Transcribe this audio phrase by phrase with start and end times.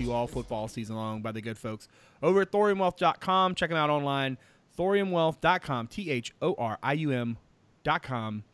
[0.00, 1.88] you all football season long by the good folks
[2.22, 3.54] over at ThoriumWealth.com.
[3.54, 4.38] Check them out online,
[4.78, 8.44] ThoriumWealth.com, T H O R I U M.com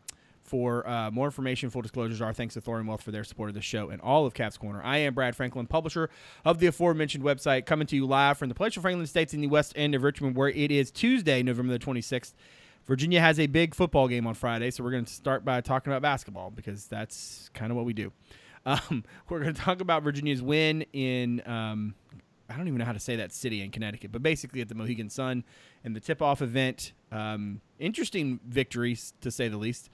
[0.42, 1.70] for uh, more information.
[1.70, 4.26] Full disclosures are thanks to Thorium Wealth for their support of the show and all
[4.26, 4.80] of Cavs Corner.
[4.82, 6.08] I am Brad Franklin, publisher
[6.44, 9.48] of the aforementioned website, coming to you live from the Palatial Franklin Estates in the
[9.48, 12.32] west end of Richmond, where it is Tuesday, November the 26th.
[12.86, 15.92] Virginia has a big football game on Friday, so we're going to start by talking
[15.92, 18.12] about basketball because that's kind of what we do.
[18.66, 21.42] Um, we're going to talk about Virginia's win in.
[21.46, 21.94] Um,
[22.50, 24.74] I don't even know how to say that city in Connecticut, but basically at the
[24.74, 25.44] Mohegan Sun
[25.84, 26.92] and the tip-off event.
[27.10, 29.88] Um, interesting victories to say the least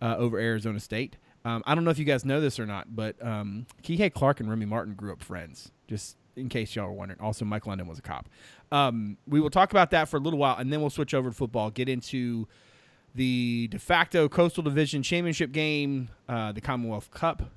[0.00, 1.16] uh, over Arizona State.
[1.44, 4.40] Um, I don't know if you guys know this or not, but um, Kihei Clark
[4.40, 5.70] and Remy Martin grew up friends.
[5.86, 7.20] Just in case y'all were wondering.
[7.20, 8.28] Also, Mike London was a cop.
[8.70, 11.30] Um, we will talk about that for a little while, and then we'll switch over
[11.30, 11.70] to football.
[11.70, 12.46] Get into
[13.14, 17.50] the de facto Coastal Division Championship game, uh, the Commonwealth Cup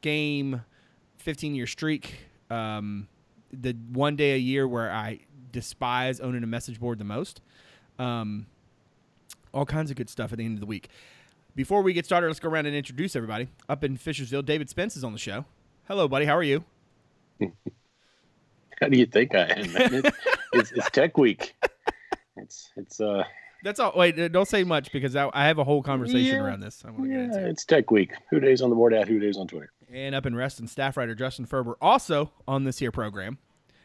[0.00, 0.62] game,
[1.18, 3.08] 15 year streak, um,
[3.52, 5.20] the one day a year where I
[5.52, 7.40] despise owning a message board the most.
[7.98, 8.46] Um,
[9.52, 10.88] all kinds of good stuff at the end of the week.
[11.56, 13.48] Before we get started, let's go around and introduce everybody.
[13.68, 15.44] Up in Fishersville, David Spence is on the show.
[15.88, 16.24] Hello, buddy.
[16.26, 16.62] How are you?
[18.80, 19.64] How do you think I am?
[19.74, 20.16] It's,
[20.52, 21.54] it's, it's Tech Week.
[22.36, 23.24] It's it's uh.
[23.64, 23.92] That's all.
[23.96, 26.44] Wait, don't say much because I, I have a whole conversation Yeah.
[26.44, 26.84] around this.
[26.86, 27.46] I want to get Yeah, into.
[27.48, 28.12] it's Tech Week.
[28.32, 29.72] HooDaves on the board at HooDaves on Twitter.
[29.92, 33.38] And up in Reston, staff writer Justin Ferber also on this here program.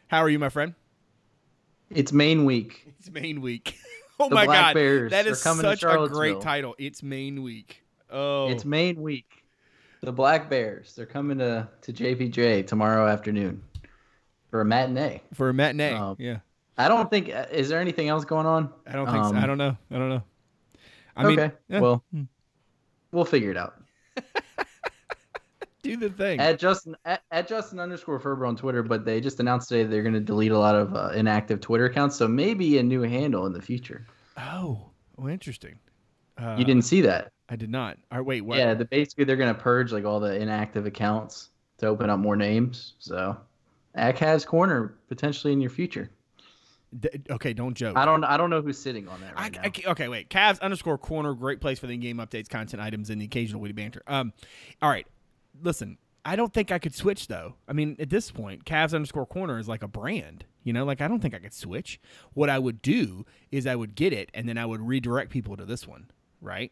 [0.07, 0.73] How are you, my friend?
[1.89, 2.93] It's Maine Week.
[2.99, 3.77] It's Maine Week.
[4.19, 6.75] oh The my Black God, Bears that to such a great title.
[6.77, 7.83] It's Maine Week.
[8.09, 9.43] Oh, It's Maine Week.
[10.01, 10.93] The Black Bears.
[10.95, 13.63] They're coming to, to JPJ tomorrow afternoon
[14.49, 15.21] for a matinee.
[15.33, 15.93] for a matinee.
[15.93, 16.39] Um, yeah,
[16.77, 17.29] I don't think.
[17.33, 18.69] uh, Is there anything else going on?
[18.85, 19.23] I don't think.
[19.23, 19.29] so.
[19.29, 19.77] um, I don't know.
[19.89, 20.23] I don't know.
[21.15, 21.55] I mean, okay.
[21.69, 22.23] yeah, Well, Hmm.
[23.13, 23.75] we'll figure it out.
[25.83, 26.39] do the thing.
[26.39, 30.01] At Justin at, at Justin underscore Ferber on Twitter, but they just announced today they're
[30.01, 33.45] going to delete a lot of uh, inactive Twitter accounts, so maybe a new handle
[33.45, 34.07] in the future.
[34.37, 35.77] oh, well, interesting.
[36.37, 37.31] Uh, you didn't see that?
[37.49, 37.97] I did not.
[38.11, 38.41] All right, wait.
[38.41, 38.57] What?
[38.57, 42.19] Yeah, the, basically they're going to purge like all the inactive accounts to open up
[42.19, 42.93] more names.
[42.97, 43.37] So,
[43.93, 46.09] at Cavs Corner potentially in your future.
[46.99, 47.97] D- okay, don't joke.
[47.97, 49.61] I don't I don't know who's sitting on that I, now.
[49.63, 50.29] I okay, wait.
[50.29, 53.73] Cavs underscore corner, great place for the game updates, content items, and the occasional witty
[53.73, 54.03] banter.
[54.07, 54.31] Um,
[54.81, 55.07] all right.
[55.61, 57.55] Listen, I don't think I could switch though.
[57.67, 60.45] I mean, at this point, Cavs underscore corner is like a brand.
[60.63, 61.99] You know, like I don't think I could switch.
[62.33, 65.57] What I would do is I would get it and then I would redirect people
[65.57, 66.09] to this one,
[66.41, 66.71] right?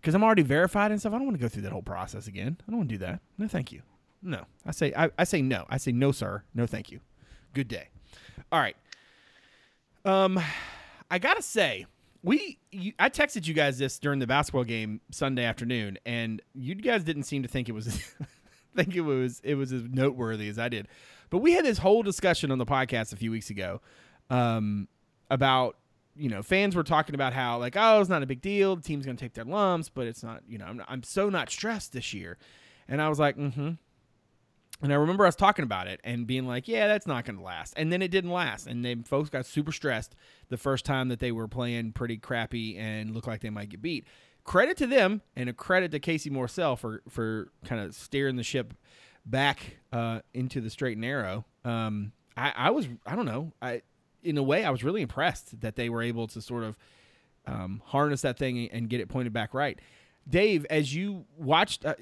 [0.00, 1.12] Because I'm already verified and stuff.
[1.12, 2.56] I don't want to go through that whole process again.
[2.66, 3.20] I don't want to do that.
[3.38, 3.82] No, thank you.
[4.22, 5.66] No, I say I, I say no.
[5.68, 6.42] I say no, sir.
[6.54, 7.00] No, thank you.
[7.54, 7.88] Good day.
[8.50, 8.76] All right.
[10.04, 10.40] Um,
[11.10, 11.86] I gotta say,
[12.22, 16.74] we you, I texted you guys this during the basketball game Sunday afternoon, and you
[16.74, 17.86] guys didn't seem to think it was
[18.76, 20.88] think it was it was as noteworthy as I did.
[21.30, 23.80] But we had this whole discussion on the podcast a few weeks ago
[24.28, 24.88] um,
[25.30, 25.76] about
[26.16, 28.76] you know fans were talking about how like oh it's not a big deal.
[28.76, 31.50] The team's gonna take their lumps but it's not you know I'm, I'm so not
[31.50, 32.36] stressed this year.
[32.88, 33.72] And I was like mm-hmm
[34.82, 37.42] and I remember us talking about it and being like, yeah, that's not going to
[37.42, 37.74] last.
[37.76, 38.66] And then it didn't last.
[38.66, 40.14] And then folks got super stressed
[40.48, 43.82] the first time that they were playing pretty crappy and looked like they might get
[43.82, 44.06] beat.
[44.44, 48.42] Credit to them and a credit to Casey Morsell for, for kind of steering the
[48.42, 48.72] ship
[49.26, 51.44] back uh, into the straight and narrow.
[51.64, 53.82] Um, I, I was, I don't know, I,
[54.22, 56.76] in a way, I was really impressed that they were able to sort of
[57.46, 59.78] um, harness that thing and get it pointed back right.
[60.28, 61.94] Dave, as you watched, uh,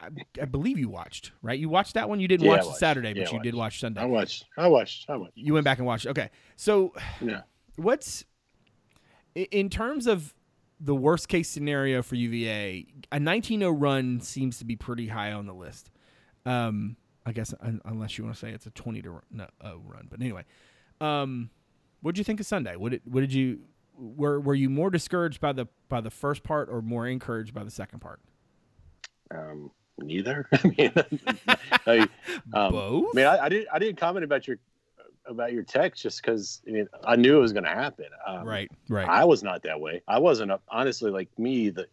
[0.00, 0.08] I,
[0.42, 1.58] I believe you watched, right?
[1.58, 2.20] You watched that one.
[2.20, 2.76] You didn't Yeah, I watch.
[2.76, 4.00] Saturday, Yeah, but I you did watch Sunday.
[4.02, 4.44] I watched.
[4.56, 5.08] I watched.
[5.08, 5.32] I watched.
[5.36, 6.06] You went back and watched.
[6.06, 7.42] Okay, so Yeah.
[7.76, 8.24] what's
[9.34, 10.34] in terms of
[10.80, 12.86] the worst case scenario for UVA?
[13.12, 15.90] A 19-0 run seems to be pretty high on the list.
[16.44, 19.46] Um, I guess un- unless you want to say it's a 20 to run, no,
[19.62, 20.44] oh, run, but anyway,
[21.00, 21.50] um,
[22.02, 22.76] what did you think of Sunday?
[22.76, 23.60] What did what did you
[23.98, 27.64] were were you more discouraged by the by the first part or more encouraged by
[27.64, 28.20] the second part?
[29.34, 30.48] Um, neither.
[30.52, 30.92] I mean,
[31.86, 31.98] I,
[32.52, 33.08] um, Both.
[33.12, 33.66] I mean, I, I did.
[33.72, 34.58] I didn't comment about your
[35.26, 38.06] about your text just because I mean I knew it was going to happen.
[38.26, 39.08] Um, right, right.
[39.08, 40.02] I was not that way.
[40.06, 41.70] I wasn't up, honestly like me.
[41.70, 41.86] The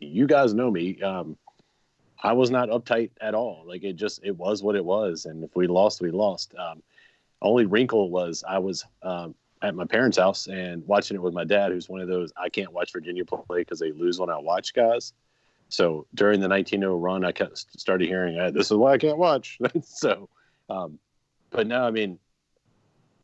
[0.00, 1.00] you guys know me.
[1.02, 1.36] Um,
[2.22, 3.62] I was not uptight at all.
[3.66, 6.54] Like it just it was what it was, and if we lost, we lost.
[6.56, 6.82] Um,
[7.40, 11.44] only wrinkle was I was um, at my parents' house and watching it with my
[11.44, 14.38] dad, who's one of those I can't watch Virginia play because they lose when I
[14.38, 15.12] watch guys.
[15.68, 19.58] So during the 19-0 run, I started hearing, "Uh, "This is why I can't watch."
[19.82, 20.28] so,
[20.70, 20.98] um,
[21.50, 22.18] but no, I mean,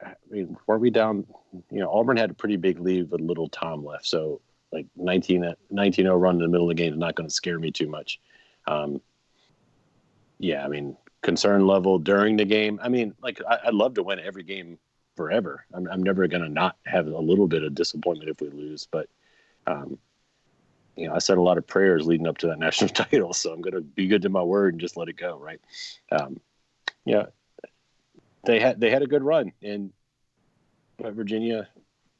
[0.04, 1.26] I mean, were we down?
[1.70, 4.06] You know, Auburn had a pretty big lead with little time left.
[4.06, 4.40] So,
[4.72, 7.34] like 19 19 0 run in the middle of the game is not going to
[7.34, 8.20] scare me too much.
[8.66, 9.00] Um,
[10.38, 12.78] yeah, I mean, concern level during the game.
[12.82, 14.78] I mean, like I, would love to win every game
[15.16, 15.64] forever.
[15.72, 18.86] I'm, I'm never going to not have a little bit of disappointment if we lose,
[18.90, 19.08] but
[19.66, 19.98] um,
[20.96, 23.52] you know, I said a lot of prayers leading up to that national title, so
[23.52, 25.60] I'm going to be good to my word and just let it go, right?
[26.10, 26.40] Um,
[27.04, 27.26] yeah,
[28.44, 29.92] they had they had a good run, and
[30.96, 31.68] but Virginia,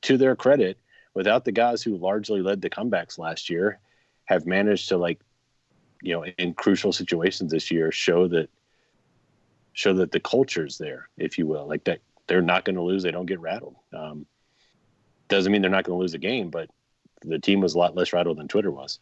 [0.02, 0.78] to their credit,
[1.14, 3.78] without the guys who largely led the comebacks last year,
[4.24, 5.20] have managed to like,
[6.02, 8.50] you know, in crucial situations this year, show that
[9.72, 13.02] show that the culture's there, if you will, like that they're not going to lose,
[13.02, 13.76] they don't get rattled.
[13.92, 14.26] Um,
[15.28, 16.70] doesn't mean they're not going to lose a game, but
[17.24, 19.00] the team was a lot less rattled than Twitter was.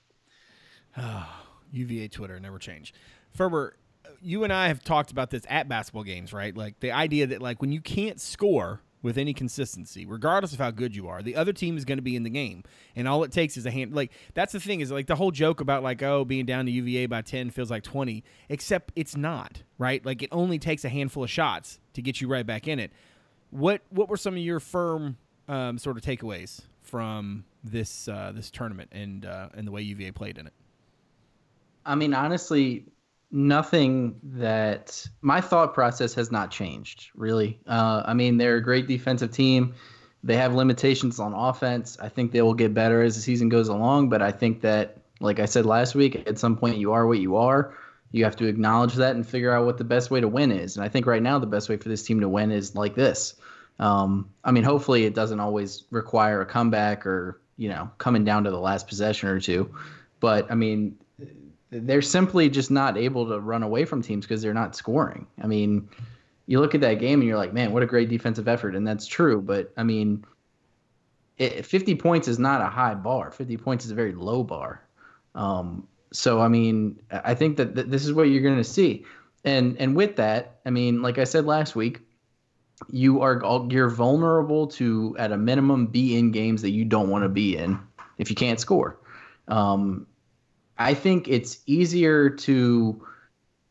[0.97, 1.29] Oh,
[1.73, 2.95] UVA Twitter never changed.
[3.31, 3.77] Ferber,
[4.21, 6.57] you and I have talked about this at basketball games, right?
[6.57, 10.71] Like the idea that like when you can't score with any consistency, regardless of how
[10.71, 12.63] good you are, the other team is going to be in the game,
[12.95, 13.95] and all it takes is a hand.
[13.95, 16.71] Like that's the thing is like the whole joke about like oh being down to
[16.71, 20.05] UVA by ten feels like twenty, except it's not right.
[20.05, 22.93] Like it only takes a handful of shots to get you right back in it.
[23.51, 25.17] What what were some of your firm
[25.49, 30.13] um, sort of takeaways from this uh, this tournament and uh, and the way UVA
[30.13, 30.53] played in it?
[31.85, 32.85] I mean, honestly,
[33.31, 37.59] nothing that my thought process has not changed really.
[37.67, 39.75] Uh, I mean, they're a great defensive team.
[40.23, 41.99] They have limitations on offense.
[42.01, 44.09] I think they will get better as the season goes along.
[44.09, 47.19] But I think that, like I said last week, at some point you are what
[47.19, 47.75] you are.
[48.13, 50.77] You have to acknowledge that and figure out what the best way to win is.
[50.77, 52.95] And I think right now the best way for this team to win is like
[52.95, 53.35] this.
[53.79, 58.43] Um, I mean, hopefully it doesn't always require a comeback or you know coming down
[58.43, 59.73] to the last possession or two.
[60.19, 60.99] But I mean,
[61.71, 65.29] they're simply just not able to run away from teams because they're not scoring.
[65.41, 65.89] I mean,
[66.47, 68.85] you look at that game and you're like, man, what a great defensive effort, and
[68.87, 69.41] that's true.
[69.41, 70.25] But I mean,
[71.39, 73.31] it, 50 points is not a high bar.
[73.31, 74.83] 50 points is a very low bar.
[75.37, 79.05] Um, so I mean, I think that th- this is what you're going to see,
[79.45, 82.01] and and with that, I mean, like I said last week,
[82.91, 83.41] you are
[83.71, 87.57] you're vulnerable to at a minimum be in games that you don't want to be
[87.57, 87.79] in
[88.19, 88.99] if you can't score.
[89.49, 90.07] Um,
[90.79, 93.07] I think it's easier to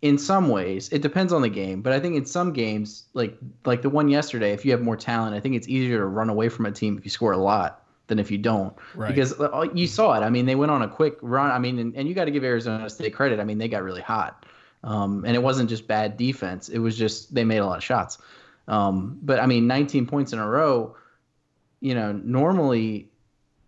[0.01, 3.37] in some ways it depends on the game but i think in some games like
[3.65, 6.27] like the one yesterday if you have more talent i think it's easier to run
[6.27, 7.81] away from a team if you score a lot
[8.11, 8.75] than if you don't.
[8.93, 9.07] Right.
[9.07, 10.19] because uh, you saw it.
[10.19, 11.49] I mean they went on a quick run.
[11.49, 13.39] I mean and, and you got to give arizona state credit.
[13.39, 14.45] I mean they got really hot.
[14.83, 16.67] Um, and it wasn't just bad defense.
[16.67, 18.17] It was just they made a lot of shots
[18.67, 20.95] um, but i mean 19 points in a row
[21.79, 23.09] you know normally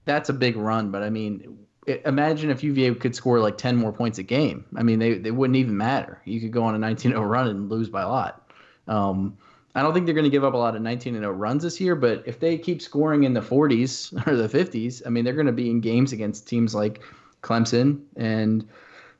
[0.06, 1.57] that's a big run but i mean
[2.06, 4.66] imagine if UVA could score like 10 more points a game.
[4.75, 6.22] I mean, they, they wouldn't even matter.
[6.25, 8.50] You could go on a 19 0 run and lose by a lot.
[8.88, 9.38] Um,
[9.76, 11.81] I don't think they're going to give up a lot of 19 0 runs this
[11.81, 15.33] year, but if they keep scoring in the 40s or the 50s, I mean, they're
[15.33, 17.02] going to be in games against teams like
[17.42, 18.68] Clemson and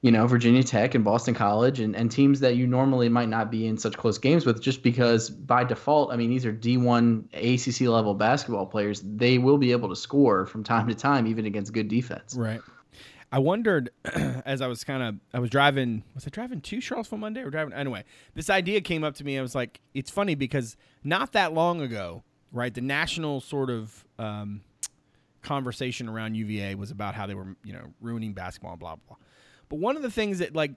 [0.04, 3.50] you know, Virginia Tech and Boston College and, and teams that you normally might not
[3.50, 7.24] be in such close games with just because by default, I mean, these are D1
[7.34, 9.02] ACC level basketball players.
[9.02, 12.36] They will be able to score from time to time, even against good defense.
[12.36, 12.60] Right.
[13.32, 13.92] I wondered
[14.46, 17.50] as I was kind of I was driving was I driving to Charlottesville Monday or
[17.50, 18.04] driving anyway
[18.36, 21.82] this idea came up to me I was like it's funny because not that long
[21.82, 24.62] ago right the national sort of um,
[25.42, 29.16] conversation around UVA was about how they were you know ruining basketball and blah blah
[29.16, 29.18] blah
[29.74, 30.74] but one of the things that like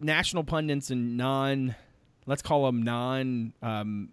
[0.00, 1.76] national pundits and non,
[2.26, 4.08] let's call them non, um,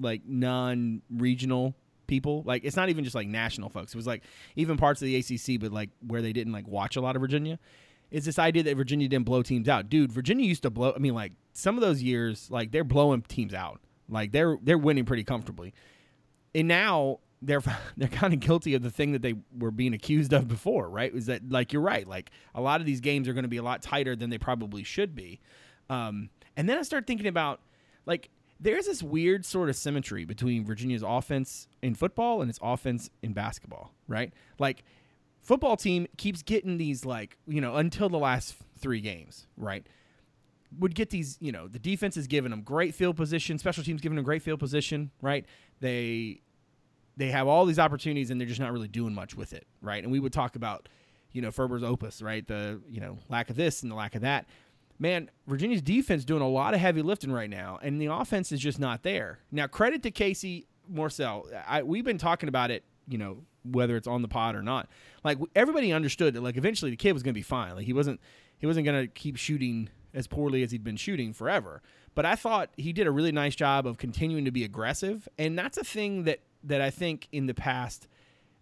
[0.00, 1.74] like non regional
[2.06, 2.44] people.
[2.46, 3.92] Like it's not even just like national folks.
[3.92, 4.22] It was like
[4.54, 7.20] even parts of the ACC, but like where they didn't like watch a lot of
[7.20, 7.58] Virginia.
[8.12, 10.12] Is this idea that Virginia didn't blow teams out, dude?
[10.12, 10.92] Virginia used to blow.
[10.94, 13.80] I mean, like some of those years, like they're blowing teams out.
[14.08, 15.74] Like they're they're winning pretty comfortably.
[16.54, 17.62] And now they're
[17.96, 21.14] they're kind of guilty of the thing that they were being accused of before, right?
[21.14, 22.06] Is that like you're right?
[22.06, 24.38] Like a lot of these games are going to be a lot tighter than they
[24.38, 25.40] probably should be.
[25.90, 27.60] Um, and then I start thinking about
[28.06, 28.30] like
[28.60, 33.32] there's this weird sort of symmetry between Virginia's offense in football and its offense in
[33.32, 34.32] basketball, right?
[34.58, 34.82] Like
[35.40, 39.86] football team keeps getting these like you know until the last three games, right?
[40.78, 44.02] Would get these, you know, the defense is giving them great field position, special teams
[44.02, 45.46] giving them great field position, right?
[45.80, 46.42] They
[47.18, 50.02] they have all these opportunities and they're just not really doing much with it, right?
[50.02, 50.88] And we would talk about,
[51.32, 52.46] you know, Ferber's opus, right?
[52.46, 54.46] The you know lack of this and the lack of that.
[55.00, 58.60] Man, Virginia's defense doing a lot of heavy lifting right now, and the offense is
[58.60, 59.40] just not there.
[59.52, 61.46] Now, credit to Casey Morsell.
[61.66, 64.88] I, we've been talking about it, you know, whether it's on the pod or not.
[65.24, 67.74] Like everybody understood that, like eventually the kid was going to be fine.
[67.74, 68.20] Like he wasn't
[68.58, 71.82] he wasn't going to keep shooting as poorly as he'd been shooting forever.
[72.14, 75.58] But I thought he did a really nice job of continuing to be aggressive, and
[75.58, 78.08] that's a thing that that I think in the past,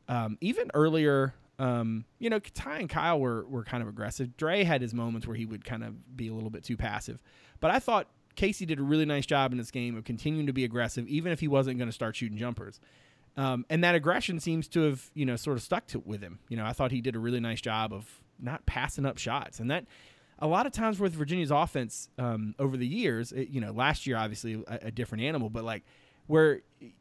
[0.08, 4.36] um, even earlier, Um, you know, Ty and Kyle were were kind of aggressive.
[4.36, 7.22] Dre had his moments where he would kind of be a little bit too passive,
[7.60, 10.52] but I thought Casey did a really nice job in this game of continuing to
[10.52, 12.78] be aggressive, even if he wasn't going to start shooting jumpers.
[13.38, 16.40] Um, and that aggression seems to have, you know, sort of stuck to with him.
[16.50, 19.58] You know, I thought he did a really nice job of not passing up shots,
[19.58, 19.86] and that
[20.38, 24.06] a lot of times with Virginia's offense um, over the years, it, you know, last
[24.06, 25.84] year obviously a, a different animal, but like
[26.26, 26.60] where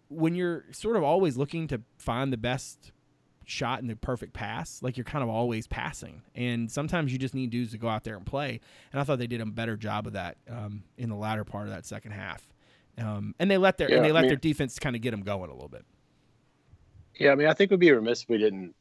[0.09, 2.91] when you're sort of always looking to find the best
[3.45, 6.21] shot and the perfect pass, like you're kind of always passing.
[6.33, 8.59] And sometimes you just need dudes to go out there and play.
[8.91, 11.67] And I thought they did a better job of that um, in the latter part
[11.67, 12.47] of that second half.
[12.97, 15.01] Um, and they let their Yeah, and they I let mean- their defense kind of
[15.01, 15.85] get them going a little bit.
[17.17, 18.75] Yeah, I mean, I think we'd be remiss if we didn't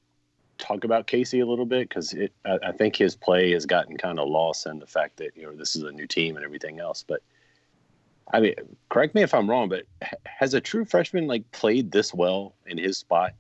[0.59, 2.15] talk about Casey a little bit because
[2.45, 5.43] I, I think his play has gotten kind of lost in the fact that you
[5.45, 7.05] know this is a new team and everything else.
[7.07, 7.23] But
[8.33, 8.55] I mean,
[8.89, 9.85] correct me if I'm wrong, but
[10.25, 13.33] has a true freshman like played this well in his spot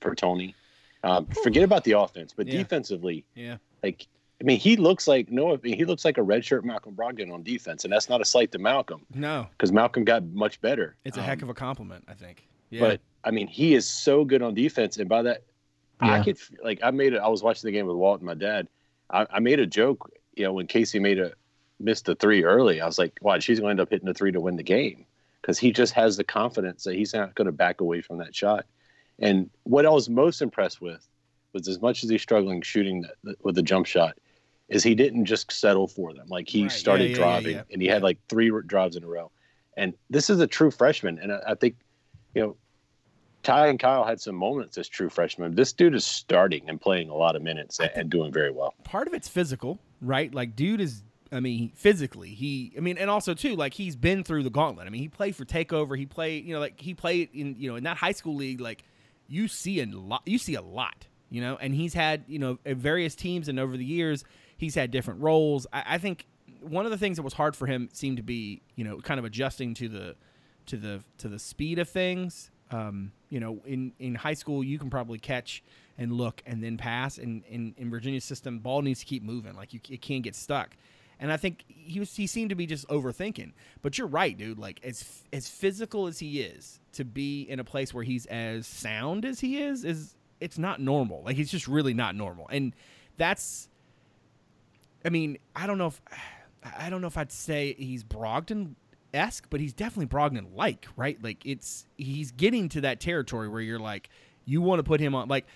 [0.00, 0.54] for Tony?
[1.02, 2.58] Um, forget about the offense, but Yeah.
[2.58, 3.56] defensively, Yeah.
[3.82, 4.06] like
[4.38, 7.32] I mean, he looks like no, I mean, he looks like a redshirt Malcolm Brogdon
[7.32, 10.96] on defense, and that's not a slight to Malcolm No, because Malcolm got much better.
[11.06, 12.46] it's a Um, heck of a compliment, I think.
[12.68, 12.80] Yeah.
[12.80, 15.42] but I mean, he is so good on defense, and by that,
[16.00, 17.18] I could like I made it.
[17.18, 18.68] I was watching the game with Walt and my dad.
[19.08, 21.32] I, I made a joke, you know, when Casey made a
[21.78, 22.80] missed the three early.
[22.80, 24.62] I was like, "Watch, she's going to end up hitting the three to win the
[24.62, 25.04] game,"
[25.40, 28.34] because he just has the confidence that he's not going to back away from that
[28.34, 28.66] shot.
[29.18, 31.06] And what I was most impressed with
[31.52, 34.18] was as much as he's struggling shooting the, the, with the jump shot,
[34.68, 36.26] is he didn't just settle for them.
[36.28, 36.72] Like he Right.
[36.72, 37.62] Started yeah, yeah, driving, yeah.
[37.72, 39.30] and he had like three r- drives in a row.
[39.76, 41.76] And this is a true freshman, and I, I think,
[42.34, 42.56] you know,
[43.42, 45.54] Ty and Kyle had some moments as true freshmen.
[45.54, 48.74] This dude is starting and playing a lot of minutes and, and doing very well.
[48.82, 50.34] part of it's physical, right?
[50.34, 51.04] Like, dude is,
[51.36, 54.86] I mean, physically, he, I mean, and also too, like he's been through the gauntlet.
[54.86, 55.96] I mean, he played for Takeover.
[55.96, 58.60] He played, you know, like he played in, you know, in that high school league.
[58.60, 58.84] Like,
[59.28, 62.58] you see a lot, you see a lot, you know, and he's had, you know,
[62.64, 64.24] various teams, and over the years,
[64.56, 65.66] he's had different roles.
[65.72, 66.26] I, I think
[66.60, 69.18] one of the things that was hard for him seemed to be, you know, kind
[69.18, 70.16] of adjusting to the,
[70.66, 72.50] to the, to the speed of things.
[72.70, 75.62] Um, you know, in in high school, you can probably catch
[75.98, 77.16] and look and then pass.
[77.18, 79.54] And in, in Virginia's system, ball needs to keep moving.
[79.54, 80.76] Like you, it can't get stuck.
[81.18, 83.52] And I think he was he seemed to be just overthinking.
[83.82, 84.58] But you're right, dude.
[84.58, 88.66] Like as as physical as he is, to be in a place where he's as
[88.66, 91.22] sound as he is is it's not normal.
[91.24, 92.48] Like he's just really not normal.
[92.50, 92.74] And
[93.16, 93.68] that's
[95.04, 96.00] I mean, I don't know if
[96.78, 98.74] I don't know if I'd say he's Brogdon
[99.14, 101.22] esque, but he's definitely Brogdon like, right?
[101.22, 104.10] Like it's he's getting to that territory where you're like,
[104.44, 105.46] you want to put him on like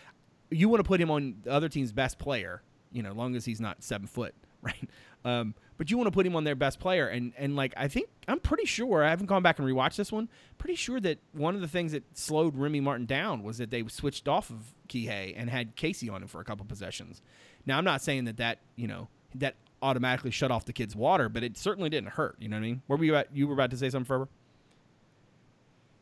[0.50, 2.62] you want to put him on the other team's best player,
[2.92, 4.88] you know, long as he's not seven foot, right?
[5.24, 7.88] Um, but you want to put him on their best player, and and like I
[7.88, 10.28] think I'm pretty sure I haven't gone back and rewatched this one.
[10.58, 13.86] Pretty sure that one of the things that slowed Remy Martin down was that they
[13.88, 17.22] switched off of Kihei and had Casey on him for a couple possessions.
[17.64, 21.28] Now I'm not saying that that you know that automatically shut off the kid's water,
[21.28, 22.36] but it certainly didn't hurt.
[22.38, 22.82] You know what I mean?
[22.86, 23.34] Where were you at?
[23.34, 24.28] You were about to say something, Ferber?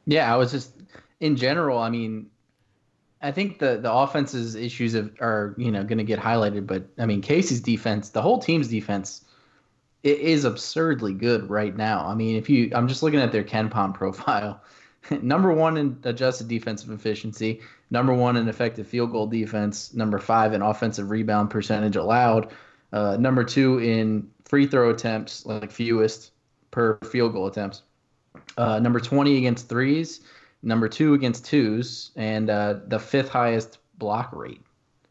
[0.07, 0.73] Yeah, I was just
[1.21, 1.79] in general.
[1.79, 2.31] I mean,
[3.21, 6.85] I think the the offense's issues have, are you know going to get highlighted, but
[6.99, 9.25] I mean Casey's defense, the whole team's defense,
[10.03, 12.07] it is absurdly good right now.
[12.07, 14.63] I mean, if you, I'm just looking at their KenPom profile.
[15.23, 17.61] number one in adjusted defensive efficiency,
[17.91, 22.53] number one in effective field goal defense, number five in offensive rebound percentage allowed,
[22.93, 26.33] uh, number two in free throw attempts, like fewest
[26.71, 27.83] per field goal attempts,
[28.57, 30.21] uh, number 20 against threes,
[30.63, 34.63] number two against twos, and uh, the fifth highest block rate.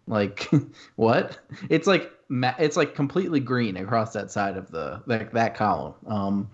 [0.07, 0.49] Like
[0.95, 1.39] what?
[1.69, 5.93] It's like it's like completely green across that side of the that, that column.
[6.07, 6.49] Um,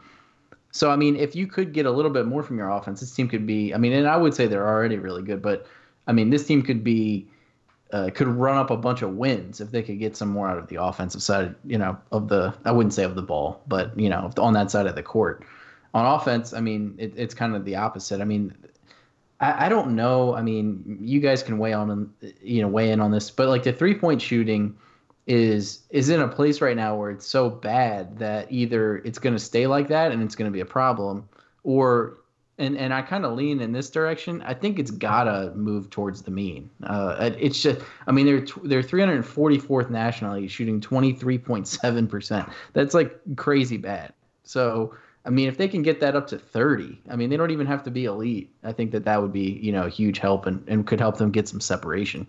[0.72, 3.14] so I mean, if you could get a little bit more from your offense, this
[3.14, 3.74] team could be.
[3.74, 5.68] I mean, and I would say they're already really good, but
[6.08, 7.28] I mean, this team could be
[7.92, 10.58] uh, could run up a bunch of wins if they could get some more out
[10.58, 11.56] of the offensive side.
[11.64, 14.72] You know, of the I wouldn't say of the ball, but you know, on that
[14.72, 15.46] side of the court.
[15.96, 18.20] On offense, I mean, it, it's kind of the opposite.
[18.20, 18.56] I mean,
[19.44, 20.34] I, I don't know.
[20.34, 23.64] I mean, you guys can weigh on, you know, weigh in on this, but like
[23.64, 24.76] the three point shooting
[25.28, 29.34] is is in a place right now where it's so bad that either it's going
[29.34, 31.28] to stay like that and it's going to be a problem,
[31.64, 32.20] or
[32.58, 34.42] and and I kind of lean in this direction.
[34.44, 36.70] I think it's gotta move towards the mean.
[36.84, 42.50] Uh, it's just, I mean, they're they're 344th nationally, shooting 23.7 percent.
[42.72, 44.14] That's like crazy bad.
[44.44, 44.96] So
[45.26, 47.66] I mean, if they can get that up to 30, I mean, they don't even
[47.68, 48.54] have to be elite.
[48.64, 51.18] I think that that would be, you know, a huge help and, and could help
[51.18, 52.28] them get some separation.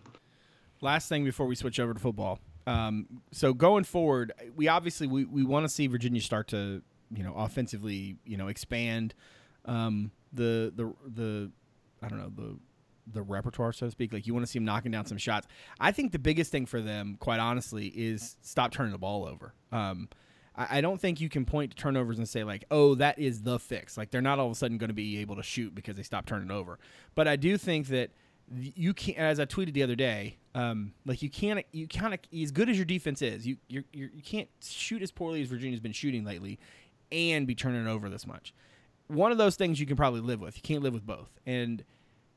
[0.81, 2.39] Last thing before we switch over to football.
[2.67, 6.83] Um, so going forward, we obviously we, we want to see Virginia start to
[7.15, 9.15] you know offensively you know expand
[9.67, 11.51] um, the the the
[12.03, 12.59] I don't know the
[13.13, 14.13] the repertoire, so to speak.
[14.13, 15.47] Like you want to see them knocking down some shots.
[15.79, 19.55] I think the biggest thing for them, quite honestly, is stop turning the ball over.
[19.73, 20.09] Um,
[20.57, 23.59] I, don't think you can point to turnovers and say like, oh, that is the
[23.59, 23.97] fix.
[23.97, 26.05] Like they're not all of a sudden going to be able to shoot because they
[26.05, 26.79] stop turning over.
[27.17, 28.11] But I do think that
[28.53, 32.21] you can't as i tweeted the other day um, like you can't you kind of
[32.41, 35.43] as good as your defense is you you're, you're, you can not shoot as poorly
[35.43, 36.59] as virginia's been shooting lately
[37.11, 38.55] and be turning over this much
[39.09, 41.85] one of those things you can probably live with you can't live with both and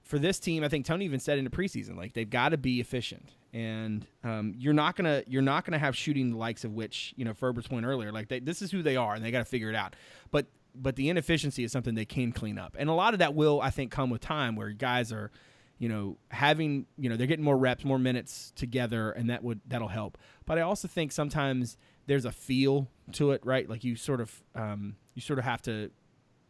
[0.02, 2.58] for this team i think tony even said in the preseason like they've got to
[2.58, 6.74] be efficient and um, you're not gonna you're not gonna have shooting the likes of
[6.74, 9.32] which you know ferber's point earlier like they, this is who they are and they
[9.32, 9.96] got to figure it out
[10.32, 13.34] but but the inefficiency is something they can clean up and a lot of that
[13.34, 15.32] will i think come with time where guys are
[15.80, 19.62] you know, having you know they're getting more reps, more minutes together, and that would
[19.68, 20.18] that'll help.
[20.46, 21.78] But I also think sometimes
[22.08, 23.70] there's a feel to it, right?
[23.70, 25.92] Like you sort of um, you sort of have to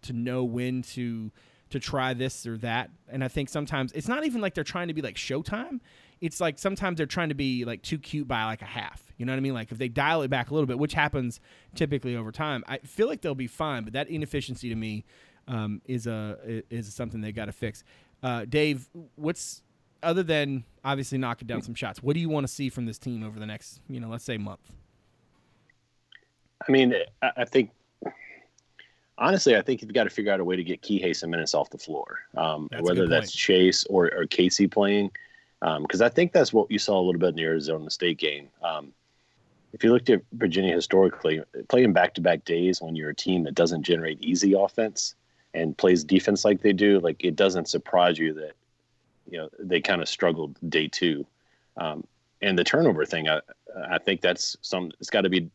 [0.03, 1.31] to know when to
[1.71, 2.89] to try this or that.
[3.09, 5.81] And I think sometimes it's not even like they're trying to be like Showtime.
[6.19, 9.03] It's like sometimes they're trying to be like too cute by like a half.
[9.17, 9.53] You know what I mean?
[9.53, 11.39] Like if they dial it back a little bit, which happens
[11.75, 13.83] typically over time, I feel like they'll be fine.
[13.83, 15.05] But that inefficiency to me
[15.47, 17.83] um, is a is something they got to fix.
[18.23, 19.61] Uh, Dave, what's
[20.03, 22.01] other than obviously knocking down some shots?
[22.01, 24.23] What do you want to see from this team over the next, you know, let's
[24.23, 24.71] say month?
[26.67, 27.71] I mean, I think
[29.17, 31.53] honestly, I think you've got to figure out a way to get Kihei some minutes
[31.53, 35.11] off the floor, um, whether that's Chase or, or Casey playing,
[35.59, 38.17] because um, I think that's what you saw a little bit in the Arizona State
[38.17, 38.49] game.
[38.63, 38.93] Um,
[39.73, 43.43] if you looked at Virginia historically, playing back to back days when you're a team
[43.43, 45.15] that doesn't generate easy offense,
[45.53, 48.53] and plays defense like they do, like it doesn't surprise you that
[49.29, 51.25] you know they kind of struggled day two.
[51.77, 52.05] Um,
[52.41, 53.41] and the turnover thing, I
[53.89, 54.91] I think that's some.
[54.99, 55.49] It's got to be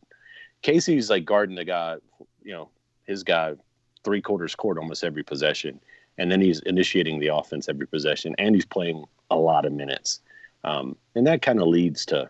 [0.61, 1.97] Casey's like guarding the guy,
[2.43, 2.69] you know,
[3.05, 3.55] his guy
[4.03, 5.79] three quarters court almost every possession,
[6.17, 9.05] and then he's initiating the offense every possession, and he's playing
[9.37, 10.19] a lot of minutes,
[10.63, 12.29] um, and that kind of leads to,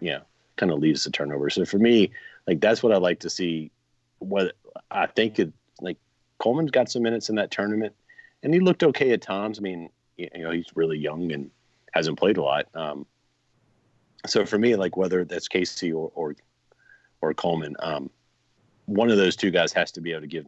[0.00, 0.22] you know,
[0.56, 1.50] kind of leads to turnover.
[1.50, 2.12] So for me,
[2.46, 3.70] like that's what I like to see.
[4.18, 4.52] What
[4.90, 5.98] I think it like
[6.38, 7.94] Coleman's got some minutes in that tournament,
[8.42, 9.58] and he looked okay at times.
[9.58, 11.50] I mean, you know, he's really young and
[11.92, 12.66] hasn't played a lot.
[12.74, 13.06] Um,
[14.26, 16.34] so for me, like whether that's Casey or or,
[17.20, 18.10] or Coleman, um,
[18.86, 20.46] one of those two guys has to be able to give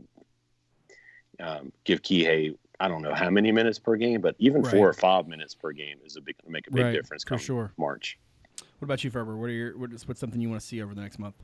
[1.41, 2.57] um, give Kihei.
[2.81, 4.71] I don't know how many minutes per game, but even right.
[4.73, 7.25] four or five minutes per game is a big make a big right, difference.
[7.25, 8.19] For sure, March.
[8.79, 9.37] What about you, Ferber?
[9.37, 11.37] What are your what's, what's something you want to see over the next month?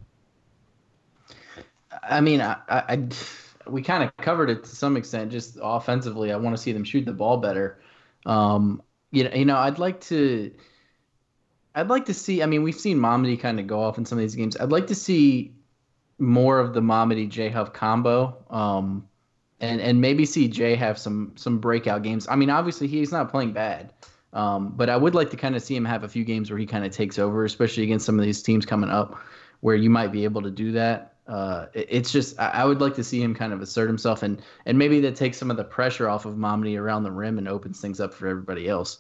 [2.02, 3.08] I mean, I, I
[3.68, 5.30] we kind of covered it to some extent.
[5.30, 7.80] Just offensively, I want to see them shoot the ball better.
[8.26, 10.52] Um, you know, you know, I'd like to.
[11.74, 12.42] I'd like to see.
[12.42, 14.56] I mean, we've seen Mamadi kind of go off in some of these games.
[14.56, 15.54] I'd like to see
[16.18, 19.08] more of the Mamadi Jay Huff combo, um,
[19.60, 22.26] and and maybe see Jay have some some breakout games.
[22.28, 23.92] I mean, obviously he's not playing bad,
[24.32, 26.58] um, but I would like to kind of see him have a few games where
[26.58, 29.20] he kind of takes over, especially against some of these teams coming up,
[29.60, 33.04] where you might be able to do that uh, it's just I, would like to
[33.04, 36.08] see him kind of assert himself and and maybe that takes some of the pressure
[36.08, 38.98] off of Mamadi around the rim and opens things up for everybody else.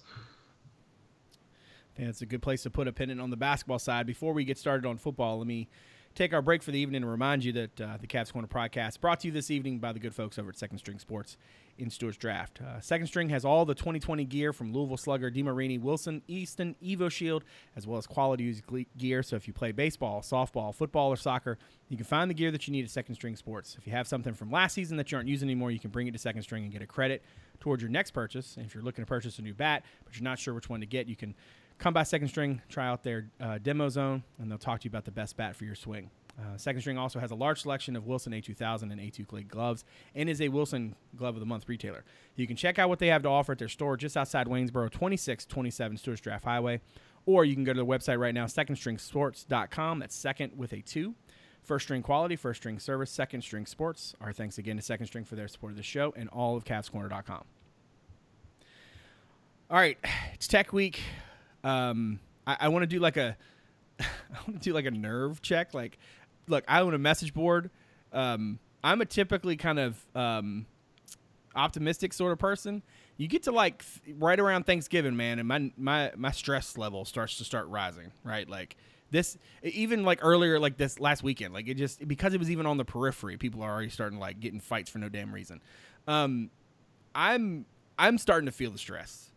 [1.98, 4.06] Yeah, it's a good place to put a pennant on the basketball side.
[4.06, 5.68] Before we get started on football, let me
[6.14, 9.00] take our break for the evening and remind you that uh, the Cavs Corner podcast
[9.00, 11.36] brought to you this evening by the good folks over at Second String Sports
[11.78, 12.60] in Stuarts Draft.
[12.60, 17.42] Uh, Second String has all the 2020 gear from Louisville Slugger, DeMarini, Wilson, Easton, EvoShield,
[17.76, 18.64] as well as quality used
[18.98, 19.22] gear.
[19.22, 22.66] So if you play baseball, softball, football, or soccer, you can find the gear that
[22.66, 23.76] you need at Second String Sports.
[23.78, 26.06] If you have something from last season that you aren't using anymore, you can bring
[26.06, 27.22] it to Second String and get a credit
[27.60, 28.56] towards your next purchase.
[28.56, 30.80] And if you're looking to purchase a new bat, but you're not sure which one
[30.80, 31.34] to get, you can
[31.80, 34.90] come by Second String, try out their uh, demo zone, and they'll talk to you
[34.90, 36.10] about the best bat for your swing.
[36.38, 40.28] Uh, Second String also has a large selection of Wilson A2000 and A2K gloves and
[40.28, 42.04] is a Wilson Glove of the Month retailer.
[42.36, 44.88] You can check out what they have to offer at their store just outside Waynesboro,
[44.90, 46.80] 2627 Stuarts Draft Highway,
[47.26, 49.98] or you can go to the website right now, secondstringsports.com.
[49.98, 51.14] That's second with a two.
[51.62, 54.14] First string quality, first string service, second string sports.
[54.20, 56.64] Our thanks again to Second String for their support of the show and all of
[56.64, 57.44] CavsCorner.com.
[59.70, 59.98] All right,
[60.32, 61.00] it's Tech Week.
[61.64, 63.36] Um, I, I want to do like a,
[64.00, 64.04] I
[64.46, 65.74] want to do like a nerve check.
[65.74, 65.98] Like
[66.46, 67.70] look, I own a message board.
[68.12, 70.66] Um, I'm a typically kind of um,
[71.54, 72.82] optimistic sort of person.
[73.16, 77.04] You get to like th- right around Thanksgiving, man, and my my my stress level
[77.04, 78.12] starts to start rising.
[78.24, 78.76] Right, like
[79.10, 82.66] this even like earlier like this last weekend like it just because it was even
[82.66, 85.60] on the periphery people are already starting like getting fights for no damn reason
[86.06, 86.50] um
[87.14, 87.64] i'm
[87.98, 89.30] i'm starting to feel the stress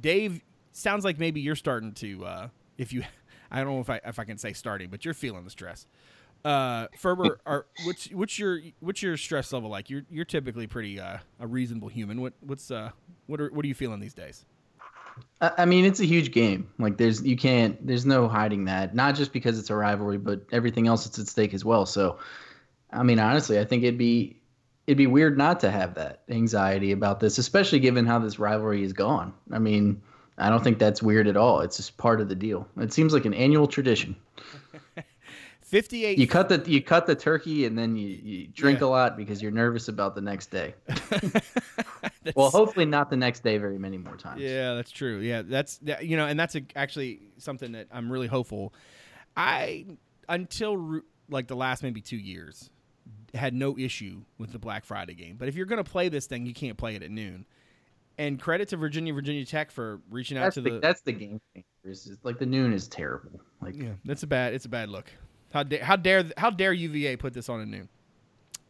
[0.00, 0.42] dave
[0.76, 3.02] sounds like maybe you're starting to uh if you
[3.50, 5.86] i don't know if i if i can say starting but you're feeling the stress
[6.44, 9.90] uh, Ferber, are, what's what's your what's your stress level like?
[9.90, 12.20] You're you're typically pretty uh, a reasonable human.
[12.20, 12.90] What what's uh
[13.26, 14.44] what are what are you feeling these days?
[15.40, 16.68] I mean, it's a huge game.
[16.78, 18.94] Like, there's you can't, there's no hiding that.
[18.94, 21.86] Not just because it's a rivalry, but everything else that's at stake as well.
[21.86, 22.18] So,
[22.92, 24.40] I mean, honestly, I think it'd be
[24.86, 28.82] it'd be weird not to have that anxiety about this, especially given how this rivalry
[28.82, 29.34] is gone.
[29.52, 30.00] I mean,
[30.38, 31.60] I don't think that's weird at all.
[31.60, 32.68] It's just part of the deal.
[32.78, 34.16] It seems like an annual tradition.
[35.62, 38.86] 58 You cut the you cut the turkey and then you, you drink Yeah.
[38.86, 40.74] a lot because you're nervous about the next day.
[42.34, 44.40] Well, hopefully not the next day very many more times.
[44.40, 45.18] Yeah, that's true.
[45.20, 48.74] Yeah, that's that, you know, and that's a, actually something that I'm really hopeful.
[49.36, 49.86] I
[50.28, 52.68] until re- like the last maybe two years
[53.32, 55.36] had no issue with the Black Friday game.
[55.38, 57.46] But if you're going to play this thing, you can't play it at noon.
[58.18, 60.78] And credit to Virginia Virginia Tech for reaching out That's to the, the.
[60.80, 61.40] that's the game.
[61.84, 63.40] It's like the noon is terrible.
[63.60, 64.54] Like yeah, that's a bad.
[64.54, 65.10] It's a bad look.
[65.52, 67.88] How dare how dare how dare UVA put this on a noon?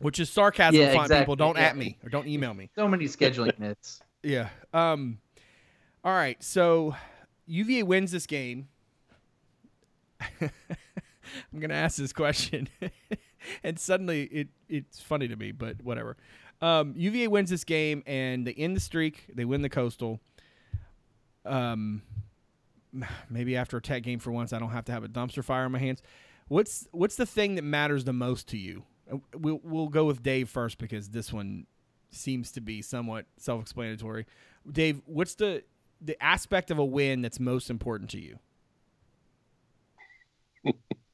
[0.01, 0.81] Which is sarcasm.
[0.81, 1.19] Yeah, fine exactly.
[1.23, 1.37] people.
[1.37, 1.63] Don't Yeah.
[1.63, 2.71] at me or don't email me.
[2.75, 4.01] so many scheduling nits.
[4.23, 4.49] Yeah.
[4.75, 5.19] Um.
[6.05, 6.43] All right.
[6.43, 6.95] So
[7.47, 8.69] UVA wins this game.
[10.41, 12.69] I'm gonna ask this question,
[13.65, 16.17] and suddenly it it's funny to me, but whatever.
[16.63, 19.27] Um, UVA wins this game, and they end the streak.
[19.35, 20.21] They win the coastal.
[21.45, 22.03] Um,
[23.31, 25.65] maybe after a tech game for once, I don't have to have a dumpster fire
[25.65, 26.03] on my hands.
[26.49, 28.85] What's what's the thing that matters the most to you?
[29.13, 31.67] Uh, We'll we'll go with Dave first because this one
[32.11, 34.27] seems to be somewhat self-explanatory.
[34.71, 35.65] Dave, what's the
[36.01, 38.39] the aspect of a win that's most important to you?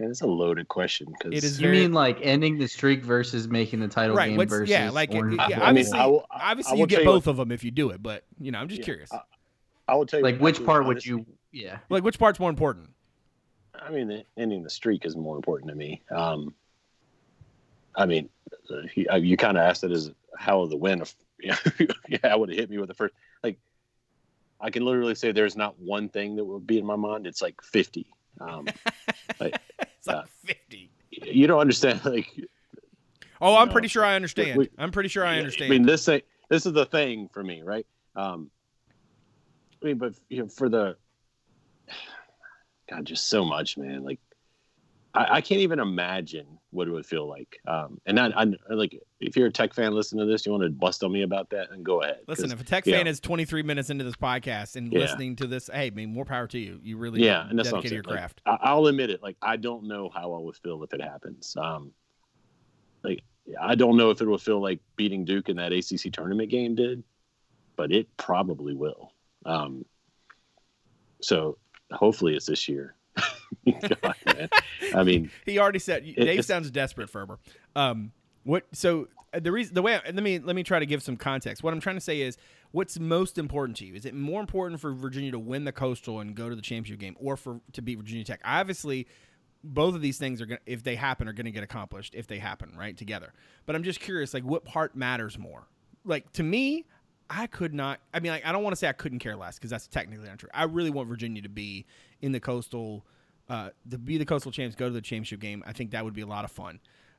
[0.00, 3.04] Man, that's a loaded question because It is You very- mean like ending the streak
[3.04, 4.28] versus making the title right.
[4.30, 5.54] game What's, versus yeah, like Orange yeah, Bowl?
[5.56, 7.70] I mean, obviously, I will- obviously I you get you both of them if you
[7.70, 9.12] do it, but you know, I'm just Yeah, curious.
[9.12, 9.20] I-
[9.88, 11.26] I will tell you like which actually, part would you?
[11.52, 11.78] Yeah.
[11.90, 12.88] like which part's more important?
[13.74, 16.00] I mean, the- ending the streak is more important to me.
[16.10, 16.54] Um,
[17.94, 18.30] I mean,
[18.94, 21.02] you, uh, you kind of asked it as how the win.
[21.02, 21.56] Of, yeah,
[22.08, 23.12] yeah, would have hit me with the first.
[23.42, 23.58] Like,
[24.60, 27.26] I can literally say there's not one thing that would be in my mind.
[27.26, 28.06] It's like fifty.
[28.40, 28.66] Um,
[30.00, 30.90] It's like Uh, 50.
[31.10, 32.02] you don't understand.
[32.04, 32.26] Like,
[33.42, 33.72] Oh, I'm no.
[33.72, 34.58] pretty sure I understand.
[34.58, 35.70] we- I'm pretty sure I understand.
[35.72, 37.86] I mean, this thing, this is the thing for me, right?
[38.16, 38.50] Um,
[39.82, 40.96] I mean, but you know, for the
[42.90, 44.02] God, just so much, man.
[44.04, 44.20] Like,
[45.14, 47.58] I, I can't even imagine what it would feel like.
[47.66, 50.64] Um, and I, I like if you're a tech fan listening to this, you want
[50.64, 52.20] to bust on me about that, and go ahead.
[52.28, 52.96] Listen, if a tech yeah.
[52.96, 55.00] fan is 23 minutes into this podcast and Yeah.
[55.00, 56.80] listening to this, hey, I mean, more power to you.
[56.82, 58.40] You really yeah, and that's dedicated your Like, craft.
[58.46, 59.22] I, I'll admit it.
[59.22, 61.56] Like, I don't know how I would feel if it happens.
[61.60, 61.92] Um,
[63.02, 63.22] like,
[63.60, 66.76] I don't know if it will feel like beating Duke in that ACC tournament game
[66.76, 67.02] did,
[67.74, 69.12] but it probably will.
[69.44, 69.84] Um,
[71.20, 71.58] so
[71.90, 72.94] hopefully it's this year.
[73.66, 74.48] God, man.
[74.94, 77.38] I mean, he already said Dave sounds desperate, Ferber.
[77.76, 78.12] Um,
[78.44, 78.64] what?
[78.72, 81.62] So uh, the reason, the way, let me let me try to give some context.
[81.62, 82.36] What I'm trying to say is,
[82.72, 83.94] what's most important to you?
[83.94, 87.00] Is it more important for Virginia to win the Coastal and go to the championship
[87.00, 88.40] game, or for to beat Virginia Tech?
[88.44, 89.06] Obviously,
[89.62, 92.14] both of these things are going, to if they happen, are going to get accomplished
[92.14, 93.32] if they happen right together.
[93.66, 95.66] But I'm just curious, like, what part matters more?
[96.04, 96.86] Like to me.
[97.32, 98.00] I could not.
[98.12, 100.28] I mean, like, I don't want to say I couldn't care less because that's technically
[100.28, 100.48] untrue.
[100.52, 101.86] I really want Virginia to be
[102.20, 103.06] in the coastal,
[103.50, 105.64] uh, to be the coastal champs, go to the championship game.
[105.66, 106.78] I think that would be a lot of fun.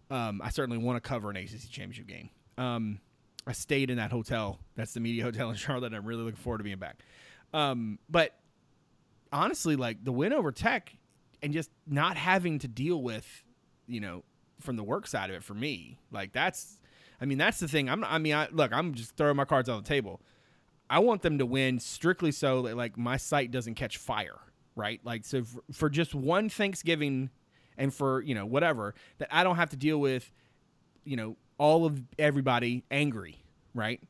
[0.10, 2.30] Um, I certainly want to cover an ACC championship game.
[2.58, 3.02] Um,
[3.46, 4.58] I stayed in that hotel.
[4.76, 5.94] That's the media hotel in Charlotte.
[5.94, 7.00] I'm really looking forward to being back.
[7.54, 8.34] Um, but
[9.34, 10.96] honestly, like the win over Tech
[11.44, 13.44] and just not having to deal with,
[13.88, 14.24] you know,
[14.62, 16.80] from the work side of it for me, like that's,
[17.20, 17.90] I mean, that's the thing.
[17.90, 20.22] I'm, I mean, I look, I'm just throwing my cards on the table.
[20.90, 24.40] I want them to win strictly so that like my site doesn't catch fire,
[24.76, 25.00] right?
[25.04, 27.30] Like so for, for just one Thanksgiving
[27.78, 30.32] and for, you know, whatever, that I don't have to deal with,
[31.04, 34.02] you know, all of everybody angry, right?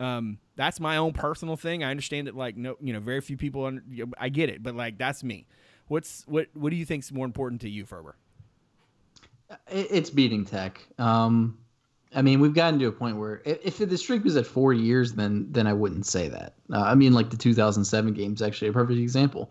[0.00, 1.82] Um, that's my own personal thing.
[1.82, 3.82] I understand that like no, you know, very few people under,
[4.18, 5.46] I get it, but like that's me.
[5.88, 8.16] What's what what do you think's more important to you, Ferber?
[9.70, 10.86] It's beating Tech.
[10.98, 11.58] Um,
[12.14, 14.72] I mean, we've gotten to a point where i- if the streak was at four
[14.72, 16.54] years, then then I wouldn't say that.
[16.70, 19.50] Uh, I mean, like the 2007 game is actually a perfect example,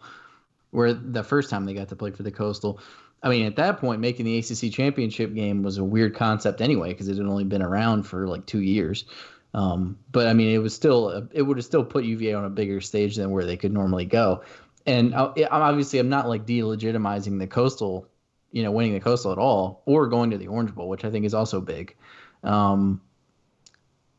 [0.71, 2.79] where the first time they got to play for the Coastal.
[3.23, 6.89] I mean, at that point, making the ACC championship game was a weird concept anyway
[6.89, 9.05] because it had only been around for like two years.
[9.53, 12.49] Um, but I mean, it was still it would have still put UVA on a
[12.49, 14.43] bigger stage than where they could normally go.
[14.85, 18.07] And I, obviously I'm not like delegitimizing the Coastal,
[18.51, 21.11] you know, winning the Coastal at all or going to the Orange Bowl, which I
[21.11, 21.95] think is also big.
[22.43, 23.01] Um,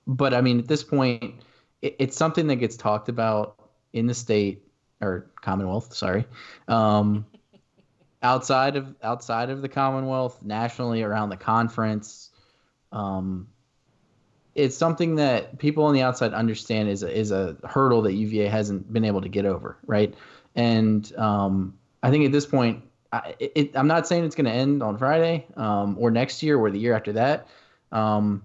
[0.07, 1.43] but I mean, at this point,
[1.83, 3.59] it, it's something that gets talked about
[3.93, 4.68] in the state
[5.01, 5.95] or Commonwealth.
[5.95, 6.27] Sorry,
[6.67, 7.27] um,
[8.23, 12.31] outside of outside of the Commonwealth, nationally around the conference.
[12.93, 13.49] Um,
[14.55, 18.49] it's something that people on the outside understand is a, is a hurdle that UVA
[18.49, 20.13] hasn't been able to get over, right?
[20.57, 22.83] And um, I think at this point,
[23.13, 26.59] I, it, I'm not saying it's going to end on Friday um, or next year
[26.59, 27.47] or the year after that.
[27.93, 28.43] Um,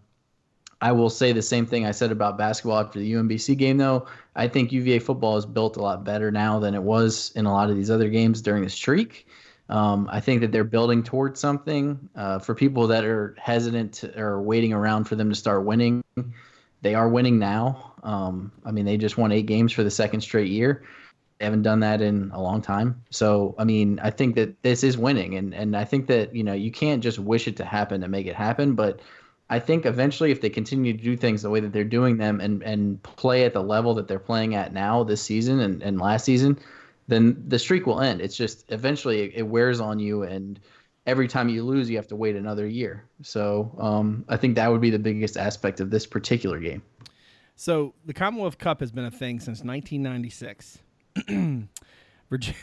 [0.82, 4.06] I will say the same thing I said about basketball after the UMBC game, though.
[4.36, 7.52] I think UVA football is built a lot better now than it was in a
[7.52, 9.28] lot of these other games during the streak.
[9.70, 12.10] Um, I think that they're building towards something.
[12.16, 16.04] Uh, for people that are hesitant to, or waiting around for them to start winning,
[16.82, 17.94] they are winning now.
[18.04, 20.84] Um, I mean, they just won eight games for the second straight year.
[21.40, 23.04] They haven't done that in a long time.
[23.10, 26.44] So, I mean, I think that this is winning, and and I think that you
[26.44, 29.00] know you can't just wish it to happen to make it happen, but
[29.50, 32.40] I think eventually, if they continue to do things the way that they're doing them
[32.40, 36.00] and and play at the level that they're playing at now this season and, and
[36.00, 36.58] last season,
[37.08, 38.22] then the streak will end.
[38.22, 40.60] It's just eventually it, wears on you, and
[41.06, 43.06] every time you lose, you have to wait another year.
[43.22, 46.82] So um, I think that would be the biggest aspect of this particular game.
[47.56, 50.80] So the Commonwealth Cup has been a thing since 1996.
[52.30, 52.60] Virginia,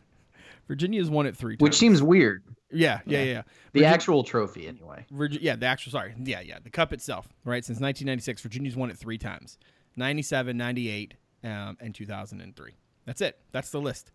[0.68, 1.62] Virginia's won it three times.
[1.62, 2.42] Which seems weird.
[2.74, 3.24] Yeah, yeah, yeah.
[3.24, 3.42] yeah.
[3.72, 5.06] The Virginia, actual trophy, anyway.
[5.12, 6.14] Virgi- yeah, the actual, sorry.
[6.22, 6.58] Yeah, yeah.
[6.62, 7.64] The cup itself, right?
[7.64, 9.58] Since 1996, Virginia's won it three times
[9.96, 12.72] 97, 98, um, and 2003.
[13.06, 13.38] That's it.
[13.52, 14.12] That's the list.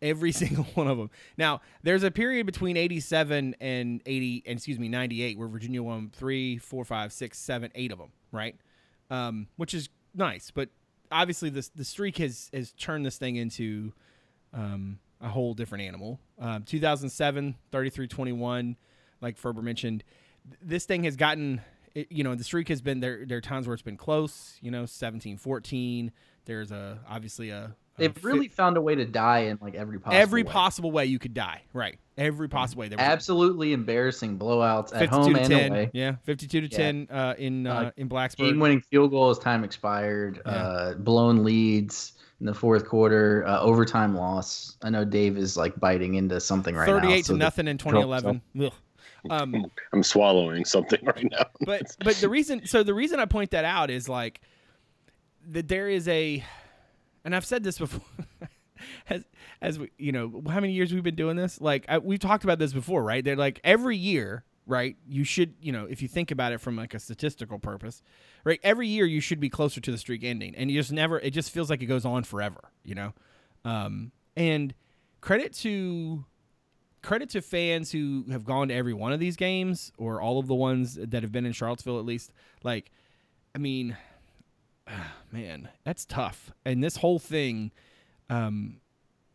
[0.00, 1.10] Every single one of them.
[1.36, 6.10] Now, there's a period between 87 and 80, and excuse me, 98, where Virginia won
[6.14, 8.56] three, four, five, six, seven, eight of them, right?
[9.10, 10.50] Um, which is nice.
[10.50, 10.68] But
[11.10, 13.92] obviously, this the streak has, has turned this thing into.
[14.54, 16.20] Um, a whole different animal.
[16.38, 18.76] Um, 2007, 33-21,
[19.20, 20.04] like Ferber mentioned,
[20.62, 21.60] this thing has gotten,
[21.94, 23.24] it, you know, the streak has been there.
[23.26, 24.56] There are times where it's been close.
[24.60, 26.10] You know, 17-14.
[26.44, 27.74] There's a obviously a.
[27.98, 30.52] They've really found a way to die in like every possible every way.
[30.52, 31.62] possible way you could die.
[31.72, 32.88] Right, every possible way.
[32.88, 35.90] There Absolutely embarrassing blowouts at home and 10, away.
[35.92, 36.76] Yeah, 52 to Yeah.
[36.76, 38.36] 10 uh, in uh, Uh, in Blacksburg.
[38.50, 40.40] Game-winning field goal as time expired.
[40.46, 40.52] Yeah.
[40.52, 43.44] Uh, blown leads in the fourth quarter.
[43.46, 44.76] Uh, overtime loss.
[44.82, 47.00] I know Dave is like biting into something right now.
[47.00, 48.42] 38 so to nothing in 2011.
[49.30, 51.46] Um, I'm swallowing something right now.
[51.60, 54.40] but but the reason so the reason I point that out is like
[55.48, 56.44] that there is a
[57.24, 58.02] and I've said this before
[59.10, 59.24] as
[59.60, 62.44] as we you know how many years we've been doing this like I, we've talked
[62.44, 66.06] about this before right they're like every year right you should you know if you
[66.06, 68.02] think about it from like a statistical purpose
[68.44, 71.18] right every year you should be closer to the streak ending and you just never
[71.18, 73.12] it just feels like it goes on forever you know
[73.64, 74.74] um and
[75.20, 76.24] credit to
[77.02, 80.46] credit to fans who have gone to every one of these games or all of
[80.46, 82.32] the ones that have been in Charlottesville at least.
[82.62, 82.90] Like,
[83.54, 83.96] I mean,
[85.32, 86.52] man, that's tough.
[86.64, 87.72] And this whole thing,
[88.28, 88.80] um,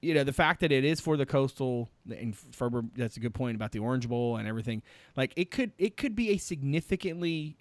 [0.04, 3.34] you know, the fact that it is for the coastal and Ferber, that's a good
[3.34, 4.84] point about the Orange Bowl and everything.
[5.16, 7.58] Like, it could it could be a significantly,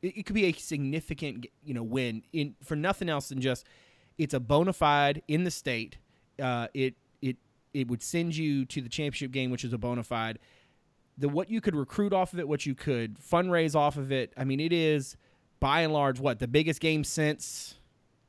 [0.00, 3.66] it, could be a significant you know win in for nothing else than just
[4.16, 5.98] it's a bona fide in the state.
[6.40, 7.36] Uh, it it
[7.74, 10.38] it would send you to the championship game, which is a bona fide.
[11.18, 14.32] The what you could recruit off of it, what you could fundraise off of it.
[14.36, 15.16] I mean, it is
[15.60, 17.74] by and large what the biggest game since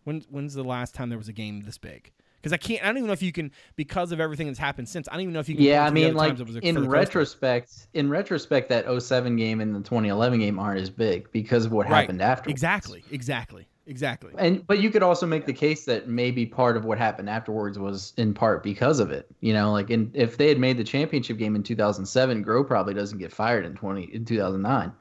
[0.04, 2.12] when when's the last time there was a game this big?
[2.42, 2.84] Because I can't.
[2.84, 5.08] I don't even know if you can because of everything that's happened since.
[5.10, 5.64] I don't even know if you can.
[5.66, 9.76] Yeah, I mean, like it was a- in retrospect, in retrospect, that 07 game and
[9.76, 12.02] the 2011 game aren't as big because of what Right.
[12.02, 12.50] happened after.
[12.50, 14.34] Exactly, exactly, exactly.
[14.38, 17.80] And but you could also make the case that maybe part of what happened afterwards
[17.80, 19.26] was in part because of it.
[19.42, 22.94] You know, like in, if they had made the championship game in 2007, Groh probably
[22.94, 24.92] doesn't get fired in 20 in 2009.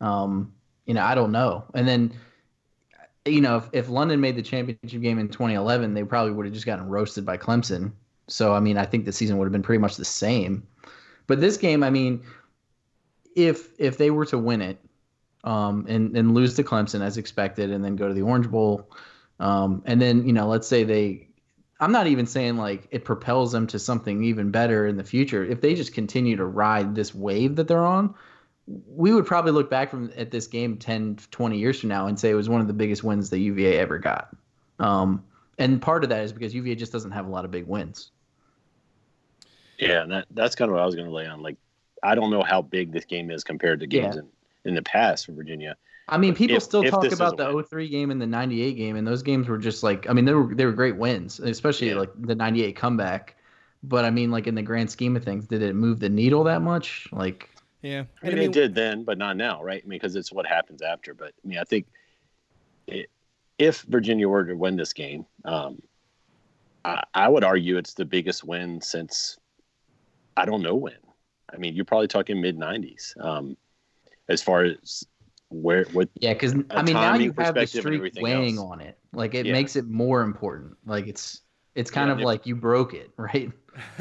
[0.00, 0.52] Um,
[0.86, 1.64] you know, I don't know.
[1.74, 2.12] And then,
[3.24, 6.54] you know, if, if London made the championship game in 2011, they probably would have
[6.54, 7.92] just gotten roasted by Clemson.
[8.28, 10.66] So I mean, I think the season would have been pretty much the same.
[11.26, 12.22] But this game, I mean,
[13.34, 14.78] if if they were to win it,
[15.44, 18.90] um, and and lose to Clemson as expected, and then go to the Orange Bowl,
[19.40, 21.28] um, and then you know, let's say they,
[21.80, 25.44] I'm not even saying like it propels them to something even better in the future.
[25.44, 28.14] If they just continue to ride this wave that they're on,
[28.86, 32.18] we would probably look back from at this game 10, 20 years from now and
[32.18, 34.34] say it was one of the biggest wins that UVA ever got.
[34.78, 35.24] Um,
[35.58, 38.10] and part of that is because UVA just doesn't have a lot of big wins.
[39.78, 41.40] Yeah, and that that's kind of what I was going to lay on.
[41.42, 41.56] Like,
[42.02, 44.22] I don't know how big this game is compared to games Yeah.
[44.22, 44.28] in,
[44.70, 45.76] in the past for Virginia.
[46.08, 47.64] I mean, people If- still if talk about the win.
[47.64, 50.32] 03 game and the 98 game, and those games were just like, I mean, they
[50.34, 51.96] were they were great wins, especially Yeah.
[52.00, 53.36] like the 98 comeback.
[53.82, 56.44] But I mean, like in the grand scheme of things, did it move the needle
[56.44, 57.08] that much?
[57.12, 57.50] Like,
[57.82, 59.82] Yeah, I And mean, it did then, but not now, right?
[59.84, 61.14] I mean, because it's what happens after.
[61.14, 61.86] But I mean, I think
[62.86, 63.08] it,
[63.58, 65.78] if Virginia were to win this game, um,
[66.84, 69.38] I, I would argue it's the biggest win since
[70.36, 70.94] I don't know when.
[71.52, 73.56] I mean, you're probably talking mid '90s um,
[74.28, 75.04] as far as
[75.50, 78.70] where what Yeah, because I mean now you have the streak everything weighing else.
[78.70, 78.98] on it.
[79.12, 79.52] Like it Yeah.
[79.52, 80.76] makes it more important.
[80.84, 81.42] Like it's
[81.74, 83.50] it's kind Yeah, of if- like you broke it, right?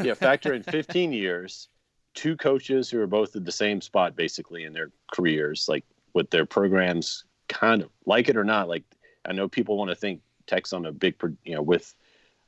[0.03, 1.69] yeah, factor in 15 years,
[2.17, 6.31] two coaches who are both at the same spot basically in their careers, like with
[6.31, 8.67] their programs, kind of like it or not.
[8.67, 8.83] Like
[9.23, 11.93] I know people want to think Tech's on a big, you know, with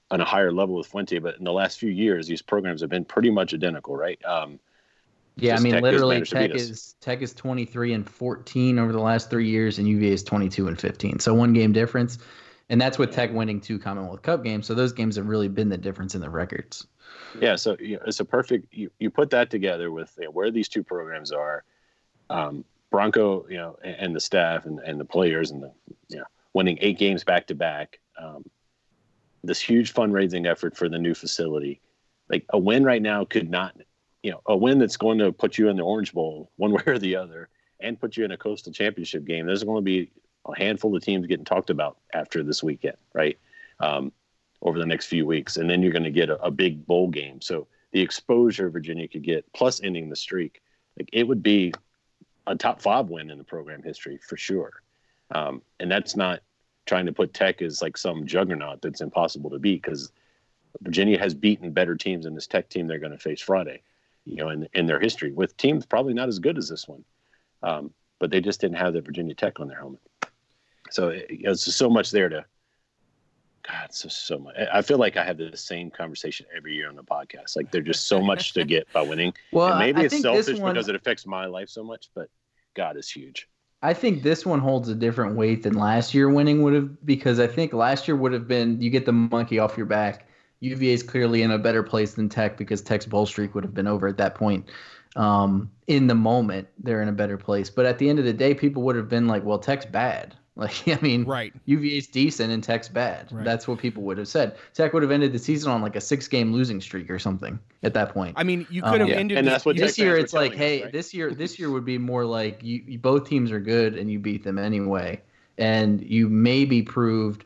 [0.10, 2.89] on a higher level with Fuente, but in the last few years, these programs have
[2.89, 4.19] been pretty much identical, right?
[4.25, 4.60] Um,
[5.36, 9.29] Yeah, I mean Tech literally Tech is Tech is 23 and 14 over the last
[9.29, 11.19] 3 years and UVA is 22 and 15.
[11.19, 12.17] So one game difference.
[12.71, 14.65] And that's with Tech winning two Commonwealth Cup games.
[14.65, 16.88] So those games have really been the difference in the records.
[17.39, 18.74] Yeah, so you know, it's a perfect.
[18.74, 21.63] You, you put that together with you know, where these two programs are,
[22.30, 25.72] um, Bronco, you know, and, and the staff and, and the players and the
[26.10, 28.00] you know winning eight games back to back.
[28.18, 28.44] Um,
[29.44, 31.82] this huge fundraising effort for the new facility,
[32.30, 33.76] like a win right now could not,
[34.22, 36.84] you know, a win that's going to put you in the Orange Bowl one way
[36.86, 39.46] or the other, and put you in a coastal championship game.
[39.46, 40.12] There's going to be
[40.46, 43.38] a handful of teams getting talked about after this weekend, right?
[43.80, 44.12] Um,
[44.62, 47.08] over the next few weeks, and then you're going to get a, a big bowl
[47.08, 47.41] game.
[47.41, 50.62] So the exposure Virginia could get, plus ending the streak,
[50.98, 51.74] like it would be
[52.48, 54.74] a top five win in the program history for sure.
[55.32, 56.41] Um, and that's not
[56.86, 60.12] trying to put Tech as like some juggernaut that's impossible to beat because
[60.82, 63.82] Virginia has beaten better teams than this Tech team they're going to face Friday,
[64.26, 67.04] you know, in in their history with teams probably not as good as this one,
[67.63, 70.02] um, but they just didn't have the Virginia Tech on their helmet.
[70.89, 72.45] So it, it's just so much there to.
[73.71, 74.55] God, it's so much.
[74.58, 77.55] I- I feel like I have the same conversation every year on the podcast.
[77.55, 79.34] Like there's just so much to get by winning.
[79.51, 82.29] Well, and maybe I it's selfish one- because it affects my life so much, but
[82.75, 83.47] God, is huge.
[83.82, 87.39] I think this one holds a different weight than last year winning would have because
[87.39, 90.27] I think last year would have been you get the monkey off your back.
[90.60, 93.73] UVA is clearly in a better place than Tech because Tech's bowl streak would have
[93.73, 94.67] been over at that point.
[95.15, 97.69] Um, in the moment, they're in a better place.
[97.69, 100.36] But at the end of the day, people would have been like, "Well, Tech's bad."
[100.60, 101.54] Like, I mean, Right.
[101.65, 103.32] UVA's decent and Tech's bad.
[103.32, 103.45] Right.
[103.45, 104.58] That's what people would have said.
[104.74, 107.93] Tech would have ended the season on like a six-game losing streak or something at
[107.93, 108.34] that point.
[108.38, 109.15] I mean, you Um, could have yeah.
[109.15, 110.91] ended And the- that's what this Tech year it's like us, hey right?
[110.91, 114.12] this year this year would be more like you, you both teams are good and
[114.12, 115.22] you beat them anyway
[115.58, 117.45] and you maybe proved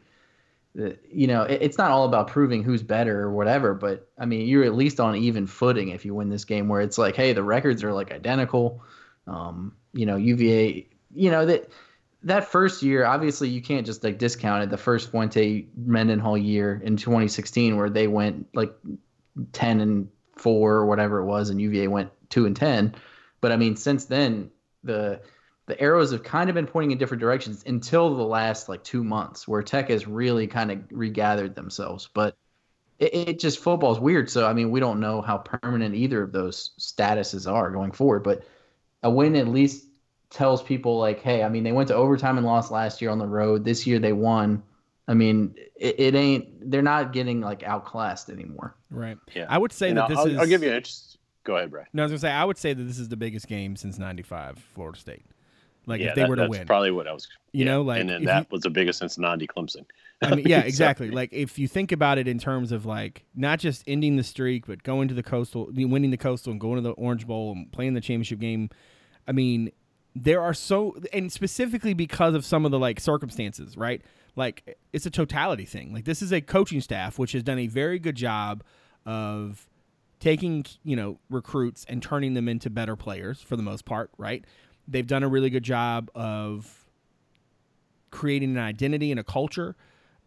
[0.76, 4.26] that you know it, it's not all about proving who's better or whatever but i
[4.26, 7.16] mean you're at least on even footing if you win this game where it's like
[7.16, 8.82] hey the records are like identical
[9.28, 11.70] um you know uva you know that
[12.24, 14.70] that first year obviously you can't just like discount it.
[14.70, 18.74] The first fuente mendenhall year in 2016 where they went like
[19.52, 22.96] 10 and 4 or whatever it was and UVA went 2 and 10
[23.42, 24.50] but I mean since then
[24.84, 25.22] the
[25.66, 29.04] the arrows have kind of been pointing in different directions until the last like 2
[29.04, 32.10] months where Tech has really kind of regathered themselves.
[32.14, 32.36] But
[33.00, 34.30] it, it just football's weird.
[34.30, 38.24] So I mean we don't know how permanent either of those statuses are going forward.
[38.24, 38.44] But
[39.04, 39.86] a win at least
[40.34, 43.20] tells people like hey I mean they went to overtime and lost last year on
[43.20, 44.64] the road this year they won
[45.08, 46.72] I mean, it, it ain't.
[46.72, 48.76] They're not getting like outclassed anymore.
[48.90, 49.18] right.
[49.36, 49.48] Yeah.
[49.50, 50.38] I would say And that I'll, this I'll, is.
[50.38, 51.18] I'll give you an interest.
[51.44, 51.88] Go ahead, Brad.
[51.92, 54.00] No, I was gonna say I would say that this is the biggest game since
[54.00, 55.26] '95, Florida State.
[55.86, 56.52] Like yeah, if they that- were to win.
[56.52, 57.28] that's win, probably what I was.
[57.52, 57.72] You yeah.
[57.72, 59.84] know, like, and then that you- was the biggest since Nandi Clemson.
[60.22, 61.12] I mean, yeah, exactly.
[61.12, 64.68] Like if you think about it in terms of like not just ending the streak,
[64.68, 67.70] but going to the coastal, winning the coastal, and going to the Orange Bowl and
[67.74, 68.70] playing the championship game.
[69.28, 69.72] I mean,
[70.16, 74.02] there are so, and specifically because of some of the like circumstances, right?
[74.36, 75.94] Like it's a totality thing.
[75.94, 78.64] Like this is a coaching staff which has done a very good job
[79.06, 79.68] of
[80.20, 84.46] taking you know recruits and turning them into better players for the most part, right?
[84.88, 86.86] They've done a really good job of
[88.12, 89.76] creating an identity and a culture.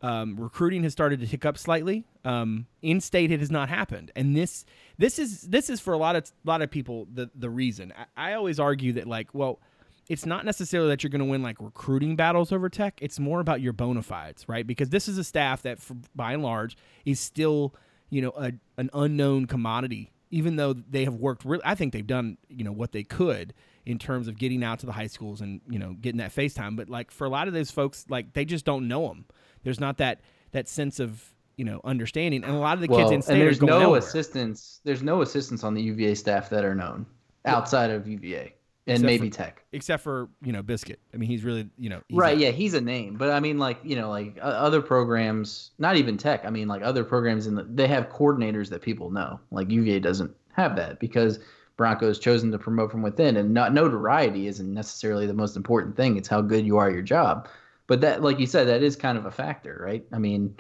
[0.03, 2.05] Um, recruiting has started to tick up slightly.
[2.25, 4.67] Um, in state, it has not happened, and this
[4.99, 7.93] this is this is for a lot of a lot of people the the reason.
[7.97, 9.61] I, I always argue that like, well,
[10.09, 12.99] it's not necessarily that you're going to win like recruiting battles over tech.
[13.03, 14.67] It's more about your bona fides, right?
[14.67, 17.75] Because this is a staff that, for, by and large, is still
[18.11, 20.13] you know a, an unknown commodity.
[20.31, 23.55] Even though they have worked, really, I think they've done you know what they could
[23.85, 26.77] in terms of getting out to the high schools and you know getting that FaceTime.
[26.77, 29.25] But like for a lot of those folks, like they just don't know them.
[29.63, 30.21] There's not that
[30.53, 33.35] that sense of you know understanding, and a lot of the kids well, in state
[33.35, 33.99] and there's no nowhere.
[33.99, 34.81] assistants.
[34.85, 37.07] There's no assistance on the UVA staff that are known
[37.45, 39.65] outside of UVA and Except maybe for- Tech.
[39.73, 41.01] except for you know Biscuit.
[41.13, 43.59] I mean, he's really you know Right, a- yeah, he's a name, but I mean,
[43.59, 46.45] like you know, like uh, other programs, not even Tech.
[46.45, 49.41] I mean, like other programs in the, they have coordinators that people know.
[49.51, 51.39] Like UVA doesn't have that because
[51.77, 56.17] Broncos chosen to promote from within, and not notoriety isn't necessarily the most important thing.
[56.17, 57.49] It's how good you are at your job.
[57.89, 60.05] But that, like you said, that is kind of a factor, right?
[60.13, 60.57] I mean,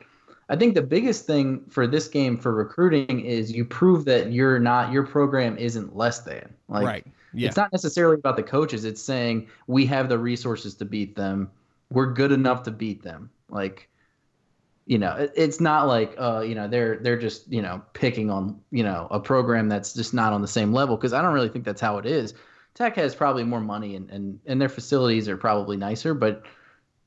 [0.49, 4.61] I think the biggest thing for this game for recruiting is you prove that you're
[4.61, 6.55] not your program isn't less than.
[6.69, 7.07] Like, right.
[7.37, 7.49] Yeah.
[7.49, 8.85] It's not necessarily about the coaches.
[8.85, 11.51] It's saying we have the resources to beat them.
[11.91, 13.31] We're good enough to beat them.
[13.49, 13.89] Like,
[14.87, 18.31] you know, it, it's not like uh, you know, they're they're just you know picking
[18.31, 21.35] on you know a program that's just not on the same level because I don't
[21.35, 22.35] really think that's how it is.
[22.75, 26.45] Tech has probably more money and and, and their facilities are probably nicer, but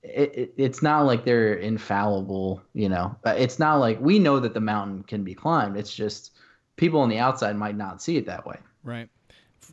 [0.03, 2.61] it, it, it's not like they're infallible.
[2.73, 5.75] You know, Uh, it's not like we know that the mountain can be climbed.
[5.75, 6.31] It's just
[6.75, 9.09] people on the outside might not see it that way Right.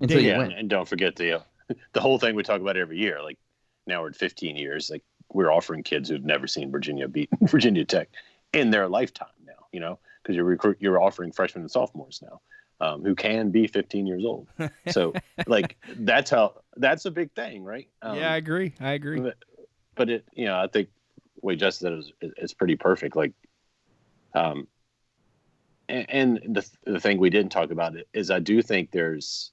[0.01, 0.51] Until you yeah, win.
[0.51, 1.41] and, and don't forget the uh,
[1.93, 3.23] the whole thing we talk about every year.
[3.23, 3.39] Like
[3.87, 4.91] now we're at 15 years.
[4.91, 8.09] Like we're offering kids who've never seen Virginia beat Virginia Tech
[8.53, 9.67] in their lifetime now.
[9.73, 12.41] You know, because you're recruit you're offering freshmen and sophomores now
[12.81, 14.49] um, who can be 15 years old.
[14.91, 15.15] So
[15.47, 17.89] like that's how that's a big thing, right?
[18.03, 18.73] Um, yeah, I agree.
[18.81, 19.21] I agree.
[19.21, 19.37] but,
[19.95, 20.89] but it you know I think
[21.35, 23.17] the way Justin said is it's pretty perfect.
[23.17, 23.33] Like,
[24.35, 24.69] um,
[25.89, 29.51] and, and the the thing we didn't talk about is I do think there's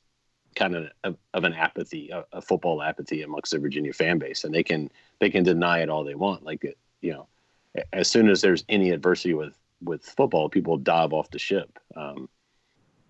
[0.55, 4.43] kind of of, of an apathy, a, a football apathy amongst the Virginia fan base,
[4.43, 4.89] and they can
[5.19, 6.43] they can deny it all they want.
[6.43, 7.27] Like it, you know,
[7.91, 11.77] as soon as there's any adversity with with football, people dive off the ship.
[11.95, 12.29] Um,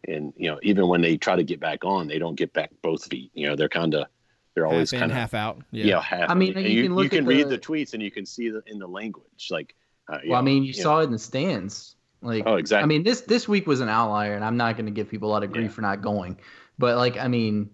[0.08, 2.72] and you know, even when they try to get back on, they don't get back
[2.82, 3.32] both feet.
[3.34, 4.08] You know, they're kind of
[4.56, 5.62] they're always kind of half out.
[5.72, 5.86] Yeah.
[5.86, 6.02] yeah.
[6.02, 6.30] half.
[6.30, 8.12] I mean, you you, can look you can at read the- the tweets and you
[8.12, 9.76] can see the in the language like.
[10.12, 11.96] Uh, Well, I mean, you know, saw it in the stands.
[12.22, 12.84] Like, Oh, exactly.
[12.84, 15.30] I mean, this this week was an outlier, and I'm not going to give people
[15.30, 15.76] a lot of grief Yeah.
[15.76, 16.38] for not going.
[16.78, 17.70] But like, I mean,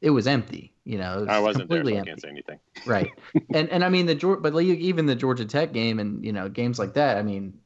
[0.00, 0.74] it was empty.
[0.84, 2.60] You know, was I wasn't there, so I can't say anything.
[2.86, 3.10] right
[3.54, 6.32] and and i mean the Geor- but like even the georgia tech game and you
[6.32, 7.58] know games like that i mean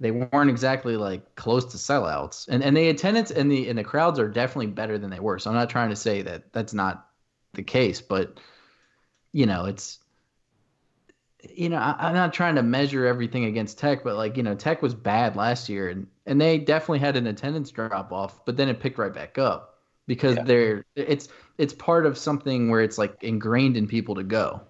[0.00, 3.84] they weren't exactly like close to sellouts and and the attendance and the and the
[3.84, 6.72] crowds are definitely better than they were so i'm not trying to say that that's
[6.74, 7.08] not
[7.52, 8.38] the case but
[9.32, 9.98] you know it's
[11.50, 14.54] you know I, i'm not trying to measure everything against tech but like you know
[14.54, 18.56] tech was bad last year and and they definitely had an attendance drop off but
[18.56, 19.73] then it picked right back up
[20.06, 20.42] because Yeah.
[20.44, 21.28] they're it's
[21.58, 24.60] it's part of something where it's like ingrained in people to go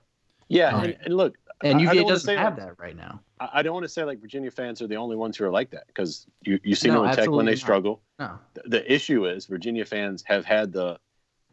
[0.48, 0.84] Yeah, Right.
[0.84, 3.20] and, and look, and UVA don't doesn't have that- that right now.
[3.40, 5.70] I, don't want to say like Virginia fans are the only ones who are like
[5.70, 7.58] that because you you see No, them in Tech when they not.
[7.58, 8.00] struggle.
[8.18, 8.38] No.
[8.54, 10.98] The, the issue is Virginia fans have had the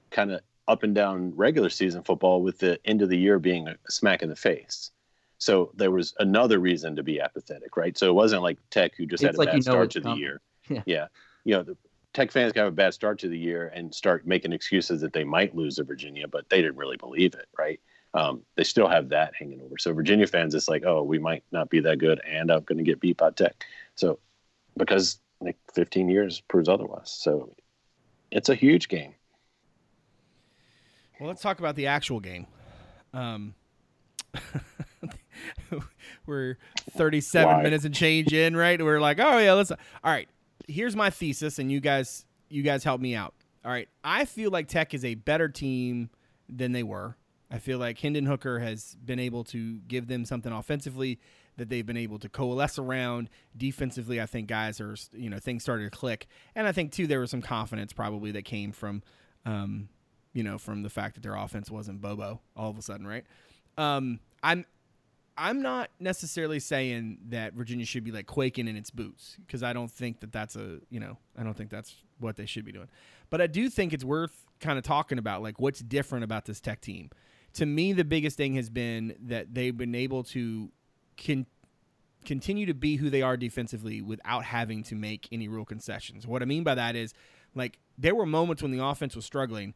[0.10, 3.68] kind of up and down regular season football with the end of the year being
[3.68, 4.92] a smack in the face.
[5.38, 7.98] So there was another reason to be apathetic, right?
[7.98, 9.92] So it wasn't like Tech who just It's had a like bad you know start
[9.92, 10.20] to the coming.
[10.20, 10.42] year.
[10.86, 11.08] Yeah.
[11.44, 11.78] You know, the
[12.14, 15.14] Tech fans can have a bad start to the year and start making excuses that
[15.14, 17.80] they might lose to Virginia, but they didn't really believe it, right?
[18.14, 19.78] Um, they still have that hanging over.
[19.78, 22.78] So Virginia fans, it's like, oh, we might not be that good, and I'm going
[22.78, 23.66] to get beat by Tech.
[23.96, 24.20] So
[24.78, 27.10] because like 15 years proves otherwise.
[27.10, 27.54] So
[28.32, 29.14] it's a huge game.
[31.20, 32.48] Well, let's talk about the actual game.
[33.14, 33.54] Um,
[36.26, 36.58] we're
[36.92, 37.64] 37 Why?
[37.64, 38.82] minutes and change in, right?
[38.82, 39.72] We're like, oh yeah, let's.
[39.72, 40.28] All right,
[40.68, 43.34] here's my thesis, and you guys, you guys help me out.
[43.64, 46.10] All right, I feel like Tech is a better team
[46.50, 47.16] than they were.
[47.52, 51.20] I feel like Hendon Hooker has been able to give them something offensively
[51.58, 53.30] that they've been able to coalesce around.
[53.56, 57.08] Defensively, I think guys are, you know, things started to click, and I think too
[57.08, 59.04] there was some confidence probably that came from,
[59.46, 59.90] um,
[60.34, 63.26] you know, from the fact that their offense wasn't Bobo all of a sudden, right?
[63.78, 64.66] Um, I'm
[65.38, 69.74] I'm not necessarily saying that Virginia should be like quaking in its boots because I
[69.74, 72.72] don't think that that's a you know I don't think that's what they should be
[72.72, 72.88] doing,
[73.30, 76.60] but I do think it's worth kind of talking about like what's different about this
[76.60, 77.10] Tech team.
[77.54, 80.72] To me, the biggest thing has been that they've been able to
[81.18, 81.48] con-
[82.26, 86.28] continue to be who they are defensively without having to make any real concessions.
[86.28, 87.14] What I mean by that is
[87.56, 89.74] like there were moments when the offense was struggling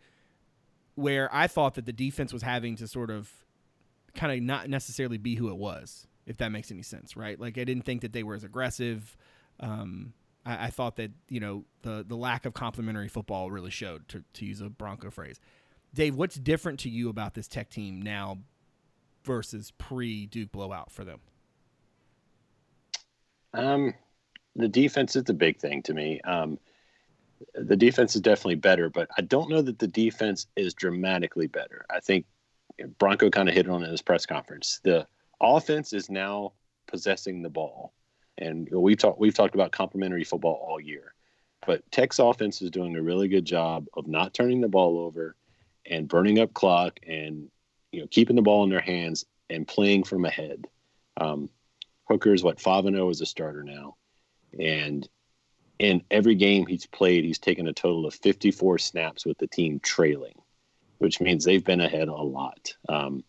[0.96, 3.30] where I thought that the defense was having to sort of
[4.16, 7.40] kind of not necessarily be who it was, if that makes any sense, right?
[7.40, 9.16] Like I didn't think that they were as aggressive.
[9.60, 10.14] Um,
[10.46, 14.24] I, I thought that you know the the lack of complimentary football really showed, to,
[14.34, 15.40] to use a Bronco phrase.
[15.94, 18.40] Dave, what's different to you about this Tech team now
[19.24, 21.20] versus pre Duke blowout for them?
[23.54, 23.94] Um,
[24.56, 26.20] the defense is the big thing to me.
[26.22, 26.60] Um,
[27.54, 31.86] the defense is definitely better, but I don't know that the defense is dramatically better.
[31.90, 32.26] I think
[32.98, 34.80] Bronco kind of hit it on in his press conference.
[34.84, 35.08] The
[35.42, 36.54] offense is now
[36.88, 37.94] possessing the ball,
[38.38, 41.14] and we've talked we've talked about complementary football all year.
[41.66, 45.36] But Tech's offense is doing a really good job of not turning the ball over
[45.86, 47.50] and burning up clock and
[47.92, 50.66] you know keeping the ball in their hands and playing from ahead.
[51.18, 51.50] Um,
[52.10, 53.96] Hooker's what five and zero as a starter now,
[54.60, 55.08] and
[55.80, 59.80] in every game he's played, he's taken a total of 54 snaps with the team
[59.80, 60.36] trailing,
[60.98, 62.74] which means they've been ahead a lot.
[62.90, 63.24] Um,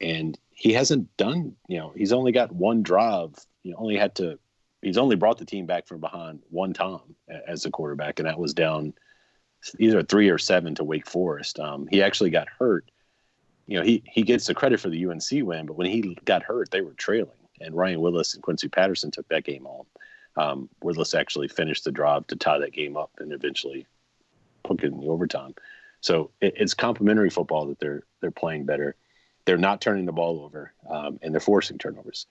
[0.00, 3.34] and he hasn't done, you know, he's only got one drive.
[3.62, 4.38] You only had to,
[4.82, 8.38] he's only brought the team back from behind one time as a quarterback, and that
[8.38, 8.94] was down
[9.78, 11.58] either three or seven to Wake Forest.
[11.60, 12.90] Um, he actually got hurt.
[13.66, 16.42] You know, he he gets the credit for the UNC win, but when he got
[16.42, 17.30] hurt, they were trailing,
[17.60, 19.86] and Ryan Willis and Quincy Patterson took that game on.
[20.36, 23.86] Um, Willis actually finished the drive to tie that game up and eventually
[24.64, 25.54] put it in the overtime.
[26.00, 28.96] So it, it's complementary football that they're they're playing better.
[29.44, 32.26] They're not turning the ball over, um, and they're forcing turnovers.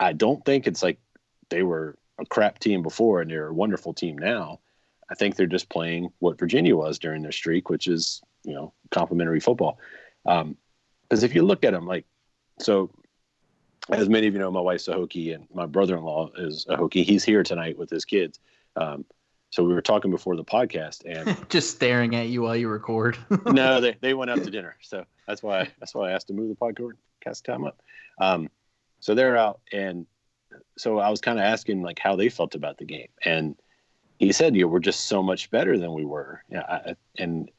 [0.00, 0.98] I don't think it's like
[1.50, 4.60] they were a crap team before and they're a wonderful team now.
[5.10, 8.72] I think they're just playing what Virginia was during their streak, which is you know
[8.90, 9.78] complementary football.
[10.24, 10.56] Because um,
[11.10, 12.04] if you look at them, like
[12.60, 12.90] so,
[13.88, 17.04] as many of you know, my wife's a Hokie and my brother-in-law is a Hokie.
[17.04, 18.38] He's here tonight with his kids.
[18.76, 19.04] Um,
[19.50, 23.18] so we were talking before the podcast and just staring at you while you record.
[23.46, 24.76] no, they, they went out to dinner.
[24.82, 27.80] So that's why that's why I asked to move the podcast time up.
[28.20, 28.50] Um,
[29.00, 30.06] so they're out and
[30.76, 33.08] so I was kind of asking like how they felt about the game.
[33.24, 33.56] And
[34.18, 36.42] he said, you know, we're just so much better than we were.
[36.48, 36.62] Yeah.
[36.62, 37.50] I, and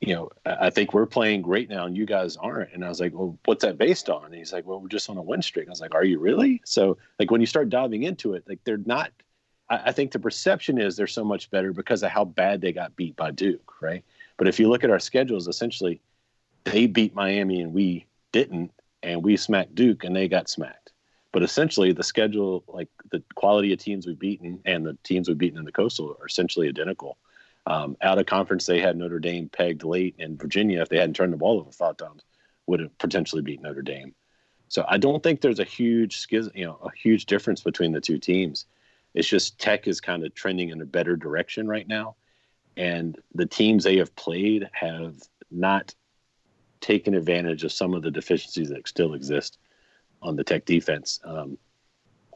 [0.00, 2.72] you know, I think we're playing great now and you guys aren't.
[2.72, 4.24] And I was like, well, what's that based on?
[4.24, 5.68] And he's like, well, we're just on a win streak.
[5.68, 6.62] I was like, are you really?
[6.64, 9.10] So like when you start diving into it, like they're not
[9.70, 12.96] I, think the perception is they're so much better because of how bad they got
[12.96, 14.04] beat by Duke, right?
[14.36, 16.00] But if you look at our schedules, essentially,
[16.64, 20.92] they beat Miami and we didn't, and we smacked Duke and they got smacked.
[21.32, 25.38] But essentially, the schedule, like the quality of teams we've beaten and the teams we've
[25.38, 27.16] beaten in the Coastal, are essentially identical.
[27.66, 31.14] Um, out of conference, they had Notre Dame pegged late, and Virginia, if they hadn't
[31.14, 32.22] turned the ball over five times,
[32.66, 34.14] would have potentially beat Notre Dame.
[34.68, 38.18] So I don't think there's a huge, you know, a huge difference between the two
[38.18, 38.66] teams.
[39.14, 42.16] It's just Tech is kind of trending in a better direction right now.
[42.76, 45.16] And the teams they have played have
[45.50, 45.94] not
[46.80, 49.58] taken advantage of some of the deficiencies that still exist
[50.22, 51.20] on the Tech defense.
[51.24, 51.58] Um,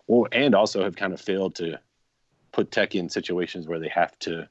[0.06, 1.78] or, and also have kind of failed to
[2.52, 4.48] put Tech in situations where they have to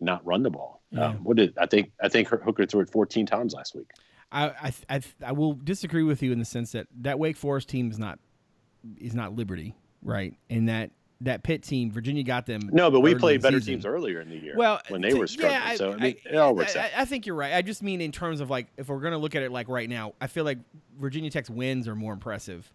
[0.00, 0.82] not run the ball.
[0.90, 1.06] Yeah.
[1.06, 1.92] Um, what did I think?
[2.02, 3.90] I think Hooker threw it 14 times last week.
[4.30, 7.68] I, I I I will disagree with you in the sense that that Wake Forest
[7.68, 8.18] team is not
[8.98, 10.34] is not Liberty, right?
[10.50, 10.90] And that
[11.20, 12.68] that pit team, Virginia got them.
[12.72, 13.74] No, but we played better season.
[13.74, 14.54] teams earlier in the year.
[14.56, 15.60] Well, when they were struggling.
[15.60, 17.54] Yeah, I, so I mean, I, it all works I, I, think you're right.
[17.54, 19.88] I just mean in terms of like if we're gonna look at it like right
[19.88, 20.58] now, I feel like
[20.98, 22.70] Virginia Tech's wins are more impressive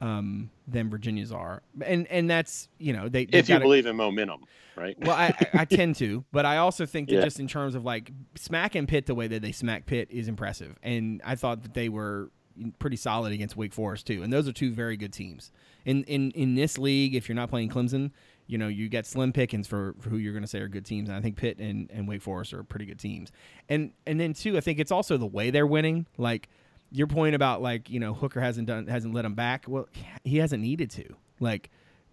[0.00, 3.22] um, than Virginia's are, and and that's you know they.
[3.22, 4.44] If you believe in momentum,
[4.76, 4.96] right?
[5.00, 7.24] Well, I, I tend to, but I also think that yeah.
[7.24, 10.76] just in terms of like smacking Pitt the way that they smack Pitt is impressive,
[10.82, 12.30] and I thought that they were
[12.78, 15.50] pretty solid against Wake Forest too, and those are two very good teams.
[15.84, 18.10] In in in this league, if you're not playing Clemson,
[18.46, 20.84] you know you get slim pickings for, for who you're going to say are good
[20.84, 21.08] teams.
[21.08, 23.30] And I think Pitt and, and Wake Forest are pretty good teams.
[23.68, 26.06] And and then too, I think it's also the way they're winning.
[26.18, 26.48] Like
[26.90, 29.64] your point about like you know Hooker hasn't done hasn't let him back.
[29.68, 29.88] Well,
[30.24, 31.04] he hasn't needed to.
[31.40, 31.70] Like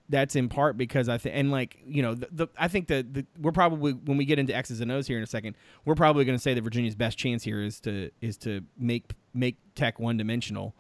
[0.10, 3.14] that's in part because I think, and like you know, the, the I think that
[3.14, 5.96] the, we're probably when we get into X's and O's here in a second, we're
[5.96, 9.58] probably going to say that Virginia's best chance here is to is to make make
[9.76, 10.76] Tech one dimensional,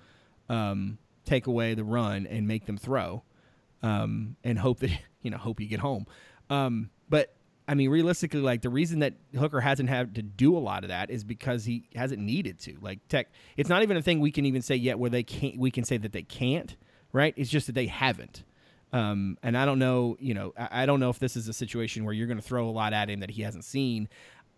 [0.49, 3.23] um, take away the run and make them throw,
[3.81, 4.91] um, and hope that
[5.21, 6.05] you know hope you get home.
[6.49, 7.35] Um, but
[7.67, 10.89] I mean, realistically, like the reason that Hooker hasn't had to do a lot of
[10.89, 12.77] that is because he hasn't needed to.
[12.81, 15.57] Like Tech, it's not even a thing we can even say yet where they can't.
[15.57, 16.75] We can say that they can't,
[17.11, 17.33] right?
[17.37, 18.43] It's just that they haven't.
[18.93, 21.53] Um, and I don't know, you know, I, I, don't know if this is a
[21.53, 24.07] situation where you're going to throw a lot at him that he hasn't seen.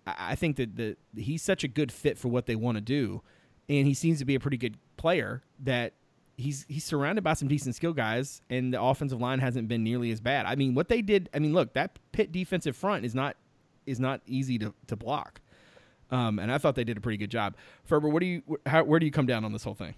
[0.05, 2.81] I, I think that the, he's such a good fit for what they want to
[2.81, 3.21] do,
[3.69, 5.93] and he seems to be a pretty good player that
[6.37, 10.11] he's he's surrounded by some decent skill guys, and the offensive line hasn't been nearly
[10.11, 10.45] as bad.
[10.45, 13.35] I mean, what they did, I mean, look, that pit defensive front is not
[13.85, 15.41] is not easy to, to block.
[16.11, 17.55] Um, and I thought they did a pretty good job.
[17.83, 19.95] Ferber, what do you how, where do you come down on this whole thing?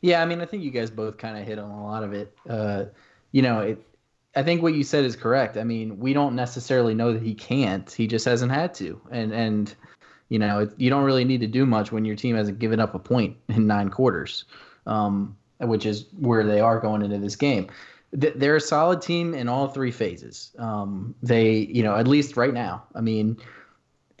[0.00, 2.12] Yeah, I mean, I think you guys both kind of hit on a lot of
[2.12, 2.34] it.
[2.48, 2.86] Uh,
[3.32, 3.86] you know, it,
[4.34, 5.56] I think what you said is correct.
[5.56, 7.90] I mean, we don't necessarily know that he can't.
[7.90, 9.74] He just hasn't had to, and and
[10.28, 12.80] you know, it, you don't really need to do much when your team hasn't given
[12.80, 14.44] up a point in nine quarters,
[14.86, 17.68] um, which is where they are going into this game.
[18.12, 20.52] They're a solid team in all three phases.
[20.58, 22.84] Um, they, you know, at least right now.
[22.94, 23.36] I mean,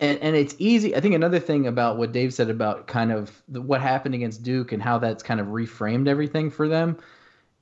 [0.00, 0.96] and and it's easy.
[0.96, 4.42] I think another thing about what Dave said about kind of the, what happened against
[4.42, 6.98] Duke and how that's kind of reframed everything for them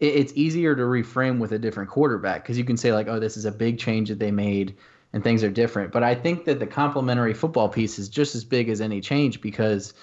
[0.03, 3.37] it's easier to reframe with a different quarterback because you can say like, oh, this
[3.37, 4.75] is a big change that they made
[5.13, 5.93] and things are different.
[5.93, 9.41] But I think that the complementary football piece is just as big as any change
[9.41, 9.95] because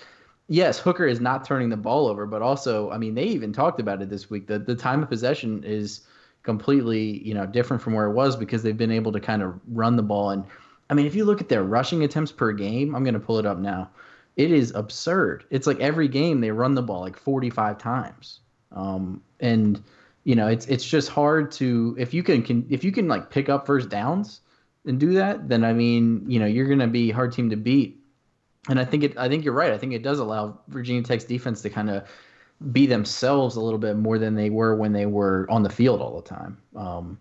[0.48, 3.80] yes, Hooker is not turning the ball over, but also, I mean, they even talked
[3.80, 4.48] about it this week.
[4.48, 6.02] The the time of possession is
[6.44, 9.60] completely, you know, different from where it was because they've been able to kind of
[9.68, 10.32] run the ball.
[10.32, 10.44] And
[10.90, 13.46] I mean, if you look at their rushing attempts per game, I'm gonna pull it
[13.46, 13.90] up now.
[14.36, 15.46] It is absurd.
[15.50, 18.40] It's like every game they run the ball like 45 times.
[18.72, 19.82] Um, and
[20.24, 23.30] you know, it's it's just hard to if you can, can if you can like
[23.30, 24.42] pick up first downs,
[24.86, 27.58] and do that, then I mean, you know, you're going to be hard team to
[27.58, 28.04] beat.
[28.70, 29.18] And I think it.
[29.18, 29.72] I think you're right.
[29.72, 32.08] I think it does allow Virginia Tech's defense to kind of
[32.72, 36.02] be themselves a little bit more than they were when they were on the field
[36.02, 36.58] all the time.
[36.76, 37.18] Um,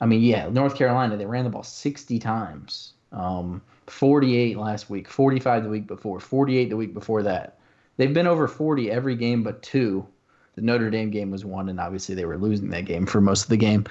[0.00, 5.08] I mean, yeah, North Carolina they ran the ball 60 times, um, 48 last week,
[5.08, 7.58] 45 the week before, 48 the week before that.
[7.96, 10.06] They've been over 40 every game but two.
[10.54, 13.44] The Notre Dame game was one, and obviously they were losing that game for most
[13.44, 13.84] of the game.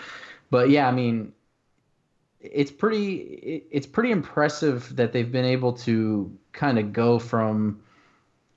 [0.50, 1.32] But yeah, I mean,
[2.40, 7.82] it's pretty it's pretty impressive that they've been able to kind of go from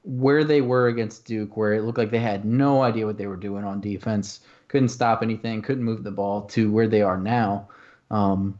[0.03, 3.27] where they were against Duke, where it looked like they had no idea what they
[3.27, 7.19] were doing on defense, couldn't stop anything, couldn't move the ball, to where they are
[7.19, 7.69] now,
[8.11, 8.59] um,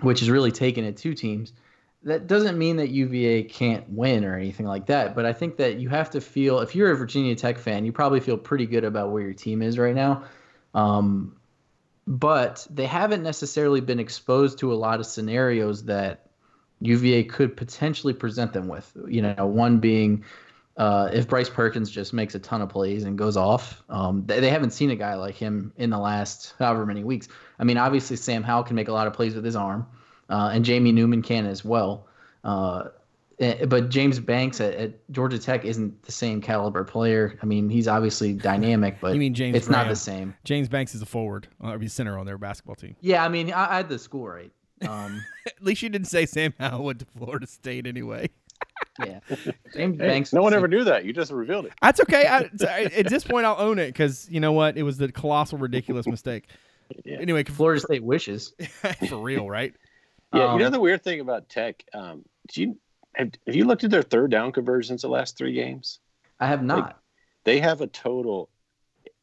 [0.00, 1.52] which is really taken it two teams.
[2.04, 5.78] That doesn't mean that UVA can't win or anything like that, but I think that
[5.78, 8.82] you have to feel, if you're a Virginia Tech fan, you probably feel pretty good
[8.82, 10.24] about where your team is right now.
[10.74, 11.36] Um,
[12.06, 16.26] but they haven't necessarily been exposed to a lot of scenarios that
[16.80, 18.90] UVA could potentially present them with.
[19.06, 20.24] You know, one being
[20.76, 23.82] uh, if Bryce Perkins just makes a ton of plays and goes off.
[23.88, 27.28] Um, they, they, haven't seen a guy like him in the last however many weeks.
[27.58, 29.86] I mean, obviously Sam Howell can make a lot of plays with his arm,
[30.30, 32.06] uh, and Jamie Newman can as well.
[32.42, 32.88] Uh,
[33.38, 37.38] but James Banks at, at, Georgia Tech isn't the same caliber player.
[37.42, 39.86] I mean, he's obviously dynamic, but you mean James it's Graham.
[39.86, 40.34] not the same.
[40.44, 42.96] James Banks is a forward, or be center on their basketball team.
[43.00, 44.52] Yeah, I mean, I, I had the school right.
[44.88, 48.30] Um, At least you didn't say Sam Howell went to Florida State anyway.
[48.98, 49.20] yeah,
[49.74, 50.32] James hey, Banks.
[50.32, 51.04] No one ever knew that.
[51.04, 51.72] You just revealed it.
[51.80, 52.26] That's okay.
[52.26, 52.50] I,
[52.96, 54.76] at this point, I'll own it because you know what?
[54.76, 56.48] It was the colossal, ridiculous mistake.
[57.04, 57.18] Yeah.
[57.20, 58.54] Anyway, Florida for, State wishes
[59.08, 59.72] for real, right?
[60.34, 60.46] Yeah.
[60.46, 61.84] Um, you know the weird thing about Tech.
[61.94, 62.78] Um, do you
[63.14, 66.00] have, have you looked at their third down conversions the last three games?
[66.40, 66.78] I have not.
[66.78, 66.96] Like,
[67.44, 68.48] they have a total,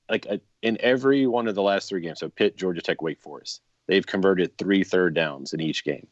[0.10, 2.20] like a, in every one of the last three games.
[2.20, 3.62] So Pitt, Georgia Tech, Wake Forest.
[3.88, 6.08] They've converted three third downs in each game.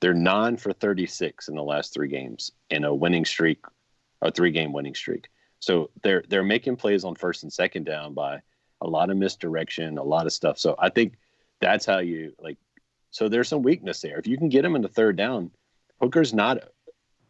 [0.00, 3.64] They're nine for 36 in the last three games in a winning streak,
[4.22, 5.28] a three game winning streak.
[5.60, 8.40] So they're they're making plays on first and second down by
[8.80, 10.58] a lot of misdirection, a lot of stuff.
[10.58, 11.18] So I think
[11.60, 12.56] that's how you like.
[13.10, 14.18] So there's some weakness there.
[14.18, 15.50] If you can get them in the third down,
[16.00, 16.58] Hooker's not,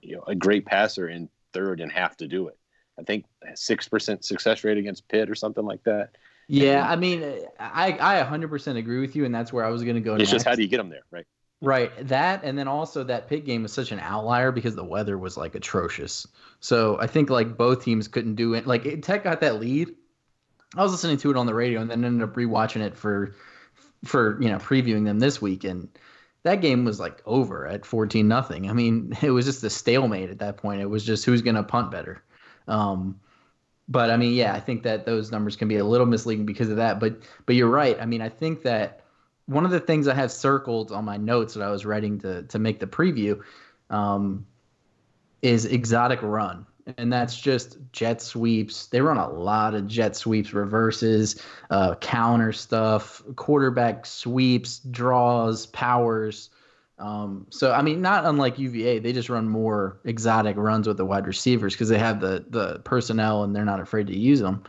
[0.03, 2.59] you know, a great passer in third and have to do it.
[2.99, 3.25] I think
[3.55, 6.17] six percent success rate against Pitt or something like that.
[6.49, 7.23] Yeah, I mean,
[7.59, 10.15] I I 100% agree with you, and that's where I was going to go.
[10.15, 10.31] It's next.
[10.33, 11.27] just how do you get them there, right?
[11.63, 11.93] Right.
[12.09, 15.37] That and then also that Pitt game was such an outlier because the weather was
[15.37, 16.27] like atrocious.
[16.61, 18.67] So I think like both teams couldn't do it.
[18.67, 19.95] Like Tech got that lead.
[20.77, 23.35] I was listening to it on the radio and then ended up rewatching it for
[24.05, 25.89] for you know previewing them this week and
[26.43, 28.71] that game was like over at 14 nothing.
[28.71, 30.81] I mean, it was just a stalemate at that point.
[30.81, 32.23] It was just who's going to punt better.
[32.69, 33.21] Um,
[33.89, 36.71] but I mean, yeah, I think that those numbers can be a little misleading because
[36.71, 37.01] of that.
[37.01, 38.01] But but you're right.
[38.01, 39.05] I mean, I think that
[39.47, 42.45] one of the things I have circled on my notes that I was writing to
[42.45, 43.41] to make the preview
[43.91, 44.47] um,
[45.43, 46.67] is exotic run,
[46.97, 48.87] and that's just jet sweeps.
[48.87, 56.51] They run a lot of jet sweeps, reverses, uh, counter stuff, quarterback sweeps, draws, powers.
[56.99, 61.05] Um, so I mean, not unlike UVA, they just run more exotic runs with the
[61.05, 64.63] wide receivers because they have the the personnel and they're not afraid to use them.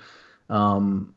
[0.49, 1.14] Um,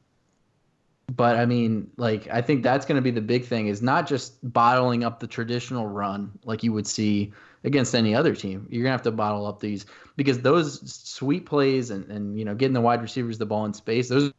[1.15, 4.07] but I mean, like I think that's going to be the big thing is not
[4.07, 7.33] just bottling up the traditional run like you would see
[7.65, 8.67] against any other team.
[8.71, 9.87] You're gonna have to bottle up these
[10.17, 13.75] because those sweet plays and and you know getting the wide receivers the ball in
[13.75, 14.09] space.
[14.09, 14.33] Those,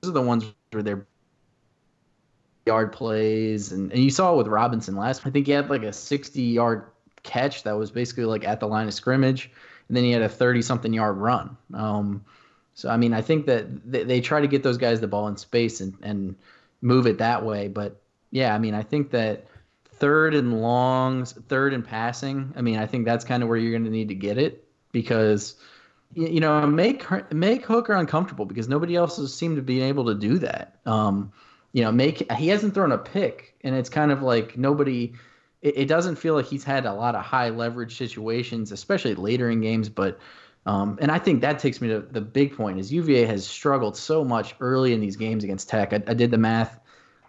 [0.00, 1.06] those are the ones where they're
[2.66, 5.26] yard plays and, and you saw it with Robinson last.
[5.26, 6.86] I think he had like a 60 yard
[7.22, 9.50] catch that was basically like at the line of scrimmage,
[9.88, 11.56] and then he had a 30 something yard run.
[11.74, 12.24] Um,
[12.74, 15.28] so I mean, I think that they, they try to get those guys the ball
[15.28, 16.36] in space and and
[16.80, 17.68] move it that way.
[17.68, 18.00] But
[18.30, 19.46] yeah, I mean, I think that
[20.02, 22.52] third and longs, third and passing.
[22.56, 24.64] I mean, I think that's kind of where you're going to need to get it
[24.90, 25.54] because
[26.12, 30.16] you know make make Hooker uncomfortable because nobody else has seemed to be able to
[30.16, 30.74] do that.
[30.86, 31.32] Um,
[31.72, 35.12] you know, make he hasn't thrown a pick, and it's kind of like nobody.
[35.62, 39.50] It, it doesn't feel like he's had a lot of high leverage situations, especially later
[39.50, 40.18] in games, but
[40.66, 43.96] um, and I think that takes me to the big point is UVA has struggled
[43.96, 45.92] so much early in these games against Tech.
[45.92, 46.80] I, I did the math,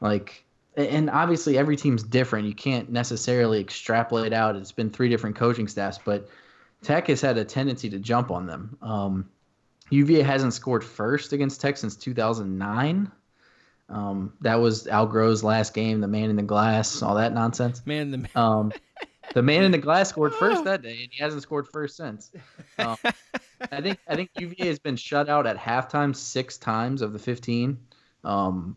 [0.01, 0.43] like,
[0.75, 2.47] and obviously every team's different.
[2.47, 4.55] You can't necessarily extrapolate out.
[4.55, 6.29] It's been three different coaching staffs, but
[6.81, 8.77] Tech has had a tendency to jump on them.
[8.81, 9.29] Um,
[9.89, 13.11] UVA hasn't scored first against Tech since 2009.
[13.89, 17.85] Um, that was Al Groh's last game, the man in the glass, all that nonsense.
[17.85, 18.71] Man, the um,
[19.33, 22.31] the man in the glass scored first that day, and he hasn't scored first since.
[22.79, 22.97] Um,
[23.71, 27.19] I think I think UVA has been shut out at halftime six times of the
[27.19, 27.77] fifteen,
[28.23, 28.75] um,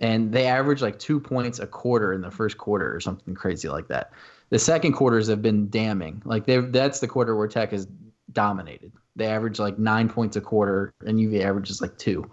[0.00, 3.68] and they average like two points a quarter in the first quarter or something crazy
[3.68, 4.12] like that.
[4.48, 6.22] The second quarters have been damning.
[6.24, 7.86] Like they that's the quarter where Tech has
[8.32, 8.92] dominated.
[9.16, 12.30] They average like nine points a quarter, and UVA averages like two.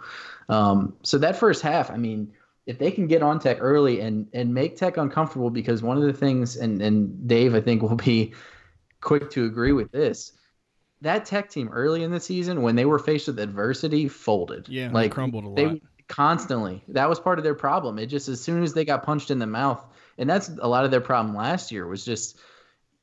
[0.50, 2.32] Um, so that first half, I mean,
[2.66, 6.04] if they can get on Tech early and and make Tech uncomfortable, because one of
[6.04, 8.34] the things, and and Dave, I think will be
[9.02, 10.34] quick to agree with this.
[11.02, 14.68] That Tech team early in the season, when they were faced with adversity, folded.
[14.68, 15.56] Yeah, like crumbled a lot.
[15.56, 16.84] They, constantly.
[16.90, 18.00] That was part of their problem.
[18.00, 19.86] It just as soon as they got punched in the mouth,
[20.18, 22.40] and that's a lot of their problem last year was just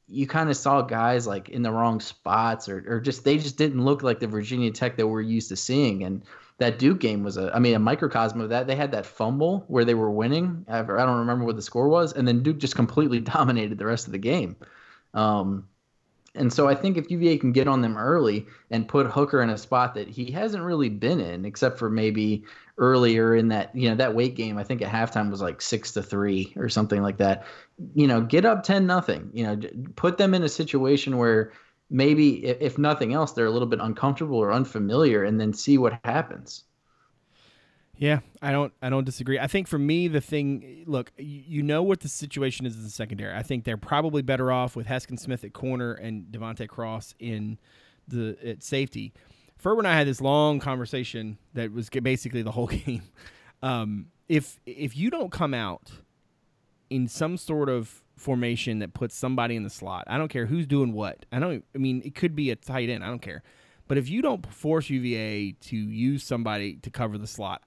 [0.07, 3.57] you kind of saw guys like in the wrong spots or or just they just
[3.57, 6.05] didn't look like the Virginia Tech that we're used to seeing.
[6.05, 6.23] And
[6.59, 8.67] that Duke game was a I mean a microcosm of that.
[8.67, 10.65] They had that fumble where they were winning.
[10.69, 14.07] I don't remember what the score was, and then Duke just completely dominated the rest
[14.07, 14.57] of the game.
[15.15, 15.69] Um,
[16.35, 19.51] and so I think if UVA can get on them early and put Hooker in
[19.51, 22.45] a spot that he hasn't really been in, except for maybe
[22.77, 25.93] earlier in that, you know, that Wake game, I think at halftime was like six
[25.93, 27.47] to three or something like that.
[27.95, 29.61] You know, get up 10 nothing, you know,
[29.95, 31.53] put them in a situation where
[31.89, 36.01] maybe if nothing else, they're a little bit uncomfortable or unfamiliar and then see what
[36.05, 36.65] happens.
[37.97, 39.39] Yeah, I don't I don't disagree.
[39.39, 42.91] I think for me the thing look, you know what the situation is in the
[42.91, 43.35] secondary.
[43.35, 47.59] I think they're probably better off with Heskin Smith at corner and De'Vante Cross in
[48.09, 49.13] the at safety.
[49.59, 53.03] Ferber and I had this long conversation that was basically the whole game.
[53.63, 55.93] Um, if if you don't come out
[56.91, 60.67] in some sort of formation that puts somebody in the slot, I don't care who's
[60.67, 61.27] doing what.
[61.31, 61.65] I don't.
[61.75, 63.05] I mean, it could be a tight end.
[63.05, 63.43] I don't care.
[63.87, 67.63] But if you don't force UVA to use somebody to cover the slot,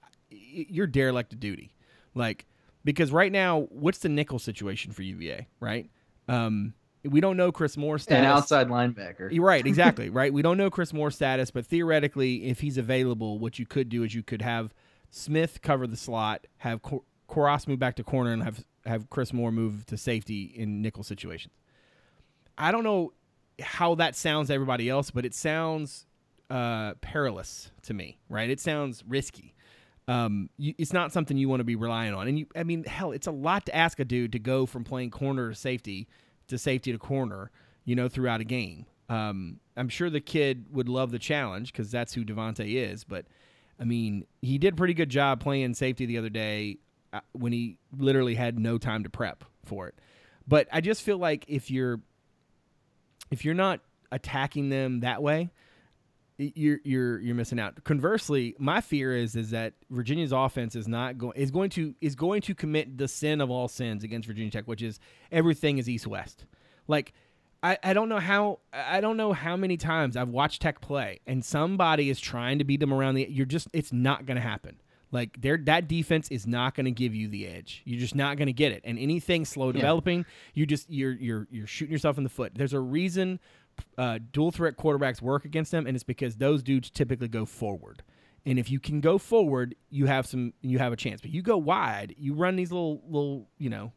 [0.48, 1.74] you're derelict of duty.
[2.14, 2.46] Like
[2.84, 5.46] because right now, what's the nickel situation for UVA?
[5.60, 5.90] Right.
[6.28, 6.74] Um,
[7.04, 8.24] we don't know Chris Moore's status.
[8.24, 9.30] An outside linebacker.
[9.30, 10.10] You're right, exactly.
[10.10, 10.32] right.
[10.32, 14.04] We don't know Chris Moore's status, but theoretically, if he's available, what you could do
[14.04, 14.74] is you could have
[15.10, 16.80] Smith cover the slot, have
[17.26, 21.02] Cross move back to corner, and have have Chris Moore move to safety in nickel
[21.02, 21.54] situations.
[22.56, 23.12] I don't know
[23.60, 26.06] how that sounds to everybody else, but it sounds
[26.48, 28.18] uh, perilous to me.
[28.28, 28.50] Right?
[28.50, 29.54] It sounds risky
[30.08, 32.26] um, you, it's not something you want to be relying on.
[32.26, 34.82] And you, I mean, hell, it's a lot to ask a dude to go from
[34.82, 36.08] playing corner to safety
[36.48, 37.50] to safety to corner,
[37.84, 38.86] you know, throughout a game.
[39.10, 43.04] Um, I'm sure the kid would love the challenge because that's who De'Vante is.
[43.04, 43.26] But
[43.78, 46.78] I mean, he did a pretty good job playing safety the other day
[47.12, 49.94] uh, when he literally had no time to prep for it.
[50.46, 52.00] But I just feel like if you're
[53.30, 53.80] if you're not
[54.10, 55.50] attacking them that way,
[56.38, 57.82] you're you're you're missing out.
[57.84, 62.14] Conversely, my fear is is that Virginia's offense is not going is going to is
[62.14, 65.00] going to commit the sin of all sins against Virginia Tech, which is
[65.32, 66.44] everything is east west.
[66.86, 67.12] Like
[67.62, 71.20] I, I don't know how I don't know how many times I've watched Tech play
[71.26, 74.42] and somebody is trying to beat them around the you're just it's not going to
[74.42, 74.80] happen.
[75.10, 77.82] Like their that defense is not going to give you the edge.
[77.84, 78.82] You're just not going to get it.
[78.84, 80.24] And anything slow developing, yeah.
[80.54, 82.52] you just you're you're you're shooting yourself in the foot.
[82.54, 83.40] There's a reason
[83.96, 88.02] uh, dual threat quarterbacks work against them, and it's because those dudes typically go forward.
[88.46, 91.20] And if you can go forward, you have some, you have a chance.
[91.20, 93.92] But you go wide, you run these little, little, you know,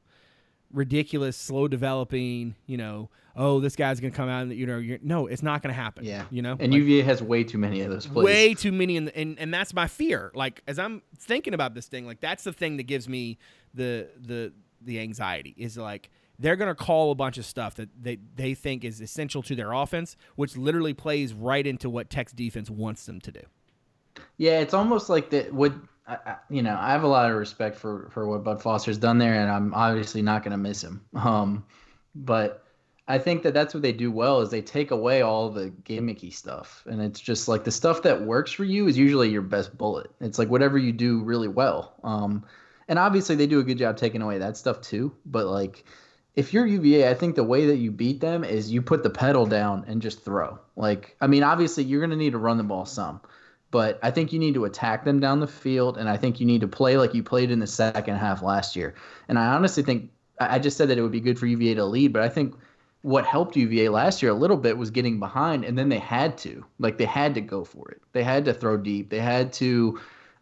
[0.73, 4.99] ridiculous, slow developing, you know, oh, this guy's gonna come out and you know, you're,
[5.01, 6.03] no, it's not gonna happen.
[6.03, 8.25] Yeah, you know, and like, UVA has way too many of those plays.
[8.25, 10.31] Way too many, and and and that's my fear.
[10.33, 13.37] Like as I'm thinking about this thing, like that's the thing that gives me
[13.73, 16.09] the the the anxiety is like
[16.41, 19.55] they're going to call a bunch of stuff that they, they think is essential to
[19.55, 23.41] their offense, which literally plays right into what Tech's defense wants them to do.
[24.37, 25.53] Yeah, it's almost like that.
[25.53, 25.79] Would
[26.49, 26.77] you know?
[26.77, 29.73] I have a lot of respect for for what Bud Foster's done there, and I'm
[29.73, 31.01] obviously not going to miss him.
[31.15, 31.65] Um,
[32.13, 32.65] but
[33.07, 36.33] I think that that's what they do well is they take away all the gimmicky
[36.33, 39.77] stuff, and it's just like the stuff that works for you is usually your best
[39.77, 40.11] bullet.
[40.19, 41.95] It's like whatever you do really well.
[42.03, 42.45] Um,
[42.87, 45.15] and obviously they do a good job taking away that stuff too.
[45.25, 45.85] But like
[46.35, 49.09] if you're UVA, I think the way that you beat them is you put the
[49.09, 50.59] pedal down and just throw.
[50.75, 53.19] Like, I mean, obviously you're going to need to run the ball some,
[53.69, 56.45] but I think you need to attack them down the field, and I think you
[56.45, 58.95] need to play like you played in the second half last year.
[59.27, 60.09] And I honestly think
[60.39, 62.55] I just said that it would be good for UVA to lead, but I think
[63.01, 66.37] what helped UVA last year a little bit was getting behind, and then they had
[66.39, 68.01] to, like, they had to go for it.
[68.13, 69.09] They had to throw deep.
[69.09, 69.99] They had to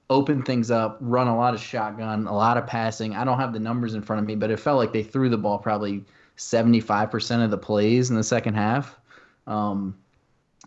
[0.10, 3.16] open things up, run a lot of shotgun, a lot of passing.
[3.16, 5.30] I don't have the numbers in front of me, but it felt like they threw
[5.30, 6.04] the ball probably
[6.38, 8.98] 75% of the plays in the second half.
[9.46, 9.96] Um,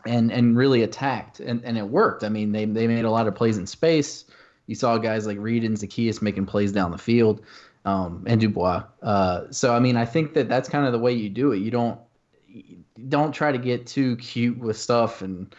[0.07, 2.25] and and really attacked and, and it worked.
[2.25, 4.25] I mean, they they made a lot of plays in space.
[4.67, 7.43] You saw guys like Reed and Zaccheaus making plays down the field,
[7.85, 8.85] um, and Dubois.
[9.03, 11.59] Uh, so I mean, I think that that's kind of the way you do it.
[11.59, 12.01] You don't
[12.49, 12.79] you
[13.09, 15.55] don't try to get too cute with stuff and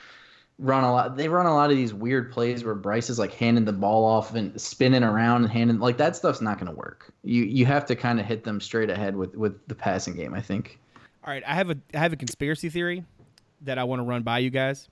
[0.60, 1.18] run a lot.
[1.18, 4.06] They run a lot of these weird plays where Bryce is like handing the ball
[4.06, 7.14] off and spinning around and handing like that stuff's not going to work.
[7.24, 10.34] You you have to kind of hit them straight ahead with with the passing game.
[10.34, 10.80] I think.
[11.26, 13.04] All right, I have a I have a conspiracy theory
[13.62, 14.88] that I want to run by you guys.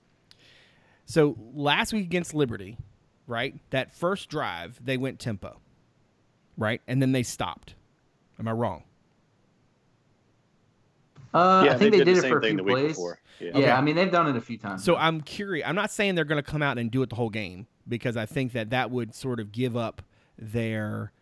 [1.04, 2.78] So last week against Liberty,
[3.26, 3.54] right?
[3.70, 5.60] That first drive they went tempo,
[6.56, 7.74] right, and then they stopped.
[8.38, 8.84] Am I wrong?
[11.34, 12.62] Uh, yeah, I think they, did, did the it same for a thing few the
[12.64, 12.98] week plays.
[13.40, 13.48] Yeah.
[13.48, 13.70] Yeah, Okay.
[13.70, 14.84] I mean they've done it a few times.
[14.84, 15.66] So I'm curious.
[15.66, 18.16] I'm not saying they're going to come out and do it the whole game because
[18.16, 20.02] I think that that would sort of give up
[20.38, 21.12] their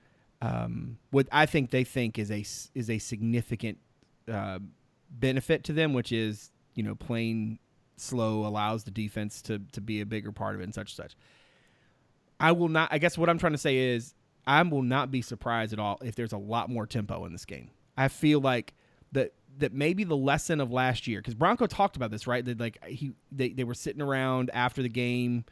[0.42, 3.78] um, what I think they think is a s- is a significant
[4.30, 4.58] uh,
[5.10, 7.58] benefit to them, which is you know playing
[7.96, 11.04] slow allows the defense to to be a bigger part of it and such and
[11.04, 11.16] such.
[12.38, 12.88] I will not.
[12.92, 14.14] I guess what I'm trying to say is
[14.46, 17.44] I will not be surprised at all if there's a lot more tempo in this
[17.44, 17.70] game.
[17.96, 18.72] I feel like
[19.12, 22.44] that that maybe the lesson of last year because Bronco talked about this right?
[22.44, 25.44] That like he they, they were sitting around after the game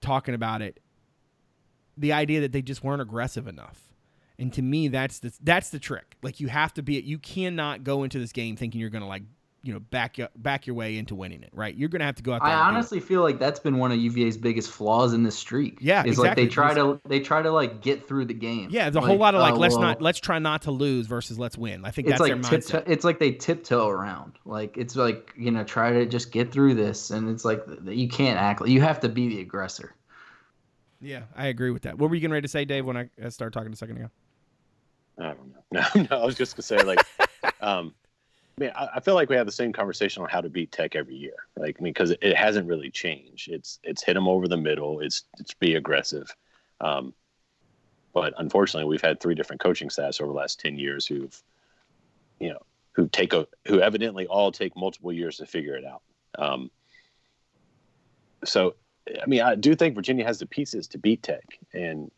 [0.00, 0.80] talking about it.
[1.96, 3.92] The idea that they just weren't aggressive enough.
[4.38, 6.16] And to me that's the that's the trick.
[6.22, 9.22] Like you have to be you cannot go into this game thinking you're gonna like
[9.62, 12.22] you know back your back your way into winning it right you're gonna have to
[12.22, 12.74] go out there I and it.
[12.76, 15.76] honestly feel like that's been one of UVA's biggest flaws in this streak.
[15.82, 18.68] Yeah, is like they try to they try to like get through the game.
[18.70, 20.70] yeah there's a whole lot of like oh, let's well, not let's try not to
[20.70, 23.32] lose versus let's win i think It's that's like their tiptoe, mindset it's like they
[23.32, 24.38] tiptoe around.
[24.46, 28.08] Like it's like you know try to just get through this, and it's like you
[28.08, 28.66] can't act.
[28.66, 29.94] You have to be the aggressor.
[31.02, 33.08] yeah i agree with that what were you getting ready to say dave when i
[33.22, 34.10] I started talking a second ago
[35.18, 35.56] I don't know.
[35.94, 36.98] No, no, I was just gonna say like,
[37.60, 37.94] um,
[38.58, 40.94] I mean, I, feel like we have the same conversation on how to beat Tech
[40.94, 41.34] every year.
[41.56, 43.48] Like, I mean, because it, it hasn't really changed.
[43.50, 45.00] It's it's hit them over the middle.
[45.00, 46.34] It's it's be aggressive.
[46.80, 47.14] Um,
[48.12, 51.42] but unfortunately, we've had three different coaching staffs over the last ten years who've,
[52.38, 52.60] you know,
[52.92, 56.02] who take a who evidently all take multiple years to figure it out.
[56.38, 56.70] Um,
[58.44, 58.74] so,
[59.08, 62.10] I mean, I do think Virginia has the pieces to beat Tech, and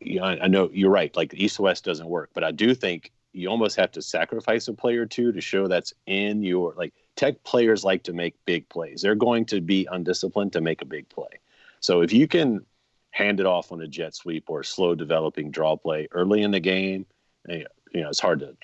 [0.00, 1.14] you know, I, I know you're right.
[1.14, 4.74] Like East West doesn't work, but I do think you almost have to sacrifice a
[4.74, 8.68] player or two to show that's in your like tech players like to make big
[8.68, 9.02] plays.
[9.02, 11.40] They're going to be undisciplined to make a big play.
[11.80, 12.64] So if you can
[13.10, 16.50] hand it off on a jet sweep or a slow developing draw play early in
[16.50, 17.06] the game,
[17.48, 18.56] eh, you know, it's hard to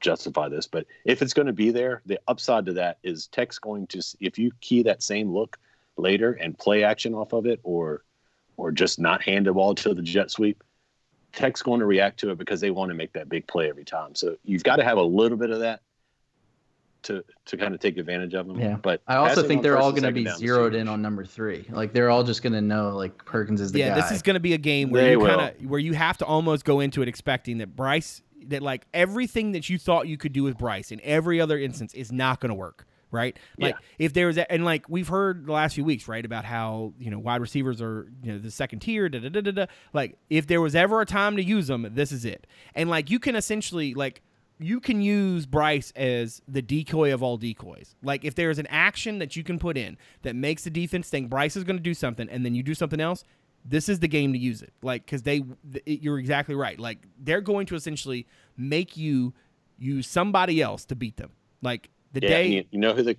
[0.00, 3.58] justify this, but if it's going to be there, the upside to that is Tech's
[3.58, 5.58] going to if you key that same look
[5.96, 8.04] later and play action off of it or
[8.56, 10.62] or just not hand the ball to the jet sweep,
[11.36, 13.84] Tech's going to react to it because they want to make that big play every
[13.84, 14.14] time.
[14.14, 15.80] So you've got to have a little bit of that
[17.04, 18.58] to to kind of take advantage of them.
[18.58, 18.76] Yeah.
[18.76, 21.66] But I also think they're all going to be zeroed in on number three.
[21.68, 23.96] Like they're all just going to know like Perkins is the yeah, guy.
[23.96, 25.92] Yeah, this is going to be a game where They you kind of where you
[25.94, 30.08] have to almost go into it expecting that Bryce that like everything that you thought
[30.08, 33.38] you could do with Bryce in every other instance is not going to work, right?
[33.58, 36.44] Like if there was a, and like we've heard the last few weeks, right, about
[36.44, 39.50] how you know wide receivers are you know the second tier, da da da da
[39.52, 39.66] da.
[39.94, 42.46] Like if there was ever a time to use them, this is it.
[42.74, 44.22] And like you can essentially like
[44.58, 47.96] you can use Bryce as the decoy of all decoys.
[48.02, 51.28] Like if there's an action that you can put in that makes the defense think
[51.28, 53.24] Bryce is going to do something, and then you do something else,
[53.64, 54.72] this is the game to use it.
[54.82, 56.78] Like because they, th- you're exactly right.
[56.78, 59.34] Like they're going to essentially make you
[59.78, 61.30] use somebody else to beat them.
[61.62, 62.46] Like the Yeah, day.
[62.48, 63.16] you, you know who the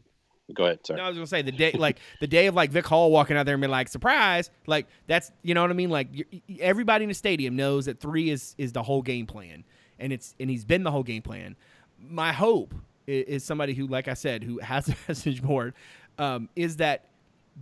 [0.53, 0.85] go ahead.
[0.85, 0.97] Sorry.
[0.97, 3.37] No, I was gonna say the day, like the day of like Vic Hall walking
[3.37, 5.89] out there and be like, "Surprise!" Like that's you know what I mean.
[5.89, 6.09] Like
[6.59, 9.63] everybody in the stadium knows that three is is the whole game plan,
[9.99, 11.55] and it's and he's been the whole game plan.
[11.99, 12.73] My hope
[13.07, 15.73] is, is somebody who, like I said, who has a message board,
[16.17, 17.09] um, is that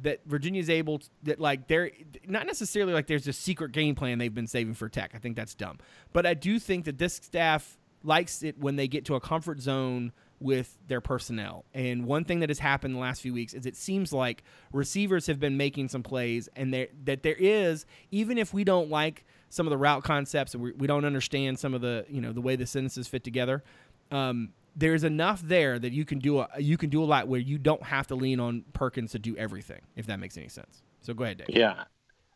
[0.02, 1.92] that Virginia's able to, that like they're
[2.28, 5.12] not necessarily like there's a secret game plan they've been saving for Tech.
[5.14, 5.78] I think that's dumb,
[6.14, 9.62] but I do think that this staff likes it when they get to a comfort
[9.62, 10.12] zone
[10.44, 11.66] with their personnel.
[11.74, 15.26] And one thing that has happened the last few weeks is it seems like receivers
[15.28, 19.26] have been making some plays, and there that there is even if we don't like
[19.50, 22.34] some of the route concepts and we, we don't understand some of the you know
[22.34, 23.64] the way the sentences fit together.
[24.12, 27.40] Um, there's enough there that you can do a you can do a lot where
[27.40, 30.84] you don't have to lean on Perkins to do everything, if that makes any sense.
[31.02, 31.48] So go ahead, Dave.
[31.50, 31.86] Yeah,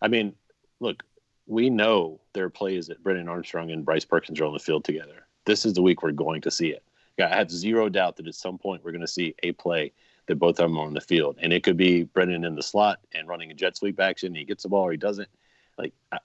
[0.01, 0.33] I mean,
[0.79, 1.03] look,
[1.47, 4.83] we know there are plays that Brennan Armstrong and Bryce Perkins are on the field
[4.83, 5.27] together.
[5.45, 6.83] This is the week we're going to see it.
[7.19, 9.91] I have zero doubt that at some point we're going to see a play
[10.27, 12.63] that both of them are on the field, and it could be Brennan in the
[12.63, 14.35] slot and running a jet sweep action.
[14.35, 15.29] He gets the ball or he doesn't.
[15.77, 16.19] Like, I,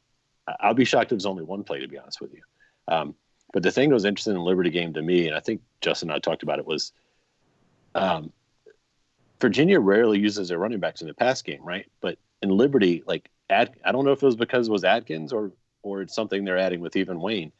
[0.61, 2.43] I'll be shocked if there's only one play, to be honest with you.
[2.89, 3.15] Um,
[3.53, 5.61] but the thing that was interesting in the Liberty game to me, and I think
[5.81, 6.93] Justin and I talked about it, was
[7.95, 8.33] um,
[9.41, 11.87] Virginia rarely uses their running backs in the pass game, right?
[12.01, 15.33] But in Liberty, like Ad, I don't know if it was because it was Atkins
[15.33, 17.53] or or it's something they're adding with even Wayne,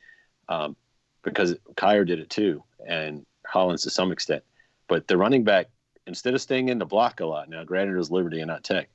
[0.49, 0.77] um,
[1.23, 4.43] because Kier did it too, and Hollins to some extent.
[4.89, 5.69] But the running back
[6.07, 7.49] instead of staying in the block a lot.
[7.49, 8.89] Now, granted, it was Liberty and not Tech.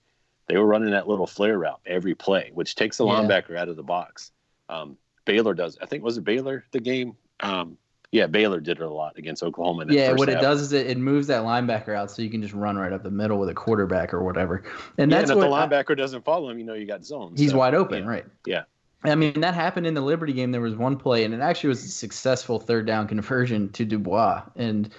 [0.48, 3.14] They were running that little flare route every play, which takes the Yeah.
[3.14, 4.32] linebacker out of the box.
[4.70, 5.78] Um, Baylor does.
[5.82, 7.16] I think was it Baylor the game?
[7.40, 7.78] Um,
[8.12, 9.86] yeah, Baylor did it a lot against Oklahoma.
[9.90, 12.54] Yeah, what it does is it, it moves that linebacker out so you can just
[12.54, 14.64] run right up the middle with a quarterback or whatever.
[14.98, 16.86] And Yeah, that's and if what the I- linebacker doesn't follow him, you know you
[16.86, 17.40] got zones.
[17.40, 18.10] He's So, wide open, yeah.
[18.10, 18.26] right?
[18.46, 18.64] Yeah.
[19.04, 20.52] I mean, that happened in the Liberty game.
[20.52, 24.44] There was one play, and it actually was a successful third down conversion to Dubois.
[24.56, 24.94] And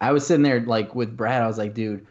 [0.00, 1.42] I was sitting there like with Brad.
[1.42, 2.06] I was like, dude,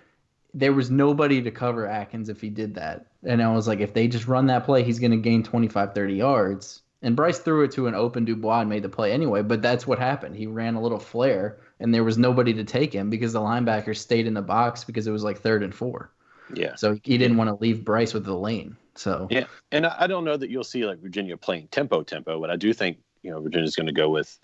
[0.54, 3.08] there was nobody to cover Atkins if he did that.
[3.24, 5.94] And I was like, if they just run that play, he's going to gain 25,
[5.94, 6.82] 30 yards.
[7.02, 9.42] And Bryce threw it to an open Dubois and made the play anyway.
[9.42, 10.38] But that's what happened.
[10.38, 13.96] He ran a little flare, and there was nobody to take him because the linebacker
[13.96, 16.12] stayed in the box because it was like third and four.
[16.54, 16.76] Yeah.
[16.76, 18.78] So he didn't want to leave Bryce with the lane.
[18.96, 22.50] So Yeah, and I don't know that you'll see like Virginia playing tempo tempo, but
[22.50, 24.40] I do think you know Virginia's going to go with,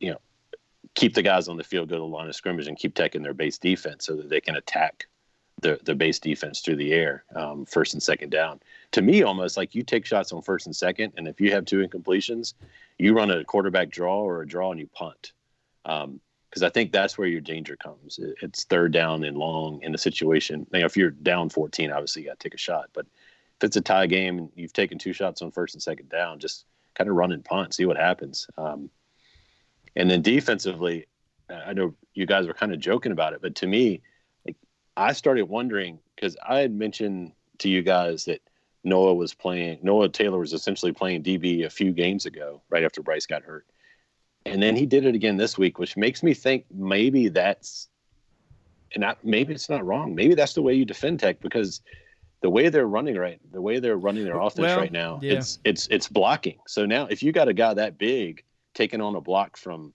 [0.00, 0.20] you know,
[0.94, 3.22] keep the guys on the field, go to the line of scrimmage, and keep taking
[3.22, 5.06] their base defense so that they can attack
[5.60, 8.60] the the base defense through the air, um, first and second down.
[8.92, 11.64] To me, almost like you take shots on first and second, and if you have
[11.64, 12.54] two incompletions,
[12.98, 15.32] you run a quarterback draw or a draw and you punt.
[15.84, 18.18] Um, because I think that's where your danger comes.
[18.40, 20.66] It's third down and long in a situation.
[20.72, 22.88] You know, if you're down 14, obviously you got to take a shot.
[22.94, 23.04] But
[23.58, 26.38] if it's a tie game and you've taken two shots on first and second down,
[26.38, 28.46] just kind of run and punt, see what happens.
[28.58, 28.90] Um,
[29.94, 31.06] and then defensively,
[31.48, 34.02] I know you guys were kind of joking about it, but to me,
[34.44, 34.56] like
[34.96, 38.40] I started wondering because I had mentioned to you guys that
[38.84, 39.78] Noah was playing.
[39.82, 43.66] Noah Taylor was essentially playing DB a few games ago, right after Bryce got hurt,
[44.44, 47.88] and then he did it again this week, which makes me think maybe that's,
[48.94, 50.14] and I, maybe it's not wrong.
[50.14, 51.80] Maybe that's the way you defend Tech because
[52.42, 55.34] the way they're running right, the way they're running their offense Well, right now, yeah.
[55.34, 56.58] it's it's it's blocking.
[56.66, 59.94] So now, if you got a guy that big taking on a block from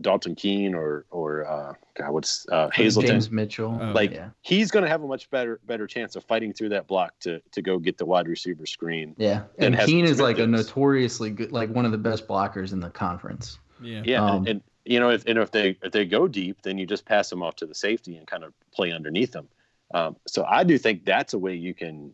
[0.00, 3.78] Dalton Keene or or uh, God, what's uh, Hazelton, James Mitchell.
[3.80, 4.30] Oh, like yeah.
[4.40, 7.40] he's going to have a much better better chance of fighting through that block to
[7.52, 9.14] to go get the wide receiver screen.
[9.18, 12.26] Yeah, and and Keene is Smith like a notoriously good, like one of the best
[12.26, 13.58] blockers in the conference.
[13.82, 14.02] Yeah.
[14.04, 16.78] Yeah, Um, and, and you know if and if they if they go deep, then
[16.78, 19.48] you just pass them off to the safety and kind of play underneath them.
[19.92, 22.12] Um, so I do think that's a way you can,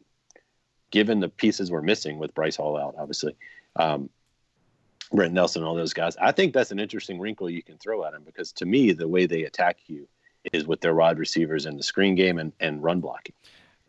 [0.91, 3.37] given the pieces we're missing with Bryce Hall out, obviously,
[3.76, 4.11] um,
[5.12, 6.16] Brenton Nelson, and all those guys.
[6.16, 9.09] I think that's an interesting wrinkle you can throw at them because to me, the
[9.09, 10.09] way they attack you
[10.53, 13.35] is with their wide receivers and the screen game and, and run blocking.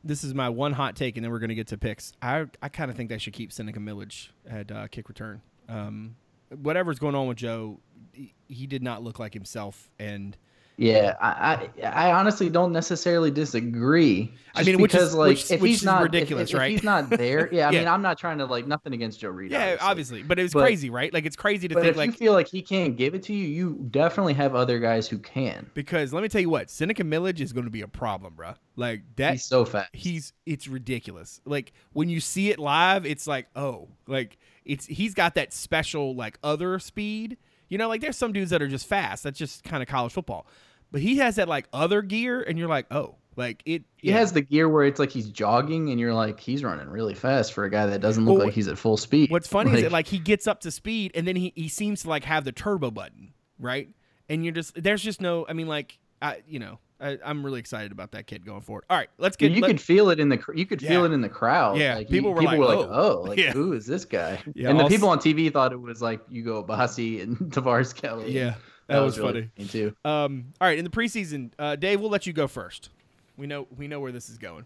[0.03, 2.13] This is my one hot take, and then we're going to get to picks.
[2.21, 5.41] I I kind of think they should keep Seneca Milledge at uh, kick return.
[5.67, 6.15] Um,
[6.49, 7.79] whatever's going on with Joe,
[8.13, 10.37] he, he did not look like himself, and
[10.81, 14.33] Yeah, I, I, I honestly don't necessarily disagree.
[14.55, 16.71] I mean, which is- because, like which- if which he's not ridiculous, if, if right?
[16.71, 17.67] he's not there, yeah.
[17.67, 17.79] I Yeah.
[17.79, 19.51] mean, I'm not trying to like nothing against Joe Reed.
[19.51, 21.13] yeah, obviously, but it was But- crazy, right?
[21.13, 23.23] Like it's crazy to But think if like you feel like he can't give it
[23.23, 25.69] to you, you definitely have other guys who can.
[25.73, 28.53] because let me tell you what, Seneca Milledge is going to be a problem, bro.
[28.77, 29.89] Like that, He's so fast.
[29.93, 31.41] he's it's ridiculous.
[31.45, 36.15] Like when you see it live, it's like oh, like it's he's got that special
[36.15, 37.35] like other speed.
[37.67, 39.23] You know, like there's some dudes that are just fast.
[39.23, 40.47] That's just kind of college football.
[40.91, 43.83] But he has that like other gear, and you're like oh, like it.
[43.97, 44.17] He yeah.
[44.17, 47.53] has the gear where it's like he's jogging, and you're like, he's running really fast
[47.53, 49.29] for a guy that doesn't look Well, like he's at full speed.
[49.29, 52.03] What's funny is that like he gets up to speed, and then he he seems
[52.03, 53.89] to like have the turbo button, right?
[54.29, 55.45] And you're just there's just no.
[55.47, 56.79] I mean, like I you know.
[57.01, 58.83] I, I'm really excited about that kid going forward.
[58.89, 59.53] All right, let's get.
[59.53, 61.05] you let- could feel it in the you could feel Yeah.
[61.05, 61.77] it in the crowd.
[61.77, 63.53] Yeah, like, people you- were people like, were like, "Oh." oh, like Yeah.
[63.53, 64.37] who is this guy?
[64.53, 68.33] Yeah, and the people on TV thought it was like Hugo Bassi and Tavares Kelly.
[68.33, 68.55] yeah,
[68.89, 69.49] that, was, really funny.
[69.55, 69.95] funny too.
[70.03, 72.89] Um, all right, in the preseason, uh, Dave, we'll let you go first.
[73.37, 74.65] We know we know where this is going.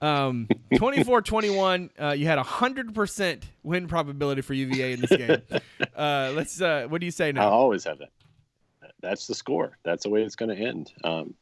[0.00, 5.42] Um, 24-21, uh, you had a hundred percent win probability for UVA in this game.
[5.94, 6.60] Uh, let's.
[6.60, 7.42] Uh, what do you say now?
[7.42, 8.10] I always have that.
[9.00, 9.78] That's the score.
[9.82, 10.92] That's the way it's going to end.
[11.02, 11.34] Um,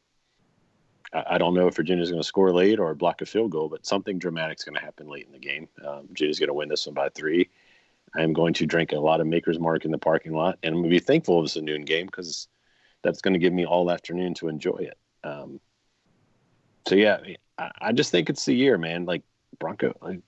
[1.12, 3.68] I, I don't know if Virginia's going to score late or block a field goal,
[3.68, 5.68] but something dramatic is going to happen late in the game.
[5.86, 7.50] Um, Virginia's going to win this one by three.
[8.16, 10.74] I am going to drink a lot of Maker's Mark in the parking lot, and
[10.74, 12.48] I'm going to be thankful it's a noon game because
[13.02, 14.98] that's going to give me all afternoon to enjoy it.
[15.22, 15.60] Um,
[16.88, 17.18] so yeah,
[17.58, 19.04] I, I just think it's the year, man.
[19.04, 19.22] Like
[19.58, 20.20] Bronco, like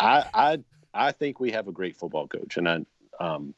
[0.00, 0.58] I, I,
[0.94, 2.80] I think we have a great football coach, and I,
[3.20, 3.54] um,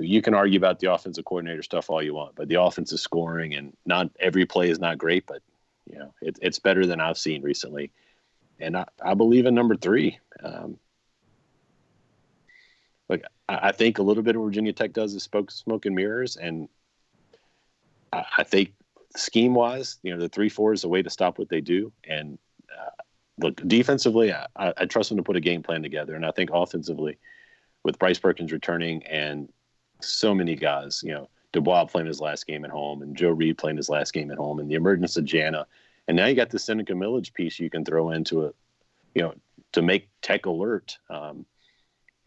[0.00, 3.02] you can argue about the offensive coordinator stuff all you want, but the offense is
[3.02, 5.42] scoring, and not every play is not great, but
[5.90, 7.92] you know it, it's better than I've seen recently,
[8.58, 10.18] and I, I believe in number three.
[10.42, 10.78] Um,
[13.08, 16.36] look, I, think a little bit of Virginia Tech does is smoke, smoke and mirrors,
[16.36, 16.68] and
[18.12, 18.72] I, think
[19.16, 21.92] scheme wise, you know, the three four is a way to stop what they do,
[22.04, 22.38] and
[22.70, 23.02] uh,
[23.38, 26.30] look defensively, I, I I trust them to put a game plan together, and I
[26.30, 27.18] think offensively,
[27.84, 29.48] with Bryce Perkins returning and
[30.00, 33.58] so many guys, you know, Dubois playing his last game at home, and Joe Reed
[33.58, 35.66] playing his last game at home, and the emergence of Jana,
[36.08, 38.56] and now you got the Seneca Milledge piece you can throw into it,
[39.14, 39.34] you know,
[39.72, 41.46] to make Tech alert, um,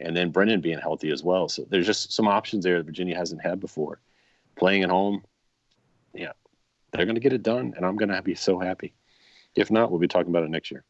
[0.00, 1.48] and then Brennan being healthy as well.
[1.48, 4.00] So there's just some options there that Virginia hasn't had before.
[4.56, 5.24] Playing at home,
[6.14, 6.32] yeah,
[6.90, 8.92] they're going to get it done, and I'm going to be so happy.
[9.56, 10.84] If not, we'll be talking about it next year.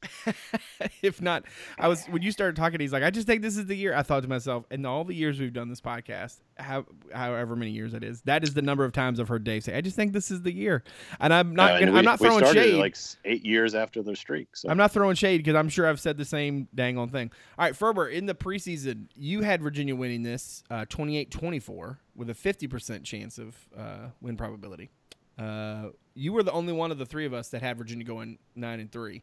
[1.02, 1.44] if not,
[1.78, 3.94] I was when you started talking, he's like, I just think this is the year.
[3.94, 7.70] I thought to myself, in all the years we've done this podcast, how, however many
[7.70, 9.96] years it is, that is the number of times I've heard Dave say, I just
[9.96, 10.84] think this is the year.
[11.20, 12.74] And I'm not, uh, gonna, we, I'm not throwing shade.
[12.74, 14.54] like eight years after the streak.
[14.54, 14.68] So.
[14.68, 17.30] I'm not throwing shade because I'm sure I've said the same dang on thing.
[17.58, 22.34] All right, Ferber, in the preseason, you had Virginia winning this uh, 28-24 with a
[22.34, 24.90] 50% chance of uh, win probability.
[25.38, 25.88] Uh,
[26.20, 28.78] you were the only one of the three of us that had Virginia going nine
[28.78, 29.22] and three.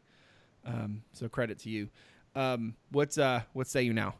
[0.66, 1.88] Um, so credit to you.
[2.34, 4.14] Um, what's uh, what say you now?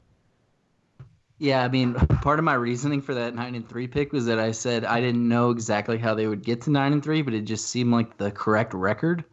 [1.38, 4.38] Yeah, I mean, part of my reasoning for that nine and three pick was that
[4.38, 7.34] I said I didn't know exactly how they would get to nine and three, but
[7.34, 9.24] it just seemed like the correct record.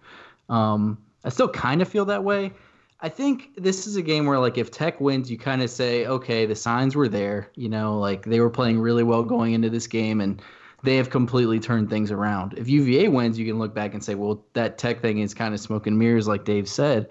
[0.49, 2.51] Um, I still kind of feel that way.
[2.99, 6.05] I think this is a game where, like, if Tech wins, you kind of say,
[6.05, 7.51] okay, the signs were there.
[7.55, 10.41] You know, like they were playing really well going into this game, and
[10.85, 12.53] they have completely turned things around.
[12.57, 15.53] If UVA wins, you can look back and say, well, that tech thing is kind
[15.53, 17.09] of smoke and mirrors, like Dave said,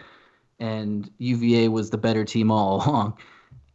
[0.60, 3.18] and UVA was the better team all along.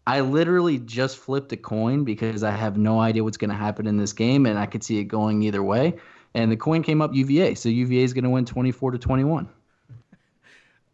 [0.08, 3.86] I literally just flipped a coin because I have no idea what's going to happen
[3.86, 5.96] in this game, and I could see it going either way.
[6.34, 9.48] And the coin came up UVA, so UVA is going to win 24 to 21.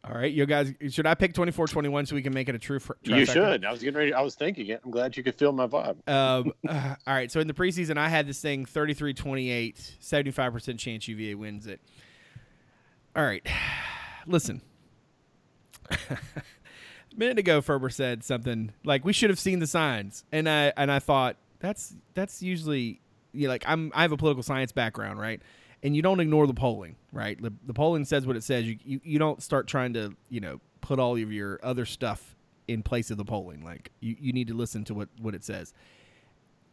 [0.08, 2.80] All right, you guys, should I pick 24-21 so we can make it a true?
[2.80, 3.66] Fr- you should.
[3.66, 4.14] I was getting ready.
[4.14, 4.82] I was thinking it.
[4.86, 6.08] I'm glad you could feel my vibe.
[6.08, 11.08] Um, uh, all right, so in the preseason, I had this thing 33-28, 75% chance
[11.08, 11.82] UVA wins it.
[13.16, 13.46] All right,
[14.28, 14.62] listen.
[15.90, 16.18] a
[17.16, 20.92] minute ago, Ferber said something like we should have seen the signs, and I and
[20.92, 23.02] I thought that's that's usually
[23.34, 25.42] you know, like I'm I have a political science background, right?
[25.86, 27.40] And you don't ignore the polling, right?
[27.40, 28.66] The, the polling says what it says.
[28.66, 32.36] You, you you don't start trying to you know put all of your other stuff
[32.68, 33.64] in place of the polling.
[33.64, 35.76] Like you, you need to listen to what what it says,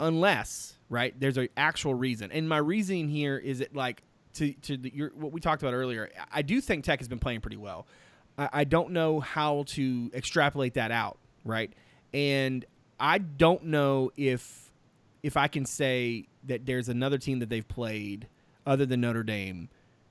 [0.00, 2.32] unless right there's an actual reason.
[2.32, 4.02] And my reasoning here is it like
[4.34, 6.10] to to the, your, what we talked about earlier.
[6.32, 7.86] I do think Tech has been playing pretty well.
[8.38, 11.70] I, I don't know how to extrapolate that out, right?
[12.14, 12.64] And
[12.98, 14.72] I don't know if
[15.22, 18.26] if I can say that there's another team that they've played
[18.66, 19.68] other than Notre Dame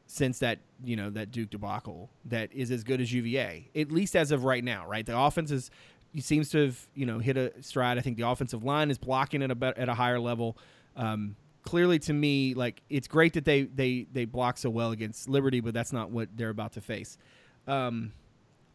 [0.08, 4.16] since that you know that Duke debacle that is as good as UVA at least
[4.16, 4.86] as of right now.
[4.88, 5.72] Right, the offense is
[6.20, 7.98] seems to have you know hit a stride.
[7.98, 10.58] I think the offensive line is blocking at a at a higher level.
[10.96, 15.30] Um, clearly, to me, like it's great that they they they block so well against
[15.30, 17.18] Liberty, but that's not what they're about to face.
[17.68, 18.14] Um,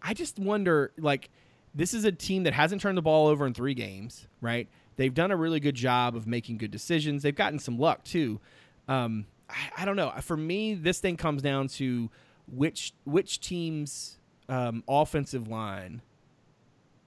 [0.01, 1.31] I just wonder, like,
[1.75, 4.69] this is a team that hasn't turned the ball over in three games, right?
[4.97, 7.23] They've done a really good job of making good decisions.
[7.23, 8.41] They've gotten some luck too.
[8.89, 10.13] Um, I, I, don't know.
[10.21, 12.11] For me, this thing comes down to
[12.49, 14.19] which which team's
[14.49, 16.03] um, offensive line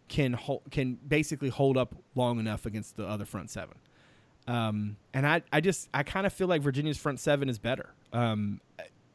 [0.08, 0.38] can
[0.72, 3.78] can basically hold up long enough against the other front seven.
[4.48, 7.94] Um, and I, I just I kind of feel like Virginia's front seven is better.
[8.12, 8.62] Um,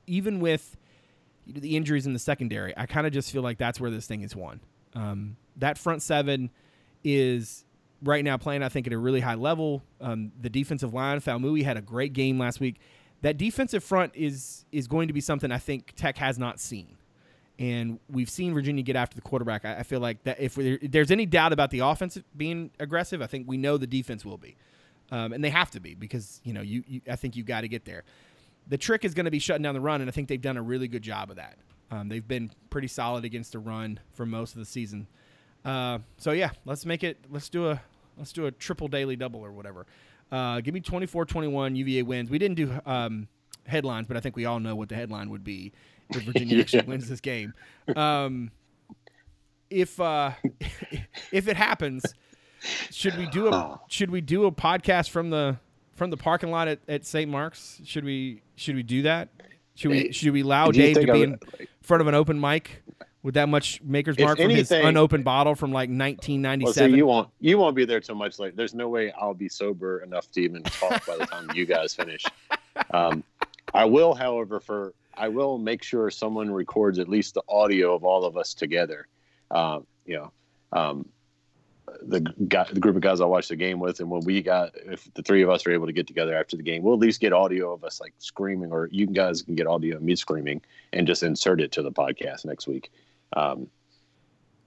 [0.07, 0.77] even with
[1.47, 4.23] the injuries in the secondary, I kind of just feel like that's where this thing
[4.23, 4.61] is won.
[4.95, 6.51] Um, that front seven
[7.03, 7.65] is
[8.03, 9.83] right now playing, I think, at a really high level.
[10.01, 12.81] Um, the defensive line, Faumui had a great game last week
[13.25, 16.99] that defensive front is is going to be something I think Tech has not seen.
[17.59, 19.65] And we've seen Virginia get after the quarterback.
[19.65, 23.23] I, I feel like that if, if, there's any doubt about the offense being aggressive,
[23.23, 24.57] I think we know the defense will be,
[25.11, 27.63] um, and they have to be because you know you, you I think you've got
[27.63, 28.05] to get there.
[28.69, 30.59] The trick is going to be shutting down the run, and I think they've done
[30.59, 31.57] a really good job of that.
[31.91, 35.07] Um, they've been pretty solid against the run for most of the season.
[35.65, 37.25] Uh, so yeah, let's make it.
[37.31, 37.81] Let's do a
[38.19, 39.87] let's do a triple daily double or whatever.
[40.33, 42.31] Uh, give me 24-21 UVA wins.
[42.31, 43.29] We didn't do um,
[43.67, 45.73] headlines, but I think we all know what the headline would be
[46.11, 46.63] if Virginia yeah.
[46.63, 47.55] actually wins this game.
[47.95, 48.51] Um,
[49.71, 50.33] if uh,
[51.33, 52.05] if it happens,
[52.91, 53.81] should we do a oh.
[53.89, 55.57] should we do a podcast from the
[55.95, 57.31] from the parking lot at, at St.
[57.31, 57.81] Mark's?
[57.85, 59.29] Should we should we do that?
[59.75, 61.39] Should we should we allow Dave to be in
[61.83, 62.83] front of an open mic
[63.25, 66.65] with that much maker's mark from his unopened bottle from like 1997.
[66.65, 68.55] Well, see, you won't you won't be there too much later.
[68.55, 71.93] There's no way I'll be sober enough to even talk by the time you guys
[71.95, 72.25] finish.
[72.91, 73.23] Um,
[73.73, 78.03] I will, however, for I will make sure someone records at least the audio of
[78.03, 79.07] all of us together.
[79.53, 80.33] Um, you know,
[80.73, 81.09] um,
[82.03, 84.73] the guy, the group of guys I watched the game with, and when we got,
[84.75, 87.01] if the three of us are able to get together after the game, we'll at
[87.01, 90.17] least get audio of us like screaming, or you guys can get audio of me
[90.17, 90.61] screaming
[90.93, 92.91] and just insert it to the podcast next week.
[93.35, 93.69] Um,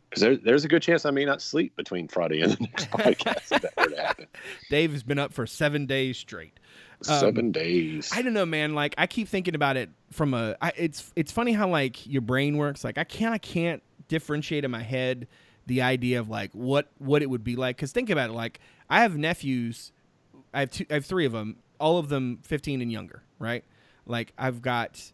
[0.10, 2.90] Because there, there's a good chance I may not sleep between Friday and the next
[2.92, 4.28] podcast if that were to happen.
[4.70, 6.60] Dave has been up for seven days straight.
[7.02, 8.10] Seven um, days.
[8.14, 8.74] I don't know, man.
[8.74, 10.56] Like I keep thinking about it from a.
[10.62, 12.84] I, it's it's funny how like your brain works.
[12.84, 15.28] Like I can't I can't differentiate in my head
[15.68, 17.76] the idea of like what what it would be like.
[17.76, 18.34] Because think about it.
[18.34, 19.92] Like I have nephews.
[20.54, 20.86] I have two.
[20.90, 21.58] I have three of them.
[21.80, 23.22] All of them 15 and younger.
[23.38, 23.64] Right.
[24.08, 25.12] Like I've got,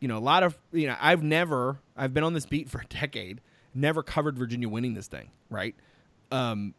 [0.00, 0.96] you know, a lot of you know.
[1.00, 1.78] I've never.
[1.96, 3.40] I've been on this beat for a decade.
[3.74, 5.30] Never covered Virginia winning this thing.
[5.50, 5.74] Right.
[6.30, 6.74] Um.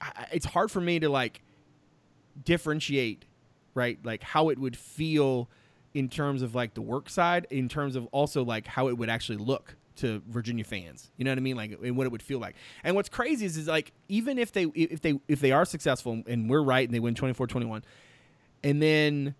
[0.00, 1.42] I, it's hard for me to like
[2.44, 3.24] differentiate
[3.76, 3.98] right?
[4.02, 5.48] Like how it would feel
[5.94, 9.08] in terms of like the work side, in terms of also like how it would
[9.08, 11.10] actually look to Virginia fans.
[11.16, 11.56] You know what I mean?
[11.56, 12.56] Like and what it would feel like.
[12.82, 16.22] And what's crazy is is like even if they if they if they are successful
[16.26, 17.82] and we're right and they win 24-21
[18.64, 19.34] and then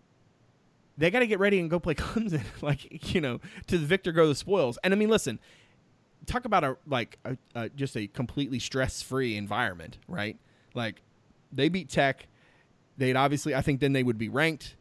[0.98, 4.12] they got to get ready and go play Clemson like, you know, to the victor
[4.12, 4.78] go the spoils.
[4.84, 5.38] And I mean, listen,
[6.26, 10.38] talk about a like a, a, just a completely stress-free environment, right?
[10.74, 11.02] Like
[11.52, 12.28] they beat Tech
[12.98, 14.76] they'd obviously I think then they would be ranked.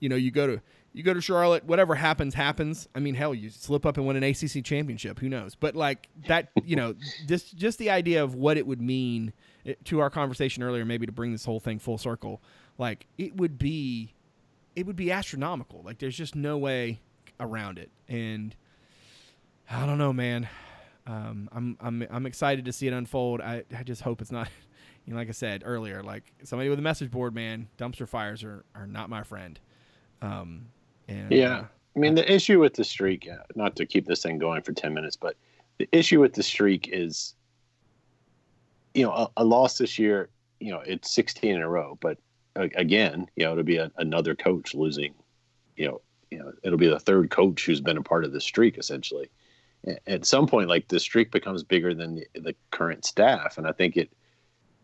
[0.00, 0.60] You know, you go to
[0.92, 2.88] you go to Charlotte, whatever happens happens.
[2.94, 5.54] I mean, hell, you slip up and win an ACC championship, who knows?
[5.54, 6.94] But like that, you know,
[7.26, 9.32] just just the idea of what it would mean
[9.64, 12.42] eh, to our conversation earlier, maybe to bring this whole thing full circle,
[12.78, 14.14] like it would be
[14.76, 15.82] it would be astronomical.
[15.82, 17.00] Like there's just no way
[17.40, 17.90] around it.
[18.08, 18.54] And
[19.70, 20.48] I don't know, man.
[21.06, 23.40] Um, I'm I'm I'm excited to see it unfold.
[23.40, 24.48] I, I just hope it's not
[25.06, 28.44] you know, like I said earlier, like somebody with a message board, man, dumpster fires
[28.44, 29.58] are, are not my friend.
[30.20, 30.66] Um,
[31.08, 31.58] and, yeah.
[31.58, 34.62] Uh, I mean, the issue with the streak, uh, not to keep this thing going
[34.62, 35.36] for 10 minutes, but
[35.78, 37.34] the issue with the streak is,
[38.94, 40.28] you know, a, a loss this year,
[40.60, 42.18] you know, it's 16 in a row, but
[42.56, 45.14] again, you know, it'll be a, another coach losing,
[45.76, 46.00] you know,
[46.30, 49.30] you know, it'll be the third coach who's been a part of the streak essentially.
[50.06, 53.58] At some point, like the streak becomes bigger than the, the current staff.
[53.58, 54.10] And I think it,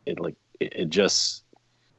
[0.06, 1.44] it like it, it just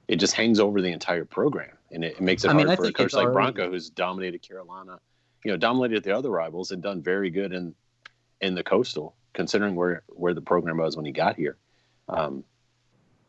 [0.07, 2.77] it just hangs over the entire program, and it, it makes it I hard mean,
[2.77, 3.33] for a coach like already...
[3.33, 4.99] Bronco, who's dominated Carolina,
[5.43, 7.73] you know, dominated the other rivals and done very good in
[8.39, 11.57] in the coastal, considering where where the program was when he got here.
[12.07, 12.43] Um,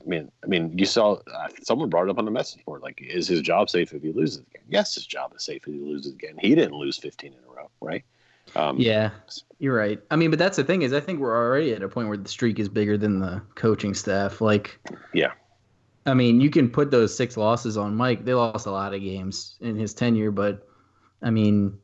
[0.04, 2.82] I mean, I mean, you saw uh, someone brought it up on the message board.
[2.82, 4.62] Like, is his job safe if he loses again?
[4.68, 6.36] Yes, his job is safe if he loses again.
[6.38, 8.04] He didn't lose 15 in a row, right?
[8.56, 9.10] Um, yeah,
[9.58, 10.00] you're right.
[10.10, 12.16] I mean, but that's the thing is, I think we're already at a point where
[12.16, 14.40] the streak is bigger than the coaching staff.
[14.40, 14.78] Like,
[15.12, 15.32] yeah.
[16.06, 18.24] I mean, you can put those six losses on Mike.
[18.24, 20.68] They lost a lot of games in his tenure, but
[21.22, 21.78] I mean,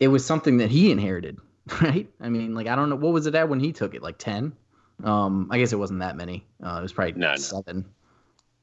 [0.00, 1.38] it was something that he inherited,
[1.82, 2.08] right?
[2.20, 4.16] I mean, like I don't know what was it at when he took it, like
[4.18, 4.52] ten.
[5.02, 6.46] Um, I guess it wasn't that many.
[6.62, 7.84] Uh, it was probably no, seven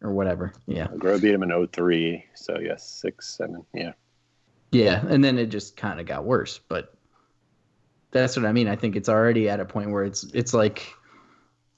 [0.01, 0.10] no.
[0.10, 0.53] or whatever.
[0.68, 0.88] Yeah.
[0.88, 3.93] Groh beat him in 03, so yes, six, seven, yeah.
[4.72, 6.93] Yeah, and then it just kind of got worse, but
[8.11, 8.68] that's what I mean.
[8.68, 10.93] I think it's already at a point where it's it's like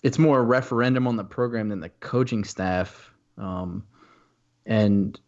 [0.03, 3.83] it's more a referendum on the program than the coaching staff, um,
[4.65, 5.19] and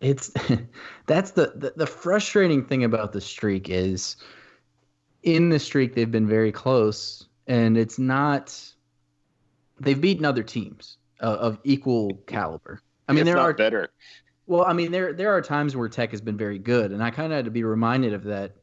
[0.00, 0.30] it's
[1.06, 4.16] that's the, the the frustrating thing about the streak is
[5.22, 8.58] in the streak they've been very close, and it's not
[9.80, 12.80] they've beaten other teams uh, of equal caliber.
[13.08, 13.90] I mean, there are better.
[14.46, 17.10] Well, I mean, there there are times where Tech has been very good, and I
[17.10, 18.56] kind of had to be reminded of that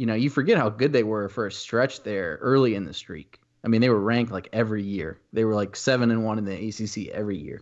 [0.00, 2.94] you know, you forget how good they were for a stretch there early in the
[2.94, 3.38] streak.
[3.62, 5.20] I mean, they were ranked like every year.
[5.34, 7.60] They were like seven and one in the ACC every year.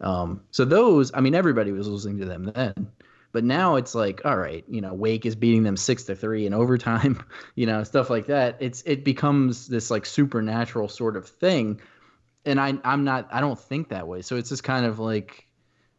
[0.00, 2.92] Um, so those, I mean, everybody was losing to them then.
[3.32, 6.46] But now it's like, all right, you know, Wake is beating them six to three
[6.46, 8.58] in overtime, you know, stuff like that.
[8.60, 11.80] It's it becomes this like supernatural sort of thing.
[12.44, 14.22] And I I'm not I don't think that way.
[14.22, 15.48] So it's just kind of like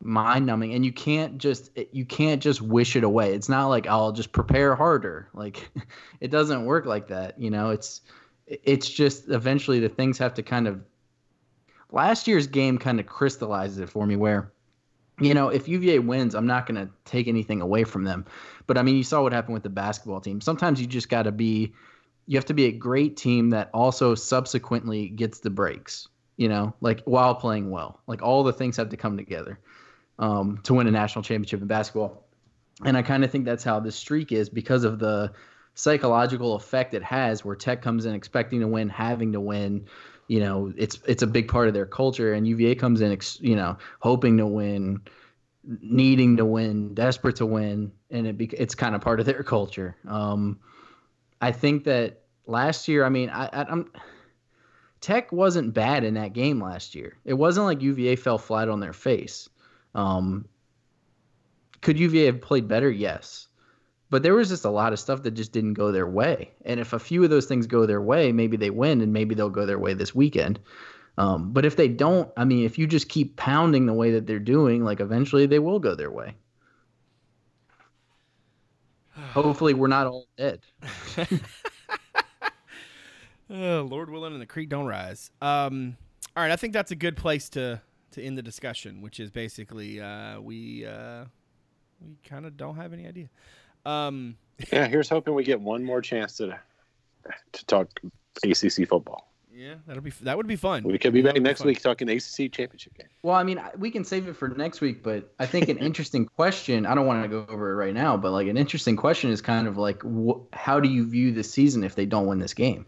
[0.03, 3.87] mind numbing and you can't just you can't just wish it away it's not like
[3.87, 5.69] i'll just prepare harder like
[6.19, 8.01] it doesn't work like that you know it's
[8.47, 10.81] it's just eventually the things have to kind of
[11.91, 14.51] last year's game kind of crystallizes it for me where
[15.19, 18.25] you know if uva wins i'm not going to take anything away from them
[18.67, 21.23] but i mean you saw what happened with the basketball team sometimes you just got
[21.23, 21.73] to be
[22.25, 26.07] you have to be a great team that also subsequently gets the breaks
[26.37, 29.59] you know like while playing well like all the things have to come together
[30.19, 32.25] um, to win a national championship in basketball.
[32.83, 35.33] And I kind of think that's how this streak is because of the
[35.75, 39.85] psychological effect it has, where Tech comes in expecting to win, having to win.
[40.27, 43.55] You know, it's it's a big part of their culture, and UVA comes in, you
[43.55, 45.01] know, hoping to win,
[45.63, 49.95] needing to win, desperate to win, and it it's kind of part of their culture.
[50.07, 50.59] Um,
[51.41, 53.91] I think that last year, I mean, I, I, I'm
[55.01, 57.17] Tech wasn't bad in that game last year.
[57.25, 59.49] It wasn't like UVA fell flat on their face.
[59.93, 60.47] Um,
[61.81, 62.89] could UVA have played better?
[62.89, 63.49] Yes.
[64.13, 66.51] But there was just a lot of stuff that just didn't go their way.
[66.65, 69.33] And if a few of those things go their way, maybe they win and maybe
[69.33, 70.59] they'll go their way this weekend.
[71.17, 74.27] Um, but if they don't, I mean, if you just keep pounding the way that
[74.27, 76.35] they're doing, like eventually they will go their way.
[79.33, 80.59] Hopefully, we're not all dead.
[83.49, 85.31] oh, Lord willing, and the creek don't rise.
[85.41, 85.97] Um,
[86.37, 87.81] all right, I think that's a good place to
[88.11, 91.25] to end the discussion, which is basically uh, we uh,
[91.99, 93.29] we kind of don't have any idea.
[93.85, 94.37] Um,
[94.71, 96.59] yeah, here's hoping we get one more chance to
[97.53, 97.89] to talk
[98.43, 99.29] ACC football.
[99.55, 100.83] Yeah, that'll be that would be fun.
[100.83, 103.07] We could be back next week talking ACC championship game.
[103.21, 106.25] Well, I mean, we can save it for next week, but I think an interesting
[106.25, 106.87] question.
[106.87, 109.41] I don't want to go over it right now, but like an interesting question is
[109.41, 112.55] kind of like, wh- how do you view the season if they don't win this
[112.55, 112.87] game?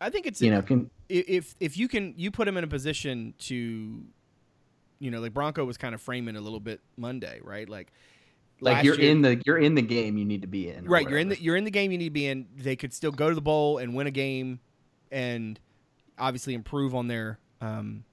[0.00, 2.68] I think it's you know can, if if you can you put them in a
[2.68, 4.02] position to,
[4.98, 7.68] you know, like Bronco was kind of framing a little bit Monday, right?
[7.68, 7.92] Like
[8.60, 10.86] like you're year, in the you're in the game you need to be in.
[10.86, 12.46] Right, you're in the you're in the game you need to be in.
[12.56, 14.60] They could still go to the bowl and win a game,
[15.10, 15.58] and
[16.18, 18.04] obviously improve on their um,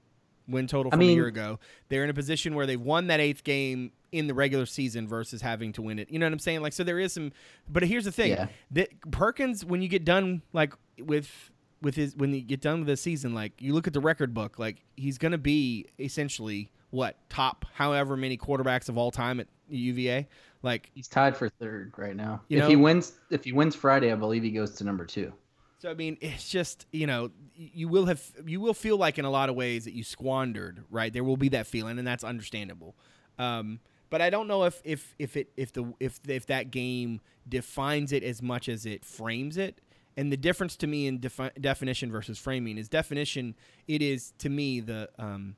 [0.47, 1.59] win total from I mean, a year ago.
[1.89, 5.41] They're in a position where they've won that eighth game in the regular season versus
[5.41, 6.09] having to win it.
[6.11, 6.61] You know what I'm saying?
[6.61, 7.31] Like, so there is some.
[7.69, 8.47] But here's the thing: yeah.
[8.71, 11.51] that Perkins, when you get done, like with
[11.81, 14.33] with his when you get done with the season, like you look at the record
[14.33, 19.39] book, like he's going to be essentially what top however many quarterbacks of all time
[19.39, 20.27] at UVA.
[20.61, 22.41] Like he's tied for third right now.
[22.57, 25.33] if know, he wins, if he wins Friday, I believe he goes to number two.
[25.79, 29.25] So I mean, it's just you know you will have you will feel like in
[29.25, 31.11] a lot of ways that you squandered, right?
[31.11, 32.95] There will be that feeling, and that's understandable.
[33.39, 33.79] Um,
[34.11, 38.11] but I don't know if if if it if the if if that game defines
[38.11, 39.81] it as much as it frames it.
[40.15, 43.55] And the difference to me in defi- definition versus framing is definition.
[43.87, 45.55] It is to me the um,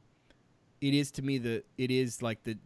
[0.86, 2.58] it is to me the it is like the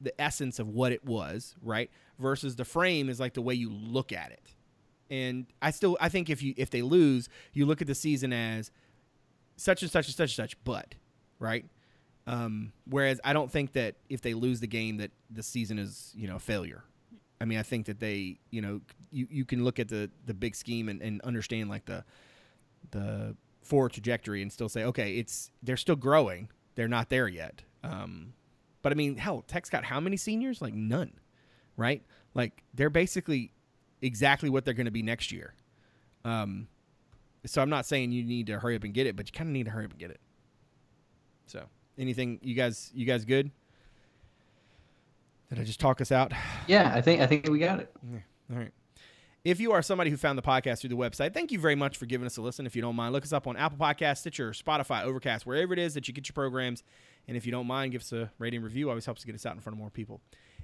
[0.00, 1.90] the essence of what it was, right?
[2.18, 4.54] Versus the frame is like the way you look at it.
[5.10, 8.32] And I still I think if you if they lose, you look at the season
[8.32, 8.72] as
[9.56, 10.96] such and such and such and such, but
[11.38, 11.64] right.
[12.26, 16.12] Um, whereas I don't think that if they lose the game that the season is
[16.16, 16.82] you know a failure.
[17.40, 18.80] I mean I think that they you know
[19.12, 22.04] you, you can look at the the big scheme and, and understand like the
[22.90, 27.62] the forward trajectory and still say okay it's they're still growing they're not there yet.
[27.82, 28.34] Um,
[28.82, 31.12] but I mean hell Tech's got how many seniors like none,
[31.76, 32.02] right?
[32.34, 33.52] Like they're basically
[34.00, 35.54] exactly what they're going to be next year.
[36.24, 36.68] Um,
[37.44, 39.48] so I'm not saying you need to hurry up and get it, but you kind
[39.48, 40.20] of need to hurry up and get it.
[41.46, 41.64] So,
[41.98, 43.50] anything you guys you guys good?
[45.48, 46.32] Did I just talk us out?
[46.66, 47.90] Yeah, I think I think we got it.
[48.12, 48.18] Yeah.
[48.50, 48.72] All right.
[49.46, 51.96] If you are somebody who found the podcast through the website, thank you very much
[51.96, 52.66] for giving us a listen.
[52.66, 55.78] If you don't mind, look us up on Apple Podcasts, Stitcher, Spotify, Overcast, wherever it
[55.78, 56.82] is that you get your programs.
[57.28, 58.88] And if you don't mind, give us a rating review.
[58.88, 60.20] Always helps to get us out in front of more people.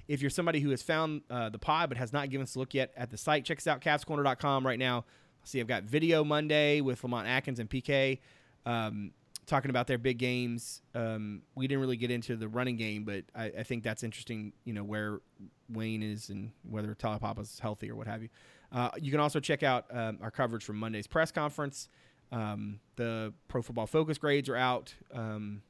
[0.08, 2.58] If you're somebody who has found uh, the pod but has not given us a
[2.58, 5.04] look yet at the site, check us out, cavscorner.com right now.
[5.44, 8.18] See, I've got video Monday with Lamont Atkins and PK
[8.66, 9.12] um,
[9.46, 10.82] talking about their big games.
[10.92, 14.52] Um, we didn't really get into the running game, but I, I, think that's interesting,
[14.64, 15.20] you know, where
[15.68, 18.28] Wayne is and whether Taulapapa's healthy or what have you.
[18.72, 21.88] Uh, you can also check out um, our coverage from Monday's press conference.
[22.30, 25.62] Um, the Pro Football Focus grades are out, um,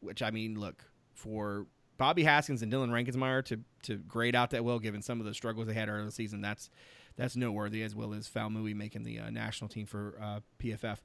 [0.00, 0.84] which I mean, look,
[1.14, 1.66] for
[1.96, 5.32] Bobby Haskins and Dillon Reinkensmeyer to to grade out that well, given some of the
[5.32, 6.68] struggles they had earlier in the season, that's
[7.16, 10.98] that's noteworthy, as well as Faumui making the uh, national team for uh, PFF.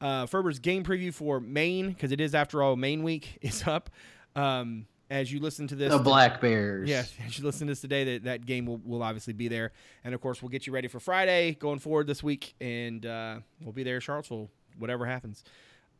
[0.00, 3.90] Uh, Ferber's game preview for Maine, because it is after all Maine week, is up.
[4.34, 6.88] Um, as you listen to this, the Black Bears.
[6.88, 9.72] Yeah, as you listen to this today, that, that game will, will obviously be there,
[10.04, 13.38] and of course we'll get you ready for Friday going forward this week, and uh,
[13.62, 15.44] we'll be there in Charlottesville, whatever happens.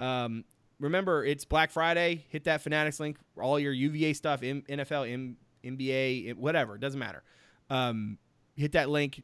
[0.00, 0.44] Um,
[0.80, 2.24] remember, it's Black Friday.
[2.28, 3.18] Hit that Fanatics link.
[3.40, 5.34] All your UVA stuff, NFL,
[5.64, 6.74] NBA, whatever.
[6.74, 7.22] It doesn't matter.
[7.70, 8.18] Um,
[8.56, 9.22] hit that link.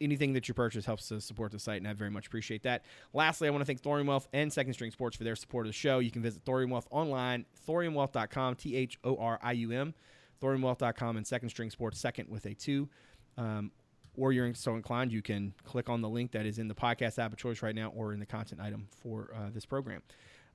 [0.00, 2.84] Anything that you purchase helps to support the site, and I very much appreciate that.
[3.12, 5.70] Lastly, I want to thank Thorium Wealth and Second String Sports for their support of
[5.70, 5.98] the show.
[5.98, 9.94] You can visit Thorium Wealth online, thoriumwealth.com, T H O R I U M,
[10.42, 12.88] thoriumwealth.com, and Second String Sports, second with a two.
[13.38, 13.70] Um,
[14.16, 17.18] or you're so inclined, you can click on the link that is in the podcast
[17.18, 20.02] app of choice right now or in the content item for uh, this program.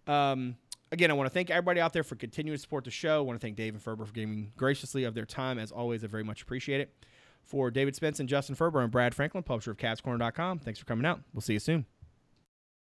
[0.07, 0.55] Um,
[0.91, 3.17] again, I want to thank everybody out there for continuing to support the show.
[3.17, 5.59] I want to thank Dave and Ferber for giving graciously of their time.
[5.59, 7.05] As always, I very much appreciate it.
[7.43, 11.05] For David Spence and Justin Ferber and Brad Franklin, publisher of CavsCorner.com, thanks for coming
[11.05, 11.21] out.
[11.33, 11.85] We'll see you soon.